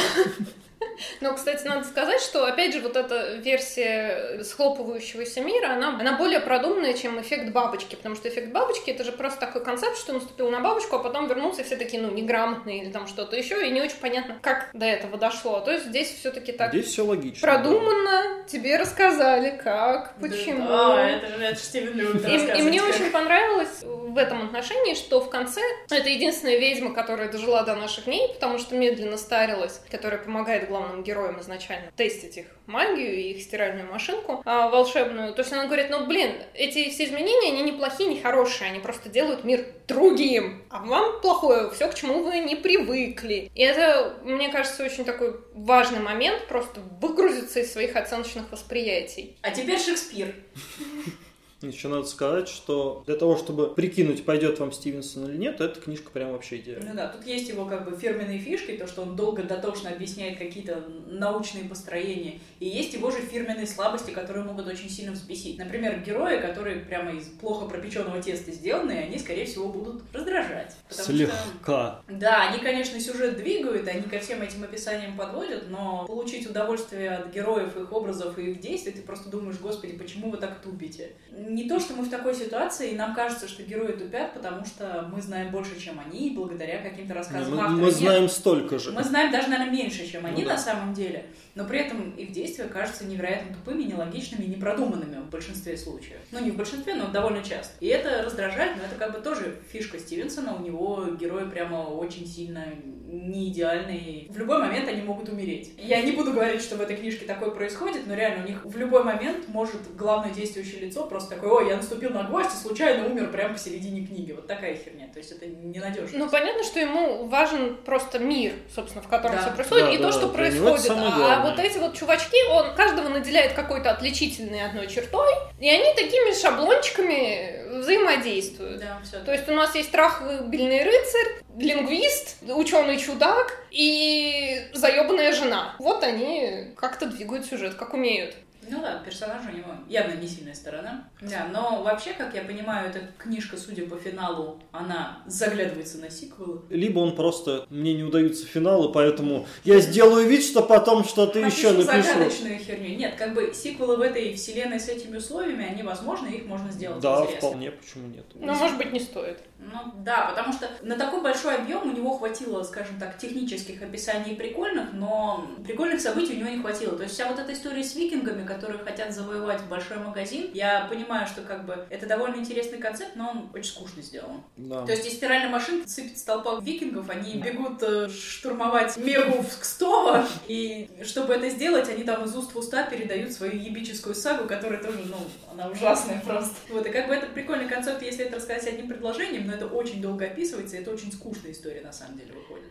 Но, 1.21 1.33
кстати, 1.33 1.65
надо 1.65 1.85
сказать, 1.85 2.21
что, 2.21 2.45
опять 2.45 2.73
же, 2.73 2.81
вот 2.81 2.95
эта 2.95 3.35
версия 3.35 4.43
схлопывающегося 4.43 5.41
мира, 5.41 5.73
она, 5.73 5.89
она 5.99 6.17
более 6.17 6.39
продуманная, 6.39 6.93
чем 6.93 7.19
эффект 7.21 7.51
бабочки, 7.51 7.95
потому 7.95 8.15
что 8.15 8.29
эффект 8.29 8.51
бабочки— 8.51 8.89
это 8.91 9.03
же 9.03 9.11
просто 9.11 9.39
такой 9.39 9.63
концепт, 9.63 9.97
что 9.97 10.13
наступил 10.13 10.49
на 10.49 10.59
бабочку, 10.59 10.95
а 10.95 10.99
потом 10.99 11.27
вернулся, 11.27 11.61
и 11.61 11.63
все 11.63 11.75
такие, 11.75 12.01
ну, 12.01 12.11
неграмотные 12.11 12.83
или 12.83 12.91
там 12.91 13.07
что-то 13.07 13.35
еще, 13.35 13.67
и 13.67 13.71
не 13.71 13.81
очень 13.81 13.97
понятно, 13.97 14.37
как 14.41 14.69
до 14.73 14.85
этого 14.85 15.17
дошло. 15.17 15.59
То 15.59 15.71
есть 15.71 15.85
здесь 15.85 16.13
все-таки 16.13 16.51
так 16.51 16.71
Здесь 16.71 16.87
все 16.87 17.05
логично. 17.05 17.47
продуманно, 17.47 18.43
тебе 18.47 18.77
рассказали, 18.77 19.59
как, 19.63 20.15
почему. 20.19 20.67
Да, 20.67 21.09
это 21.09 21.27
же 21.27 21.43
это 21.43 21.59
Стивен 21.59 21.99
И, 21.99 22.59
и 22.59 22.61
мне 22.63 22.79
как. 22.79 22.89
очень 22.89 23.11
понравилось 23.11 23.83
в 23.83 24.17
этом 24.17 24.45
отношении, 24.45 24.95
что 24.95 25.19
в 25.19 25.29
конце 25.29 25.61
это 25.89 26.09
единственная 26.09 26.57
ведьма, 26.57 26.93
которая 26.93 27.29
дожила 27.31 27.63
до 27.63 27.75
наших 27.75 28.05
дней, 28.05 28.29
потому 28.33 28.57
что 28.57 28.75
медленно 28.75 29.17
старилась, 29.17 29.81
которая 29.91 30.19
помогает 30.19 30.66
главным 30.67 31.03
героям 31.03 31.39
изначально 31.41 31.91
тестить 31.95 32.37
их 32.37 32.45
магию 32.65 33.15
и 33.15 33.31
их 33.31 33.41
стиральную 33.41 33.91
машинку 33.91 34.41
а, 34.45 34.69
волшебную. 34.69 35.33
То 35.33 35.41
есть 35.41 35.53
она 35.53 35.65
говорит, 35.65 35.89
ну 35.89 36.05
блин, 36.05 36.33
эти 36.53 36.89
все 36.89 37.05
изменения, 37.05 37.53
они 37.53 37.63
не 37.63 37.71
плохие, 37.71 38.09
не 38.09 38.19
хорошие, 38.19 38.69
они 38.69 38.79
просто 38.79 39.09
делают 39.09 39.43
мир 39.43 39.65
другим. 39.87 40.63
А 40.69 40.83
вам 40.83 41.21
плохое, 41.21 41.69
все, 41.71 41.87
к 41.87 41.95
чему 41.95 42.23
вы 42.23 42.39
не 42.39 42.55
привыкли. 42.55 43.49
И 43.53 43.61
это, 43.61 44.17
мне 44.23 44.49
кажется, 44.49 44.83
очень 44.83 45.05
такой 45.05 45.39
важный 45.53 45.99
момент, 45.99 46.47
просто 46.47 46.81
выгрузиться 47.01 47.59
из 47.61 47.71
своих 47.71 47.95
оценочных 47.95 48.51
восприятий. 48.51 49.37
А 49.41 49.51
теперь 49.51 49.79
Шекспир. 49.79 50.35
Еще 51.61 51.87
надо 51.87 52.05
сказать, 52.05 52.47
что 52.47 53.03
для 53.07 53.15
того, 53.15 53.35
чтобы 53.35 53.73
прикинуть, 53.73 54.25
пойдет 54.25 54.59
вам 54.59 54.71
Стивенсон 54.71 55.27
или 55.29 55.37
нет, 55.37 55.59
эта 55.59 55.79
книжка 55.79 56.11
прям 56.11 56.31
вообще 56.33 56.57
идеальна. 56.57 56.91
Ну 56.91 56.95
да, 56.95 57.07
тут 57.07 57.25
есть 57.25 57.49
его 57.49 57.65
как 57.65 57.89
бы 57.89 57.97
фирменные 57.97 58.37
фишки, 58.37 58.77
то, 58.77 58.85
что 58.85 59.01
он 59.01 59.15
долго 59.15 59.41
дотошно 59.41 59.89
объясняет 59.89 60.37
какие-то 60.37 60.83
научные 61.07 61.63
построения, 61.65 62.39
и 62.59 62.67
есть 62.67 62.93
его 62.93 63.09
же 63.09 63.17
фирменные 63.17 63.65
слабости, 63.65 64.11
которые 64.11 64.45
могут 64.45 64.67
очень 64.67 64.89
сильно 64.89 65.13
взбесить. 65.13 65.57
Например, 65.57 65.99
герои, 66.05 66.39
которые 66.39 66.81
прямо 66.81 67.11
из 67.11 67.25
плохо 67.25 67.65
пропеченного 67.65 68.21
теста 68.21 68.51
сделаны, 68.51 68.91
они, 68.91 69.17
скорее 69.17 69.45
всего, 69.45 69.69
будут 69.69 70.03
раздражать. 70.13 70.75
Потому 70.87 71.03
что 71.03 71.11
Слегка. 71.11 72.01
Да, 72.07 72.49
они, 72.49 72.59
конечно, 72.59 72.99
сюжет 72.99 73.37
двигают, 73.37 73.87
они 73.87 74.03
ко 74.03 74.19
всем 74.19 74.43
этим 74.43 74.63
описаниям 74.63 75.17
подводят, 75.17 75.69
но 75.69 76.05
получить 76.05 76.47
удовольствие 76.47 77.11
от 77.11 77.33
героев, 77.33 77.75
их 77.75 77.91
образов 77.91 78.37
и 78.37 78.51
их 78.51 78.59
действий, 78.59 78.91
ты 78.91 79.01
просто 79.01 79.29
думаешь, 79.29 79.57
господи, 79.59 79.97
почему 79.97 80.29
вы 80.29 80.37
так 80.37 80.61
тупите? 80.61 81.13
Не 81.47 81.63
то, 81.69 81.79
что 81.79 81.93
мы 81.93 82.03
в 82.03 82.09
такой 82.09 82.35
ситуации, 82.35 82.91
и 82.91 82.95
нам 82.95 83.15
кажется, 83.15 83.47
что 83.47 83.63
герои 83.63 83.93
тупят, 83.93 84.33
потому 84.33 84.65
что 84.65 85.09
мы 85.13 85.21
знаем 85.21 85.49
больше, 85.51 85.79
чем 85.79 85.99
они, 85.99 86.31
благодаря 86.35 86.79
каким-то 86.81 87.13
рассказам 87.13 87.55
Мы, 87.55 87.61
автора. 87.61 87.77
мы 87.77 87.85
Нет, 87.87 87.93
знаем 87.95 88.29
столько 88.29 88.79
же. 88.79 88.91
мы 88.91 89.03
знаем 89.03 89.31
даже, 89.31 89.47
наверное, 89.47 89.71
меньше, 89.71 90.05
чем 90.11 90.25
они 90.25 90.41
Ну 90.41 90.47
да. 90.49 90.55
на 90.55 90.59
самом 90.59 90.93
деле, 90.93 91.25
но 91.57 91.65
при 91.65 91.79
этом 91.79 92.11
их 92.11 92.31
действия 92.31 92.65
кажутся 92.65 93.03
невероятно 93.03 93.55
тупыми, 93.55 93.81
нелогичными, 93.81 94.45
непродуманными 94.45 95.21
в 95.21 95.29
большинстве 95.31 95.75
случаев. 95.75 96.19
Ну, 96.31 96.39
не 96.39 96.51
в 96.51 96.55
большинстве, 96.55 96.93
но 96.93 97.07
довольно 97.07 97.43
часто. 97.43 97.73
И 97.79 97.87
это 97.87 98.21
раздражает, 98.21 98.77
но 98.77 98.83
это 98.83 98.95
как 98.95 99.13
бы 99.13 99.21
тоже 99.21 99.57
фишка 99.71 99.97
Стивенсона, 99.97 100.55
у 100.55 100.61
него 100.61 101.05
герои 101.19 101.49
прямо 101.49 101.77
очень 101.77 102.27
сильно 102.27 102.63
не 103.07 103.49
идеальные. 103.49 104.27
В 104.29 104.37
любой 104.37 104.59
момент 104.59 104.87
они 104.87 105.01
могут 105.01 105.29
умереть. 105.29 105.71
Я 105.77 106.01
не 106.01 106.11
буду 106.11 106.31
говорить, 106.33 106.61
что 106.61 106.75
в 106.75 106.81
этой 106.81 106.95
книжке 106.95 107.25
такое 107.25 107.49
происходит, 107.49 108.05
но 108.05 108.13
реально 108.13 108.43
у 108.43 108.47
них 108.47 108.63
в 108.63 108.77
любой 108.77 109.03
момент 109.03 109.47
может 109.47 109.95
главное 109.95 110.31
действующее 110.33 110.81
лицо 110.81 111.07
просто 111.07 111.35
такое, 111.35 111.49
ой, 111.51 111.69
я 111.69 111.77
наступил 111.77 112.11
на 112.11 112.23
гвоздь 112.23 112.53
и 112.53 112.57
случайно 112.57 113.07
умер 113.07 113.31
прямо 113.31 113.53
посередине 113.53 114.05
книги. 114.05 114.33
Вот 114.33 114.45
такая 114.45 114.75
херня. 114.75 115.07
То 115.11 115.19
есть 115.19 115.31
это 115.31 115.47
ненадежно. 115.47 116.19
Ну, 116.19 116.29
понятно, 116.29 116.63
что 116.63 116.79
ему 116.79 117.27
важен 117.27 117.77
просто 117.85 118.19
мир, 118.19 118.53
собственно, 118.75 119.01
в 119.01 119.07
котором 119.07 119.35
Да. 119.35 119.41
все 119.41 119.51
происходит, 119.51 119.85
Да, 119.85 119.91
и 119.93 119.97
да, 119.97 120.03
то, 120.03 120.11
что 120.11 120.27
происходит. 120.27 120.91
А. 120.91 121.46
вот 121.49 121.59
эти 121.59 121.77
вот 121.77 121.95
чувачки, 121.95 122.37
он 122.51 122.75
каждого 122.75 123.09
наделяет 123.09 123.53
какой-то 123.53 123.91
отличительной 123.91 124.65
одной 124.65 124.87
чертой, 124.87 125.31
и 125.59 125.69
они 125.69 125.93
такими 125.95 126.33
шаблончиками 126.39 127.79
взаимодействуют. 127.79 128.79
Да, 128.79 128.99
все. 129.03 129.19
То 129.19 129.31
есть 129.31 129.47
у 129.49 129.53
нас 129.53 129.75
есть 129.75 129.91
трахабельный 129.91 130.83
рыцарь, 130.83 131.41
лингвист, 131.57 132.37
ученый 132.43 132.97
чудак 132.97 133.57
и 133.71 134.67
заебанная 134.73 135.33
жена. 135.33 135.75
Вот 135.79 136.03
они 136.03 136.73
как-то 136.75 137.07
двигают 137.07 137.45
сюжет, 137.45 137.75
как 137.75 137.93
умеют. 137.93 138.35
Ну 138.69 138.81
да, 138.81 139.01
персонаж 139.05 139.43
у 139.51 139.55
него 139.55 139.69
явно 139.87 140.13
не 140.13 140.27
сильная 140.27 140.53
сторона. 140.53 141.09
Да, 141.21 141.47
но 141.51 141.83
вообще, 141.83 142.13
как 142.13 142.33
я 142.33 142.41
понимаю, 142.41 142.89
эта 142.89 143.01
книжка, 143.17 143.57
судя 143.57 143.85
по 143.85 143.95
финалу, 143.97 144.59
она 144.71 145.19
заглядывается 145.25 145.97
на 145.99 146.09
сиквелы. 146.09 146.61
Либо 146.69 146.99
он 146.99 147.15
просто, 147.15 147.65
мне 147.69 147.93
не 147.93 148.03
удаются 148.03 148.45
финалы, 148.45 148.91
поэтому 148.91 149.45
я 149.63 149.79
сделаю 149.79 150.27
вид, 150.27 150.43
что 150.43 150.61
потом 150.61 151.03
что-то 151.03 151.39
еще 151.39 151.71
Напишу 151.71 151.83
загадочную 151.83 152.59
херню. 152.59 152.97
Нет, 152.97 153.15
как 153.15 153.33
бы 153.33 153.53
сиквелы 153.53 153.97
в 153.97 154.01
этой 154.01 154.33
вселенной 154.33 154.79
с 154.79 154.87
этими 154.87 155.17
условиями, 155.17 155.65
они 155.65 155.83
возможны, 155.83 156.27
их 156.27 156.45
можно 156.45 156.71
сделать 156.71 157.01
Да, 157.01 157.21
интересно. 157.21 157.37
вполне, 157.49 157.71
почему 157.71 158.07
нет. 158.07 158.25
Но, 158.35 158.53
может 158.53 158.77
быть, 158.77 158.91
не 158.91 158.99
стоит. 158.99 159.39
Ну 159.59 159.93
да, 160.03 160.27
потому 160.29 160.53
что 160.53 160.69
на 160.81 160.95
такой 160.95 161.21
большой 161.21 161.55
объем 161.55 161.89
у 161.89 161.91
него 161.91 162.17
хватило, 162.17 162.63
скажем 162.63 162.99
так, 162.99 163.17
технических 163.17 163.81
описаний 163.81 164.35
прикольных, 164.35 164.93
но 164.93 165.47
прикольных 165.65 165.99
событий 165.99 166.33
у 166.33 166.37
него 166.37 166.49
не 166.49 166.59
хватило. 166.61 166.95
То 166.95 167.03
есть 167.03 167.15
вся 167.15 167.27
вот 167.27 167.39
эта 167.39 167.53
история 167.53 167.83
с 167.83 167.95
викингами, 167.95 168.45
которые 168.57 168.83
хотят 168.83 169.13
завоевать 169.13 169.61
большой 169.65 169.97
магазин, 169.97 170.49
я 170.53 170.87
понимаю, 170.89 171.27
что 171.27 171.41
как 171.41 171.65
бы 171.65 171.85
это 171.89 172.07
довольно 172.07 172.37
интересный 172.37 172.79
концепт, 172.79 173.15
но 173.15 173.29
он 173.29 173.49
очень 173.53 173.71
скучно 173.71 174.01
сделан. 174.01 174.41
Да. 174.57 174.85
То 174.85 174.91
есть 174.91 175.05
из 175.05 175.13
стиральной 175.13 175.49
машинки 175.49 175.87
сыпется 175.87 176.25
толпа 176.25 176.59
викингов, 176.59 177.09
они 177.09 177.35
бегут 177.35 177.81
э, 177.83 178.09
штурмовать 178.09 178.97
Мегу 178.97 179.43
в 179.43 179.59
Кстово, 179.59 180.27
и 180.47 180.89
чтобы 181.03 181.35
это 181.35 181.49
сделать, 181.49 181.87
они 181.89 182.03
там 182.03 182.25
из 182.25 182.35
уст 182.35 182.53
в 182.53 182.57
уста 182.57 182.83
передают 182.83 183.31
свою 183.31 183.53
ебическую 183.53 184.15
сагу, 184.15 184.47
которая 184.47 184.81
тоже, 184.81 184.99
ну, 185.05 185.17
она 185.51 185.69
ужасная 185.69 186.21
просто. 186.25 186.55
Вот, 186.69 186.85
и 186.85 186.89
как 186.89 187.07
бы 187.07 187.13
это 187.13 187.27
прикольный 187.27 187.67
концепт, 187.67 188.01
если 188.01 188.25
это 188.25 188.37
рассказать 188.37 188.67
одним 188.67 188.87
предложением, 188.87 189.47
но 189.47 189.53
это 189.53 189.67
очень 189.67 190.01
долго 190.01 190.25
описывается, 190.25 190.77
и 190.77 190.81
это 190.81 190.91
очень 190.91 191.11
скучная 191.11 191.51
история 191.51 191.81
на 191.81 191.93
самом 191.93 192.17
деле 192.17 192.33
выходит. 192.33 192.67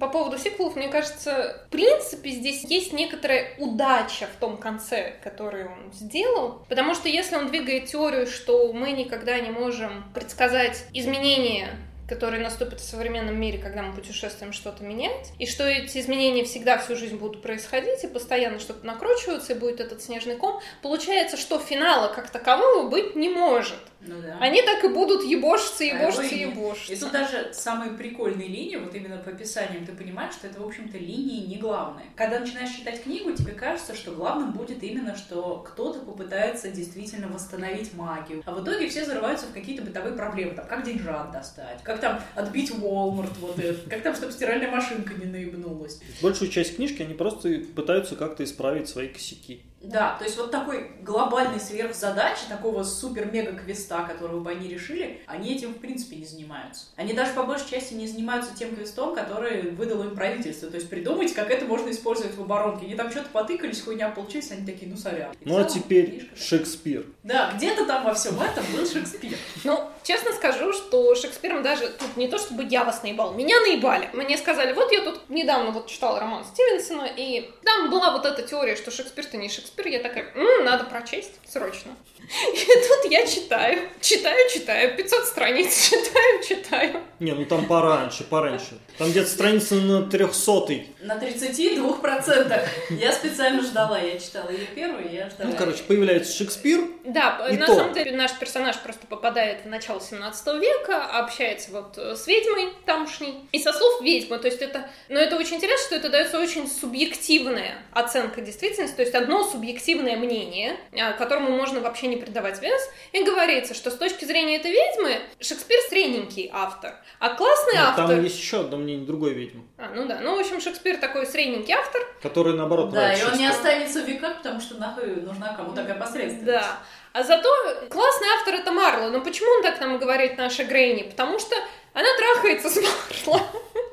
По 0.00 0.08
поводу 0.08 0.38
сиквелов, 0.38 0.76
мне 0.76 0.88
кажется, 0.88 1.62
в 1.66 1.70
принципе, 1.70 2.30
здесь 2.30 2.64
есть 2.64 2.92
некоторая 2.92 3.54
удача 3.58 4.26
в 4.26 4.40
том 4.40 4.56
конце, 4.56 5.14
который 5.22 5.66
он 5.66 5.92
сделал. 5.92 6.64
Потому 6.68 6.94
что 6.94 7.08
если 7.08 7.36
он 7.36 7.48
двигает 7.48 7.86
теорию, 7.86 8.26
что 8.26 8.72
мы 8.72 8.92
никогда 8.92 9.38
не 9.40 9.50
можем 9.50 10.04
предсказать 10.14 10.86
изменения 10.94 11.76
которые 12.06 12.42
наступят 12.42 12.80
в 12.80 12.84
современном 12.84 13.38
мире, 13.40 13.58
когда 13.58 13.82
мы 13.82 13.94
путешествуем 13.94 14.52
что-то 14.52 14.84
менять, 14.84 15.32
и 15.38 15.46
что 15.46 15.64
эти 15.64 15.98
изменения 15.98 16.44
всегда 16.44 16.78
всю 16.78 16.96
жизнь 16.96 17.16
будут 17.16 17.42
происходить, 17.42 18.04
и 18.04 18.08
постоянно 18.08 18.58
что-то 18.58 18.86
накручивается, 18.86 19.54
и 19.54 19.58
будет 19.58 19.80
этот 19.80 20.02
снежный 20.02 20.36
ком, 20.36 20.60
получается, 20.82 21.36
что 21.36 21.58
финала 21.58 22.12
как 22.12 22.30
такового 22.30 22.88
быть 22.88 23.16
не 23.16 23.28
может. 23.28 23.78
Ну 24.06 24.20
да. 24.20 24.36
Они 24.40 24.62
так 24.62 24.84
и 24.84 24.88
будут 24.88 25.24
ебошиться, 25.24 25.84
А 25.84 25.86
ебошиться, 25.86 26.34
нет. 26.34 26.56
ебошиться. 26.56 26.92
И 26.92 26.96
тут 26.96 27.12
даже 27.12 27.50
самые 27.52 27.92
прикольные 27.92 28.48
линии, 28.48 28.76
вот 28.76 28.94
именно 28.94 29.16
по 29.18 29.30
описаниям, 29.30 29.86
ты 29.86 29.92
понимаешь, 29.92 30.34
что 30.34 30.46
это, 30.46 30.60
в 30.60 30.66
общем-то, 30.66 30.98
линии 30.98 31.46
не 31.46 31.56
главные. 31.56 32.06
Когда 32.16 32.40
начинаешь 32.40 32.70
читать 32.70 33.02
книгу, 33.02 33.32
тебе 33.32 33.52
кажется, 33.52 33.94
что 33.94 34.12
главным 34.12 34.52
будет 34.52 34.82
именно, 34.82 35.16
что 35.16 35.64
кто-то 35.66 36.00
попытается 36.00 36.68
действительно 36.68 37.28
восстановить 37.28 37.94
магию. 37.94 38.42
А 38.46 38.52
в 38.52 38.62
итоге 38.62 38.88
все 38.88 39.04
зарываются 39.04 39.46
в 39.46 39.52
какие-то 39.52 39.82
бытовые 39.82 40.14
проблемы, 40.14 40.54
там, 40.54 40.66
как 40.66 40.84
деньжат 40.84 41.32
достать, 41.32 41.82
как 41.82 42.00
там 42.00 42.20
отбить 42.34 42.70
Walmart 42.70 43.32
вот 43.40 43.58
это, 43.58 43.88
как 43.88 44.02
там, 44.02 44.14
чтобы 44.14 44.32
стиральная 44.32 44.70
машинка 44.70 45.14
не 45.14 45.26
наебнулась. 45.26 46.00
Большую 46.20 46.50
часть 46.50 46.76
книжки 46.76 47.02
они 47.02 47.14
просто 47.14 47.62
пытаются 47.74 48.16
как-то 48.16 48.44
исправить 48.44 48.88
свои 48.88 49.08
косяки. 49.08 49.62
Да, 49.84 50.16
то 50.18 50.24
есть 50.24 50.36
вот 50.36 50.50
такой 50.50 50.90
глобальной 51.02 51.60
сверхзадачи, 51.60 52.42
такого 52.48 52.82
супер-мега-квеста, 52.82 54.04
которого 54.08 54.40
бы 54.40 54.50
они 54.50 54.68
решили, 54.68 55.20
они 55.26 55.54
этим 55.54 55.74
в 55.74 55.78
принципе 55.78 56.16
не 56.16 56.24
занимаются. 56.24 56.86
Они 56.96 57.12
даже 57.12 57.32
по 57.32 57.44
большей 57.44 57.70
части 57.70 57.94
не 57.94 58.06
занимаются 58.06 58.54
тем 58.56 58.74
квестом, 58.74 59.14
который 59.14 59.70
выдало 59.72 60.04
им 60.04 60.14
правительство. 60.14 60.68
То 60.70 60.76
есть 60.76 60.88
придумать, 60.88 61.34
как 61.34 61.50
это 61.50 61.64
можно 61.66 61.90
использовать 61.90 62.34
в 62.36 62.40
оборонке. 62.40 62.86
Они 62.86 62.94
там 62.94 63.10
что-то 63.10 63.28
потыкались, 63.30 63.82
хуйня 63.82 64.08
получилась, 64.08 64.50
они 64.50 64.66
такие, 64.66 64.90
ну 64.90 64.96
сорян. 64.96 65.32
И 65.40 65.48
Ну 65.48 65.58
а 65.58 65.64
теперь 65.64 66.10
книжка- 66.10 66.36
Шекспир. 66.36 67.06
Да, 67.22 67.52
где-то 67.56 67.86
там 67.86 68.04
во 68.04 68.14
всем 68.14 68.40
этом 68.40 68.64
был 68.74 68.86
Шекспир. 68.86 69.36
Ну, 69.64 69.80
честно 70.02 70.32
скажу, 70.32 70.72
что 70.72 71.14
Шекспиром 71.14 71.62
даже 71.62 71.88
тут 71.88 72.16
не 72.16 72.28
то, 72.28 72.38
чтобы 72.38 72.64
я 72.64 72.84
вас 72.84 73.02
наебал, 73.02 73.34
меня 73.34 73.60
наебали. 73.60 74.08
Мне 74.12 74.36
сказали, 74.38 74.72
вот 74.72 74.90
я 74.92 75.02
тут 75.02 75.28
недавно 75.28 75.70
вот 75.70 75.86
читала 75.88 76.20
роман 76.20 76.44
Стивенсона, 76.44 77.08
и 77.16 77.50
там 77.64 77.90
была 77.90 78.12
вот 78.12 78.24
эта 78.24 78.42
теория, 78.42 78.76
что 78.76 78.90
Шекспир-то 78.90 79.36
не 79.36 79.48
Шекспир. 79.48 79.73
Я 79.84 79.98
такая, 80.00 80.32
«М, 80.34 80.64
надо 80.64 80.84
прочесть 80.84 81.32
срочно. 81.46 81.94
И 82.54 82.64
тут 82.66 83.10
я 83.10 83.26
читаю, 83.26 83.80
читаю, 84.00 84.50
читаю, 84.50 84.96
500 84.96 85.26
страниц 85.26 85.90
читаю, 85.90 86.42
читаю. 86.42 87.02
Не, 87.20 87.32
ну 87.32 87.44
там 87.44 87.66
пораньше, 87.66 88.24
пораньше. 88.24 88.78
Там 88.98 89.10
где-то 89.10 89.28
страница 89.28 89.74
на 89.74 90.02
трехсотый. 90.08 90.88
На 91.04 91.18
32%. 91.18 92.68
Я 92.90 93.12
специально 93.12 93.62
ждала, 93.62 93.98
я 93.98 94.18
читала 94.18 94.48
ее 94.48 94.64
первую, 94.74 95.12
я 95.12 95.28
ждала. 95.28 95.50
Ну, 95.50 95.56
короче, 95.56 95.82
появляется 95.82 96.34
Шекспир. 96.34 96.80
Да, 97.04 97.46
И 97.50 97.58
на 97.58 97.66
то. 97.66 97.74
самом 97.74 97.92
деле 97.92 98.12
наш 98.12 98.32
персонаж 98.38 98.78
просто 98.78 99.06
попадает 99.06 99.64
в 99.64 99.68
начало 99.68 100.00
17 100.00 100.46
века, 100.60 101.04
общается 101.04 101.72
вот 101.72 101.98
э, 101.98 102.16
с 102.16 102.26
ведьмой 102.26 102.70
тамошней. 102.86 103.46
И 103.52 103.58
со 103.58 103.74
слов 103.74 104.00
ведьмы, 104.00 104.38
то 104.38 104.46
есть 104.46 104.62
это... 104.62 104.88
Но 105.10 105.20
это 105.20 105.36
очень 105.36 105.56
интересно, 105.56 105.86
что 105.86 105.96
это 105.96 106.08
дается 106.08 106.40
очень 106.40 106.66
субъективная 106.66 107.82
оценка 107.92 108.40
действительности, 108.40 108.96
то 108.96 109.02
есть 109.02 109.14
одно 109.14 109.44
субъективное 109.44 110.16
мнение, 110.16 110.76
а, 110.98 111.12
которому 111.12 111.50
можно 111.50 111.80
вообще 111.80 112.06
не 112.06 112.16
придавать 112.16 112.62
вес. 112.62 112.80
И 113.12 113.22
говорится, 113.22 113.74
что 113.74 113.90
с 113.90 113.96
точки 113.96 114.24
зрения 114.24 114.56
этой 114.56 114.70
ведьмы 114.70 115.20
Шекспир 115.38 115.78
средненький 115.90 116.48
автор, 116.50 116.94
а 117.18 117.34
классный 117.34 117.74
Нет, 117.74 117.82
автор... 117.88 118.08
там 118.08 118.24
есть 118.24 118.38
еще 118.38 118.60
одно 118.60 118.78
мнение 118.78 119.04
другой 119.06 119.34
ведьмы, 119.34 119.64
А, 119.76 119.92
ну 119.94 120.06
да, 120.06 120.20
ну 120.22 120.36
в 120.36 120.40
общем 120.40 120.62
Шекспир 120.62 120.93
такой 120.98 121.26
средненький 121.26 121.74
автор, 121.74 122.02
который 122.22 122.54
наоборот 122.54 122.90
Да, 122.90 123.12
и 123.12 123.22
он 123.24 123.38
не 123.38 123.46
останется 123.46 124.02
в 124.02 124.06
веках, 124.06 124.38
потому 124.38 124.60
что 124.60 124.76
нахуй 124.76 125.16
нужна 125.16 125.54
кому 125.54 125.72
такая 125.72 125.98
посредственность. 125.98 126.44
Да. 126.44 126.78
А 127.12 127.22
зато 127.22 127.48
классный 127.90 128.28
автор 128.38 128.54
это 128.54 128.72
Марло. 128.72 129.10
Но 129.10 129.20
почему 129.20 129.48
он 129.56 129.62
так 129.62 129.80
нам 129.80 129.98
говорит 129.98 130.36
наша 130.36 130.64
Грейни? 130.64 131.02
Потому 131.02 131.38
что 131.38 131.54
она 131.94 132.08
трахается 132.18 132.68
с 132.70 132.76
Марло. 132.76 133.42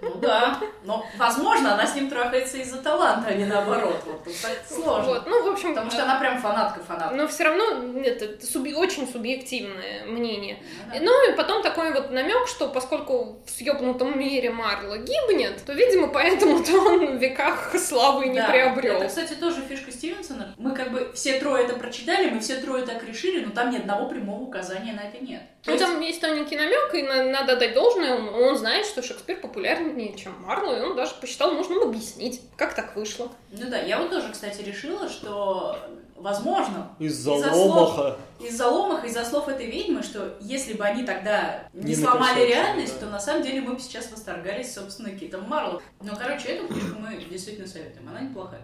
Ну 0.03 0.15
да, 0.15 0.59
но, 0.83 1.05
возможно, 1.17 1.75
она 1.75 1.85
с 1.85 1.93
ним 1.95 2.09
трахается 2.09 2.57
из-за 2.57 2.81
таланта, 2.81 3.27
а 3.29 3.33
не 3.35 3.45
наоборот. 3.45 4.01
Вот 4.05 4.23
тут 4.23 4.33
так 4.41 4.57
сложно. 4.67 5.03
Вот, 5.13 5.27
ну, 5.27 5.43
в 5.43 5.51
общем, 5.53 5.75
Потому 5.75 5.91
что 5.91 6.03
она 6.03 6.19
прям 6.19 6.41
фанатка-фанатка. 6.41 7.15
но 7.15 7.27
все 7.27 7.43
равно 7.43 7.99
это 8.03 8.43
суби- 8.43 8.73
очень 8.73 9.07
субъективное 9.07 10.05
мнение. 10.05 10.57
Ну 10.87 10.93
да. 10.93 10.99
Ну 11.01 11.31
и 11.31 11.35
потом 11.35 11.61
такой 11.61 11.93
вот 11.93 12.09
намек, 12.09 12.47
что 12.47 12.67
поскольку 12.69 13.39
в 13.45 13.49
съебнутом 13.51 14.17
мире 14.17 14.49
Марло 14.49 14.97
гибнет, 14.97 15.63
то, 15.65 15.73
видимо, 15.73 16.07
поэтому-то 16.07 16.71
он 16.79 17.17
в 17.17 17.21
веках 17.21 17.75
славы 17.77 18.27
не 18.27 18.39
Да, 18.39 18.47
приобрел. 18.49 18.95
Это, 18.97 19.07
кстати, 19.07 19.33
тоже 19.33 19.61
фишка 19.61 19.91
Стивенсона. 19.91 20.55
Мы 20.57 20.73
как 20.73 20.91
бы 20.91 21.11
все 21.13 21.39
трое 21.39 21.65
это 21.65 21.75
прочитали, 21.75 22.29
мы 22.31 22.39
все 22.39 22.55
трое 22.55 22.83
так 22.85 23.03
решили, 23.03 23.45
но 23.45 23.51
там 23.51 23.69
ни 23.69 23.77
одного 23.77 24.09
прямого 24.09 24.41
указания 24.41 24.93
на 24.93 25.01
это 25.01 25.23
нет. 25.23 25.41
То 25.63 25.69
Ну, 25.71 25.73
есть- 25.77 25.85
там 25.85 26.01
есть 26.01 26.21
тоненький 26.21 26.55
намек, 26.57 26.93
и 26.95 27.03
на- 27.03 27.25
надо 27.25 27.55
дать 27.55 27.73
должное. 27.75 28.15
Он, 28.15 28.29
он 28.29 28.57
знает, 28.57 28.85
что 28.85 29.03
Шекспир 29.03 29.39
популярнее, 29.41 30.15
чем 30.17 30.33
Марло, 30.41 30.75
и 30.75 30.81
он 30.81 30.95
даже 30.95 31.13
посчитал 31.21 31.51
нужным 31.53 31.83
объяснить, 31.83 32.41
как 32.57 32.73
так 32.73 32.95
вышло. 32.95 33.29
Ну 33.51 33.69
да, 33.69 33.77
я 33.77 33.99
вот 33.99 34.09
тоже, 34.09 34.31
кстати, 34.31 34.61
решила, 34.63 35.07
что, 35.07 35.77
возможно, 36.15 36.89
Из-за 36.97 37.35
Из-за 37.35 37.51
ломаха. 37.53 38.17
из-за 38.39 38.67
ломах, 38.69 39.05
из-за 39.05 39.23
слов 39.23 39.49
этой 39.49 39.67
ведьмы, 39.67 40.01
что 40.01 40.35
если 40.41 40.73
бы 40.73 40.83
они 40.83 41.03
тогда 41.03 41.67
не, 41.73 41.89
Не 41.89 41.95
сломали 41.95 42.47
реальность, 42.47 42.99
да. 42.99 43.05
то 43.05 43.11
на 43.11 43.19
самом 43.19 43.43
деле 43.43 43.61
мы 43.61 43.75
бы 43.75 43.79
сейчас 43.79 44.11
восторгались, 44.11 44.73
собственно, 44.73 45.11
Китом 45.11 45.43
Марло. 45.47 45.79
Но, 46.01 46.15
короче, 46.15 46.47
эту 46.49 46.67
книжку 46.69 46.95
мы 46.99 47.17
действительно 47.29 47.67
советуем, 47.67 48.09
она 48.09 48.21
неплохая. 48.21 48.61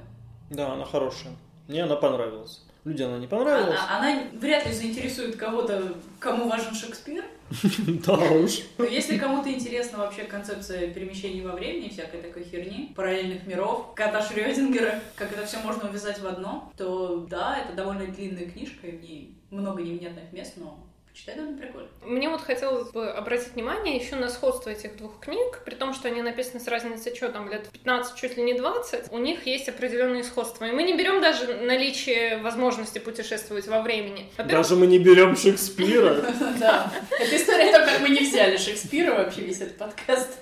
Да, 0.49 0.73
она 0.73 0.83
хорошая. 0.85 1.33
Мне 1.67 1.83
она 1.83 1.95
понравилась. 1.95 2.63
Людям 2.85 3.09
она 3.09 3.19
не 3.19 3.25
А- 3.25 3.29
понравилась. 3.29 3.79
а- 3.89 3.97
Она 3.99 4.23
вряд 4.33 4.65
ли 4.65 4.71
заинтересует 4.73 5.35
кого-то, 5.35 5.93
кому 6.19 6.47
важен 6.49 6.73
Шекспир. 6.73 7.23
Да 8.05 8.13
уж. 8.15 8.59
Но 8.77 8.85
если 8.85 9.17
кому-то 9.17 9.49
интересна 9.51 9.99
вообще 9.99 10.23
концепция 10.23 10.93
перемещений 10.93 11.41
во 11.41 11.53
времени, 11.53 11.89
всякой 11.89 12.21
такой 12.21 12.43
херни, 12.43 12.91
параллельных 12.95 13.45
миров, 13.47 13.93
кота 13.95 14.21
Шрёдингера, 14.21 14.99
как 15.15 15.31
это 15.31 15.45
все 15.45 15.59
можно 15.59 15.89
увязать 15.89 16.19
в 16.19 16.27
одно, 16.27 16.71
то 16.77 17.25
да, 17.29 17.57
это 17.59 17.73
довольно 17.73 18.05
длинная 18.07 18.49
книжка, 18.49 18.87
и 18.87 18.91
в 18.97 19.01
ней 19.01 19.37
много 19.49 19.81
невнятных 19.81 20.31
мест, 20.33 20.53
но 20.57 20.77
почитай 21.17 21.35
довольно 21.35 21.57
прикольно. 21.57 21.87
Мне 22.03 22.29
вот 22.29 22.41
хотелось 22.41 22.89
бы 22.91 23.09
обратить 23.09 23.53
внимание 23.53 23.97
еще 23.97 24.15
на 24.15 24.29
сходство 24.29 24.69
этих 24.69 24.95
двух 24.97 25.19
книг, 25.19 25.61
при 25.65 25.75
том, 25.75 25.93
что 25.93 26.07
они 26.07 26.21
написаны 26.21 26.59
с 26.59 26.67
разницей, 26.67 27.15
что 27.15 27.29
там, 27.29 27.49
лет 27.49 27.67
15, 27.69 28.15
чуть 28.15 28.37
ли 28.37 28.43
не 28.43 28.53
20, 28.53 29.11
у 29.11 29.17
них 29.17 29.45
есть 29.47 29.67
определенные 29.67 30.23
сходства. 30.23 30.65
И 30.65 30.71
мы 30.71 30.83
не 30.83 30.95
берем 30.95 31.21
даже 31.21 31.55
наличие 31.55 32.37
возможности 32.37 32.99
путешествовать 32.99 33.67
во 33.67 33.81
времени. 33.81 34.29
Во-первых, 34.37 34.67
Даже 34.67 34.75
мы 34.75 34.87
не 34.87 34.99
берем 34.99 35.35
Шекспира. 35.35 36.25
Да, 36.59 36.91
это 37.19 37.35
история 37.35 37.69
о 37.69 37.79
том, 37.79 37.87
как 37.87 37.99
мы 38.01 38.09
не 38.09 38.21
взяли 38.21 38.57
Шекспира 38.57 39.13
вообще 39.13 39.41
весь 39.41 39.61
этот 39.61 39.77
подкаст. 39.77 40.39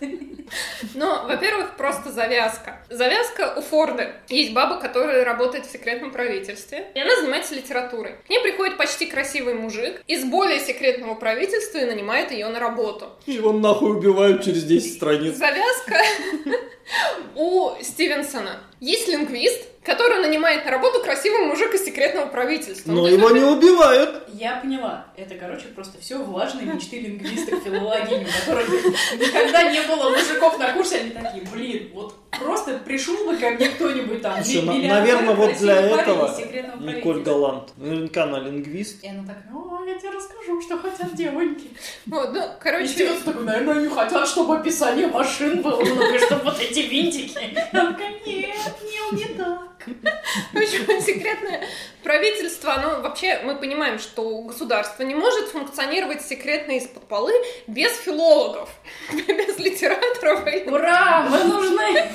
Ну, 0.93 1.27
во-первых, 1.27 1.75
просто 1.75 2.11
завязка. 2.11 2.79
Завязка 2.89 3.53
у 3.57 3.61
Форда. 3.61 4.13
Есть 4.29 4.53
баба, 4.53 4.79
которая 4.79 5.23
работает 5.23 5.65
в 5.65 5.71
секретном 5.71 6.11
правительстве, 6.11 6.87
и 6.93 6.99
она 6.99 7.15
занимается 7.15 7.55
литературой. 7.55 8.15
К 8.25 8.29
ней 8.29 8.41
приходит 8.41 8.77
почти 8.77 9.07
красивый 9.07 9.55
мужик 9.55 10.01
из 10.07 10.23
более 10.23 10.59
секретного 10.65 11.15
правительства 11.15 11.77
и 11.77 11.85
нанимает 11.85 12.31
ее 12.31 12.47
на 12.49 12.59
работу. 12.59 13.07
Его 13.25 13.53
нахуй 13.53 13.91
убивают 13.91 14.43
через 14.43 14.63
10 14.63 14.95
страниц. 14.95 15.35
Завязка 15.35 15.95
у 17.35 17.71
Стивенсона. 17.81 18.61
Есть 18.79 19.07
лингвист, 19.07 19.61
который 19.83 20.19
нанимает 20.19 20.65
на 20.65 20.71
работу 20.71 21.01
красивый 21.01 21.45
мужик 21.45 21.73
из 21.73 21.85
секретного 21.85 22.27
правительства. 22.27 22.91
Ну, 22.91 23.01
Но 23.03 23.07
его 23.07 23.29
не 23.29 23.43
убивают. 23.43 24.23
Я 24.33 24.57
поняла. 24.57 25.05
Это, 25.15 25.35
короче, 25.35 25.67
просто 25.67 25.99
все 26.01 26.17
влажные 26.17 26.65
мечты 26.65 26.99
лингвисток, 26.99 27.63
филологинь, 27.63 28.25
у 28.25 28.39
которых 28.39 28.69
никогда 29.13 29.71
не 29.71 29.81
было 29.81 30.09
мужиков 30.09 30.59
на 30.59 30.73
курсе, 30.73 30.97
они 30.97 31.11
такие, 31.11 31.43
блин, 31.51 31.91
вот 31.93 32.15
просто 32.31 32.79
пришел 32.79 33.15
бы 33.25 33.37
ко 33.37 33.51
мне 33.51 33.69
кто-нибудь 33.69 34.21
там, 34.21 34.39
миллиардер, 34.39 34.89
наверное, 34.89 35.35
вот 35.35 35.55
для 35.57 35.81
этого 35.81 36.35
Николь. 36.79 37.21
Галант. 37.21 37.73
Наверняка 37.77 38.23
она 38.23 38.39
лингвист. 38.39 39.03
И 39.03 39.07
она 39.07 39.21
такая, 39.21 39.53
о, 39.53 39.85
я 39.85 39.97
тебе 39.97 40.09
расскажу, 40.09 40.61
что 40.61 40.77
хотят 40.79 41.15
девоньки. 41.15 41.69
Вот, 42.07 42.33
ну, 42.33 42.39
И 42.39 42.47
короче, 42.59 42.87
Стивенс 42.87 43.21
такой, 43.21 43.43
наверное, 43.43 43.77
они 43.77 43.87
хотят, 43.87 44.27
чтобы 44.27 44.57
описание 44.57 45.07
машин 45.07 45.61
было 45.61 45.83
чтобы 46.19 46.43
вот 46.43 46.59
эти 46.59 46.74
винтики. 46.81 47.37
Она 47.71 47.91
такая, 47.93 48.11
нет, 48.25 48.57
не, 48.83 49.17
не 49.17 49.25
так. 49.37 49.61
В 50.53 50.57
общем, 50.57 51.01
секретное 51.01 51.63
правительство, 52.03 52.73
оно 52.73 53.01
вообще, 53.01 53.39
мы 53.43 53.55
понимаем, 53.55 53.99
что 53.99 54.39
государство 54.41 55.03
не 55.03 55.13
может 55.15 55.49
функционировать 55.49 56.21
секретно 56.25 56.71
из-под 56.77 57.07
полы 57.07 57.33
без 57.67 57.95
филологов, 57.99 58.69
без 59.11 59.57
литераторов. 59.59 60.47
и- 60.47 60.67
Ура, 60.69 61.27
мы 61.29 61.43
нужны! 61.43 62.09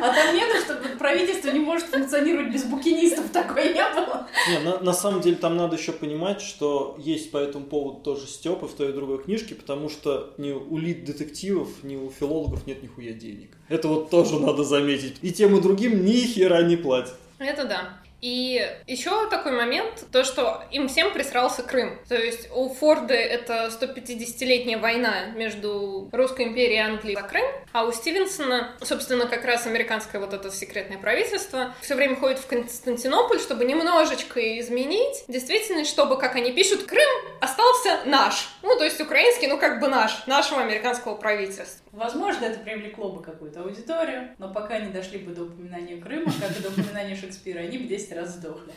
А 0.00 0.14
там 0.14 0.34
нету, 0.34 0.56
чтобы 0.64 0.96
правительство 0.98 1.50
не 1.50 1.60
может 1.60 1.86
функционировать 1.86 2.52
без 2.52 2.64
букинистов, 2.64 3.30
такое 3.30 3.72
не 3.72 3.84
было. 3.94 4.26
Не, 4.48 4.58
на, 4.60 4.80
на 4.80 4.92
самом 4.92 5.20
деле 5.20 5.36
там 5.36 5.56
надо 5.56 5.76
еще 5.76 5.92
понимать, 5.92 6.40
что 6.40 6.96
есть 6.98 7.30
по 7.30 7.38
этому 7.38 7.66
поводу 7.66 8.00
тоже 8.00 8.26
стёбы 8.26 8.66
в 8.66 8.72
той 8.72 8.90
и 8.90 8.92
другой 8.92 9.22
книжке, 9.22 9.54
потому 9.54 9.88
что 9.88 10.34
ни 10.38 10.52
у 10.52 10.78
лид-детективов, 10.78 11.68
ни 11.82 11.96
у 11.96 12.10
филологов 12.10 12.66
нет 12.66 12.82
нихуя 12.82 13.12
денег. 13.12 13.50
Это 13.68 13.88
вот 13.88 14.10
тоже 14.10 14.38
надо 14.40 14.64
заметить. 14.64 15.16
И 15.22 15.32
тем 15.32 15.56
и 15.56 15.60
другим 15.60 16.04
ни 16.04 16.20
хера 16.20 16.62
не 16.62 16.76
платят. 16.76 17.14
Это 17.38 17.64
да. 17.64 17.99
И 18.20 18.66
еще 18.86 19.28
такой 19.30 19.52
момент, 19.52 20.04
то, 20.12 20.24
что 20.24 20.62
им 20.70 20.88
всем 20.88 21.12
присрался 21.12 21.62
Крым. 21.62 21.98
То 22.08 22.16
есть 22.16 22.48
у 22.54 22.68
Форда 22.68 23.14
это 23.14 23.70
150-летняя 23.80 24.78
война 24.78 25.26
между 25.34 26.08
Русской 26.12 26.46
империей 26.46 26.76
и 26.76 26.80
Англией 26.80 27.16
за 27.16 27.22
Крым, 27.22 27.44
а 27.72 27.84
у 27.84 27.92
Стивенсона, 27.92 28.76
собственно, 28.82 29.26
как 29.26 29.44
раз 29.44 29.66
американское 29.66 30.20
вот 30.20 30.34
это 30.34 30.50
секретное 30.50 30.98
правительство 30.98 31.74
все 31.80 31.94
время 31.94 32.16
ходит 32.16 32.38
в 32.38 32.46
Константинополь, 32.46 33.40
чтобы 33.40 33.64
немножечко 33.64 34.58
изменить 34.60 35.24
действительность, 35.28 35.90
чтобы, 35.90 36.18
как 36.18 36.36
они 36.36 36.52
пишут, 36.52 36.84
Крым 36.84 37.08
остался 37.40 38.00
наш. 38.04 38.48
Ну, 38.62 38.76
то 38.76 38.84
есть 38.84 39.00
украинский, 39.00 39.46
ну, 39.46 39.58
как 39.58 39.80
бы 39.80 39.88
наш, 39.88 40.26
нашего 40.26 40.60
американского 40.60 41.14
правительства. 41.14 41.79
Возможно, 41.92 42.44
это 42.44 42.60
привлекло 42.60 43.12
бы 43.12 43.22
какую-то 43.22 43.62
аудиторию, 43.62 44.34
но 44.38 44.52
пока 44.52 44.78
не 44.78 44.92
дошли 44.92 45.18
бы 45.18 45.34
до 45.34 45.44
упоминания 45.44 46.00
Крыма, 46.00 46.32
как 46.40 46.56
и 46.56 46.62
до 46.62 46.68
упоминания 46.68 47.16
Шекспира, 47.16 47.58
они 47.58 47.78
бы 47.78 47.88
10 47.88 48.12
раз 48.12 48.36
сдохли. 48.36 48.72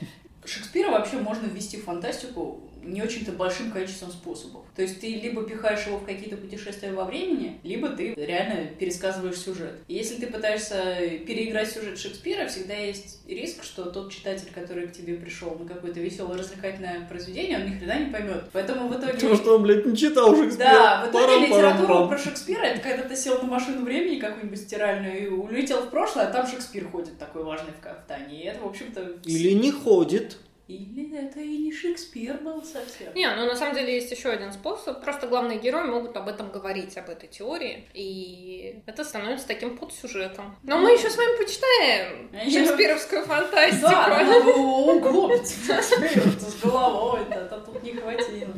Шекспира 0.46 0.90
вообще 0.90 1.18
можно 1.18 1.48
ввести 1.48 1.78
в 1.78 1.86
фантастику 1.86 2.62
не 2.86 3.02
очень-то 3.02 3.32
большим 3.32 3.72
количеством 3.72 4.12
способов. 4.12 4.66
То 4.76 4.82
есть 4.82 5.00
ты 5.00 5.16
либо 5.16 5.44
пихаешь 5.44 5.86
его 5.86 5.98
в 5.98 6.06
какие-то 6.06 6.38
путешествия 6.38 6.92
во 6.92 7.06
времени, 7.06 7.60
либо 7.64 7.90
ты 7.90 8.14
реально 8.14 8.68
пересказываешь 8.78 9.38
сюжет. 9.38 9.74
И 9.88 9.94
если 9.94 10.16
ты 10.16 10.28
пытаешься 10.28 10.98
переиграть 11.26 11.72
сюжет 11.72 11.98
Шекспира, 11.98 12.48
всегда 12.48 12.76
есть 12.76 13.22
риск, 13.28 13.64
что 13.64 13.86
тот 13.86 14.12
читатель, 14.12 14.50
который 14.54 14.88
к 14.88 14.92
тебе 14.92 15.16
пришел 15.16 15.56
на 15.56 15.66
какое-то 15.66 16.00
веселое 16.00 16.38
развлекательное 16.38 17.08
произведение, 17.08 17.60
он 17.60 17.66
ни 17.66 17.78
хрена 17.78 18.00
не 18.00 18.12
поймет. 18.12 18.46
Поэтому 18.52 18.88
в 18.88 18.94
итоге... 18.94 19.14
Потому 19.14 19.36
что 19.36 19.56
он, 19.56 19.64
блядь, 19.64 19.86
не 19.86 19.96
читал 19.96 20.36
Шекспира. 20.36 20.70
Да, 20.70 21.06
в 21.06 21.10
итоге 21.10 21.26
Парам-парам-пам. 21.26 21.78
литература 21.78 22.08
про 22.08 22.18
Шекспира 22.18 22.64
это 22.64 22.82
когда 22.82 23.04
ты 23.04 23.16
сел 23.16 23.42
на 23.42 23.48
машину 23.48 23.84
времени 23.84 24.20
какую-нибудь 24.20 24.60
стиральную 24.60 25.24
и 25.24 25.28
улетел 25.28 25.82
в 25.82 25.90
прошлое, 25.90 26.28
а 26.28 26.32
там 26.32 26.48
Шекспир 26.48 26.88
ходит 26.90 27.18
такой 27.18 27.44
важный 27.44 27.72
в 27.72 27.82
кафтане. 27.82 28.42
И 28.42 28.46
это, 28.46 28.62
в 28.62 28.68
общем-то... 28.68 29.20
Или 29.26 29.54
не 29.54 29.72
ходит. 29.72 30.33
Или 30.74 31.16
это 31.18 31.40
и 31.40 31.58
не 31.58 31.72
Шекспир 31.72 32.38
был 32.42 32.64
совсем. 32.64 33.14
Не, 33.14 33.30
ну 33.36 33.46
на 33.46 33.56
самом 33.56 33.76
деле 33.76 33.94
есть 33.96 34.12
еще 34.12 34.30
один 34.30 34.52
способ. 34.52 35.02
Просто 35.04 35.28
главные 35.28 35.60
герои 35.60 35.84
могут 35.88 36.18
об 36.18 36.28
этом 36.28 36.50
говорить, 36.52 36.98
об 36.98 37.10
этой 37.10 37.28
теории. 37.30 37.88
И 37.94 38.82
это 38.86 39.04
становится 39.04 39.48
таким 39.48 39.78
подсюжетом. 39.78 40.56
Но 40.64 40.78
мы 40.80 40.92
еще 40.92 41.10
с 41.10 41.18
вами 41.18 41.38
почитаем 41.38 42.30
Я- 42.34 42.66
шекспировскую 42.66 43.26
фантастику. 43.26 43.82
Да, 43.88 44.24
ну, 44.24 45.44
с 45.44 46.62
головой, 46.62 47.22
да, 47.30 47.46
то 47.48 47.60
тут 47.60 47.84
не 47.84 47.94
хватило. 47.94 48.54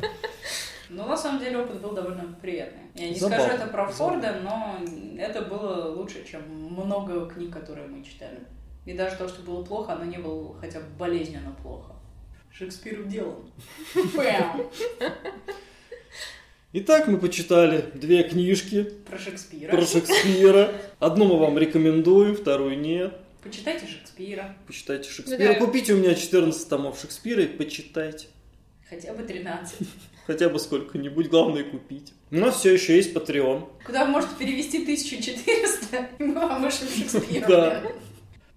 Но 0.89 1.05
на 1.07 1.18
самом 1.18 1.39
деле 1.39 1.57
опыт 1.57 1.82
был 1.82 1.91
довольно 1.91 2.36
приятный. 2.41 2.84
Я 2.93 3.09
не 3.09 3.16
Забавно. 3.16 3.43
скажу 3.45 3.57
это 3.57 3.68
про 3.72 3.88
Форда, 3.88 4.39
но 4.43 4.78
это 5.18 5.41
было 5.41 5.89
лучше, 5.95 6.24
чем 6.26 6.41
много 6.47 7.28
книг, 7.28 7.51
которые 7.51 7.88
мы 7.88 8.03
читали. 8.03 8.39
И 8.86 8.93
даже 8.93 9.16
то, 9.18 9.28
что 9.28 9.41
было 9.41 9.63
плохо, 9.63 9.93
оно 9.93 10.05
не 10.05 10.18
было 10.20 10.55
хотя 10.59 10.80
бы 10.80 10.86
болезненно 10.99 11.55
плохо. 11.63 11.95
Шекспир 12.58 13.01
уделан. 13.01 13.51
Пэм. 14.16 14.70
Итак, 16.72 17.08
мы 17.08 17.18
почитали 17.18 17.86
две 17.93 18.24
книжки 18.24 18.84
Про 19.10 19.18
Шекспира. 19.18 19.72
про 19.72 19.86
Шекспира. 19.86 20.72
Одну 20.99 21.26
мы 21.26 21.38
вам 21.38 21.58
рекомендуем, 21.58 22.34
вторую 22.34 22.80
нет. 22.80 23.14
Почитайте 23.43 23.88
Шекспира. 23.88 24.56
Почитайте 24.68 25.10
Шекспира. 25.10 25.53
Да. 25.53 25.56
Купите 25.56 25.93
у 25.93 25.97
меня 25.97 26.16
14 26.16 26.70
томов 26.70 26.97
Шекспира 26.97 27.43
и 27.43 27.47
почитайте. 27.47 28.28
Хотя 28.89 29.14
бы 29.14 29.24
13. 29.24 29.88
Хотя 30.26 30.47
бы 30.47 30.58
сколько-нибудь, 30.58 31.28
главное 31.28 31.66
купить. 31.66 32.14
У 32.32 32.36
нас 32.38 32.60
все 32.60 32.74
еще 32.74 32.95
есть 32.95 33.14
Patreon. 33.14 33.68
Куда 33.86 34.06
вы 34.06 34.12
можете 34.12 34.34
перевести 34.39 34.82
1400, 34.82 36.10
и 36.20 36.24
мы 36.24 36.36
вам 36.36 36.62
вышлем 36.64 36.88
Шекспира. 36.88 37.47
Да. 37.47 37.84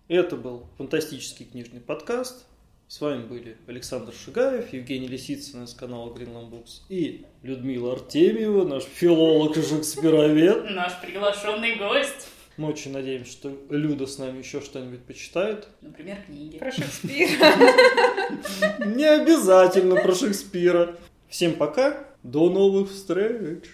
Это 0.07 0.37
был 0.37 0.69
фантастический 0.77 1.47
книжный 1.47 1.81
подкаст. 1.81 2.47
С 2.89 3.03
вами 3.03 3.23
были 3.23 3.59
Александр 3.67 4.15
Шигаев, 4.15 4.73
Евгений 4.73 5.09
Лисицын 5.09 5.65
из 5.65 5.75
канала 5.75 6.11
Greenland 6.11 6.49
Books 6.49 6.81
и 6.89 7.27
Людмила 7.43 7.93
Артемьева, 7.93 8.65
наш 8.65 8.85
филолог 8.85 9.59
и 9.59 9.63
шекспировед. 9.63 10.71
Наш 10.71 10.99
приглашенный 11.03 11.77
гость. 11.77 12.29
Мы 12.57 12.69
очень 12.69 12.93
надеемся, 12.93 13.31
что 13.31 13.53
Люда 13.69 14.07
с 14.07 14.17
нами 14.17 14.39
еще 14.39 14.63
что-нибудь 14.63 15.03
почитает. 15.03 15.69
Например, 15.83 16.17
книги. 16.25 16.57
Про 16.57 16.73
Шекспира. 16.73 17.53
Не 18.87 19.05
обязательно 19.05 19.97
про 19.97 20.15
Шекспира. 20.15 20.97
Всем 21.29 21.57
пока, 21.57 22.07
до 22.23 22.49
новых 22.49 22.91
встреч! 22.91 23.65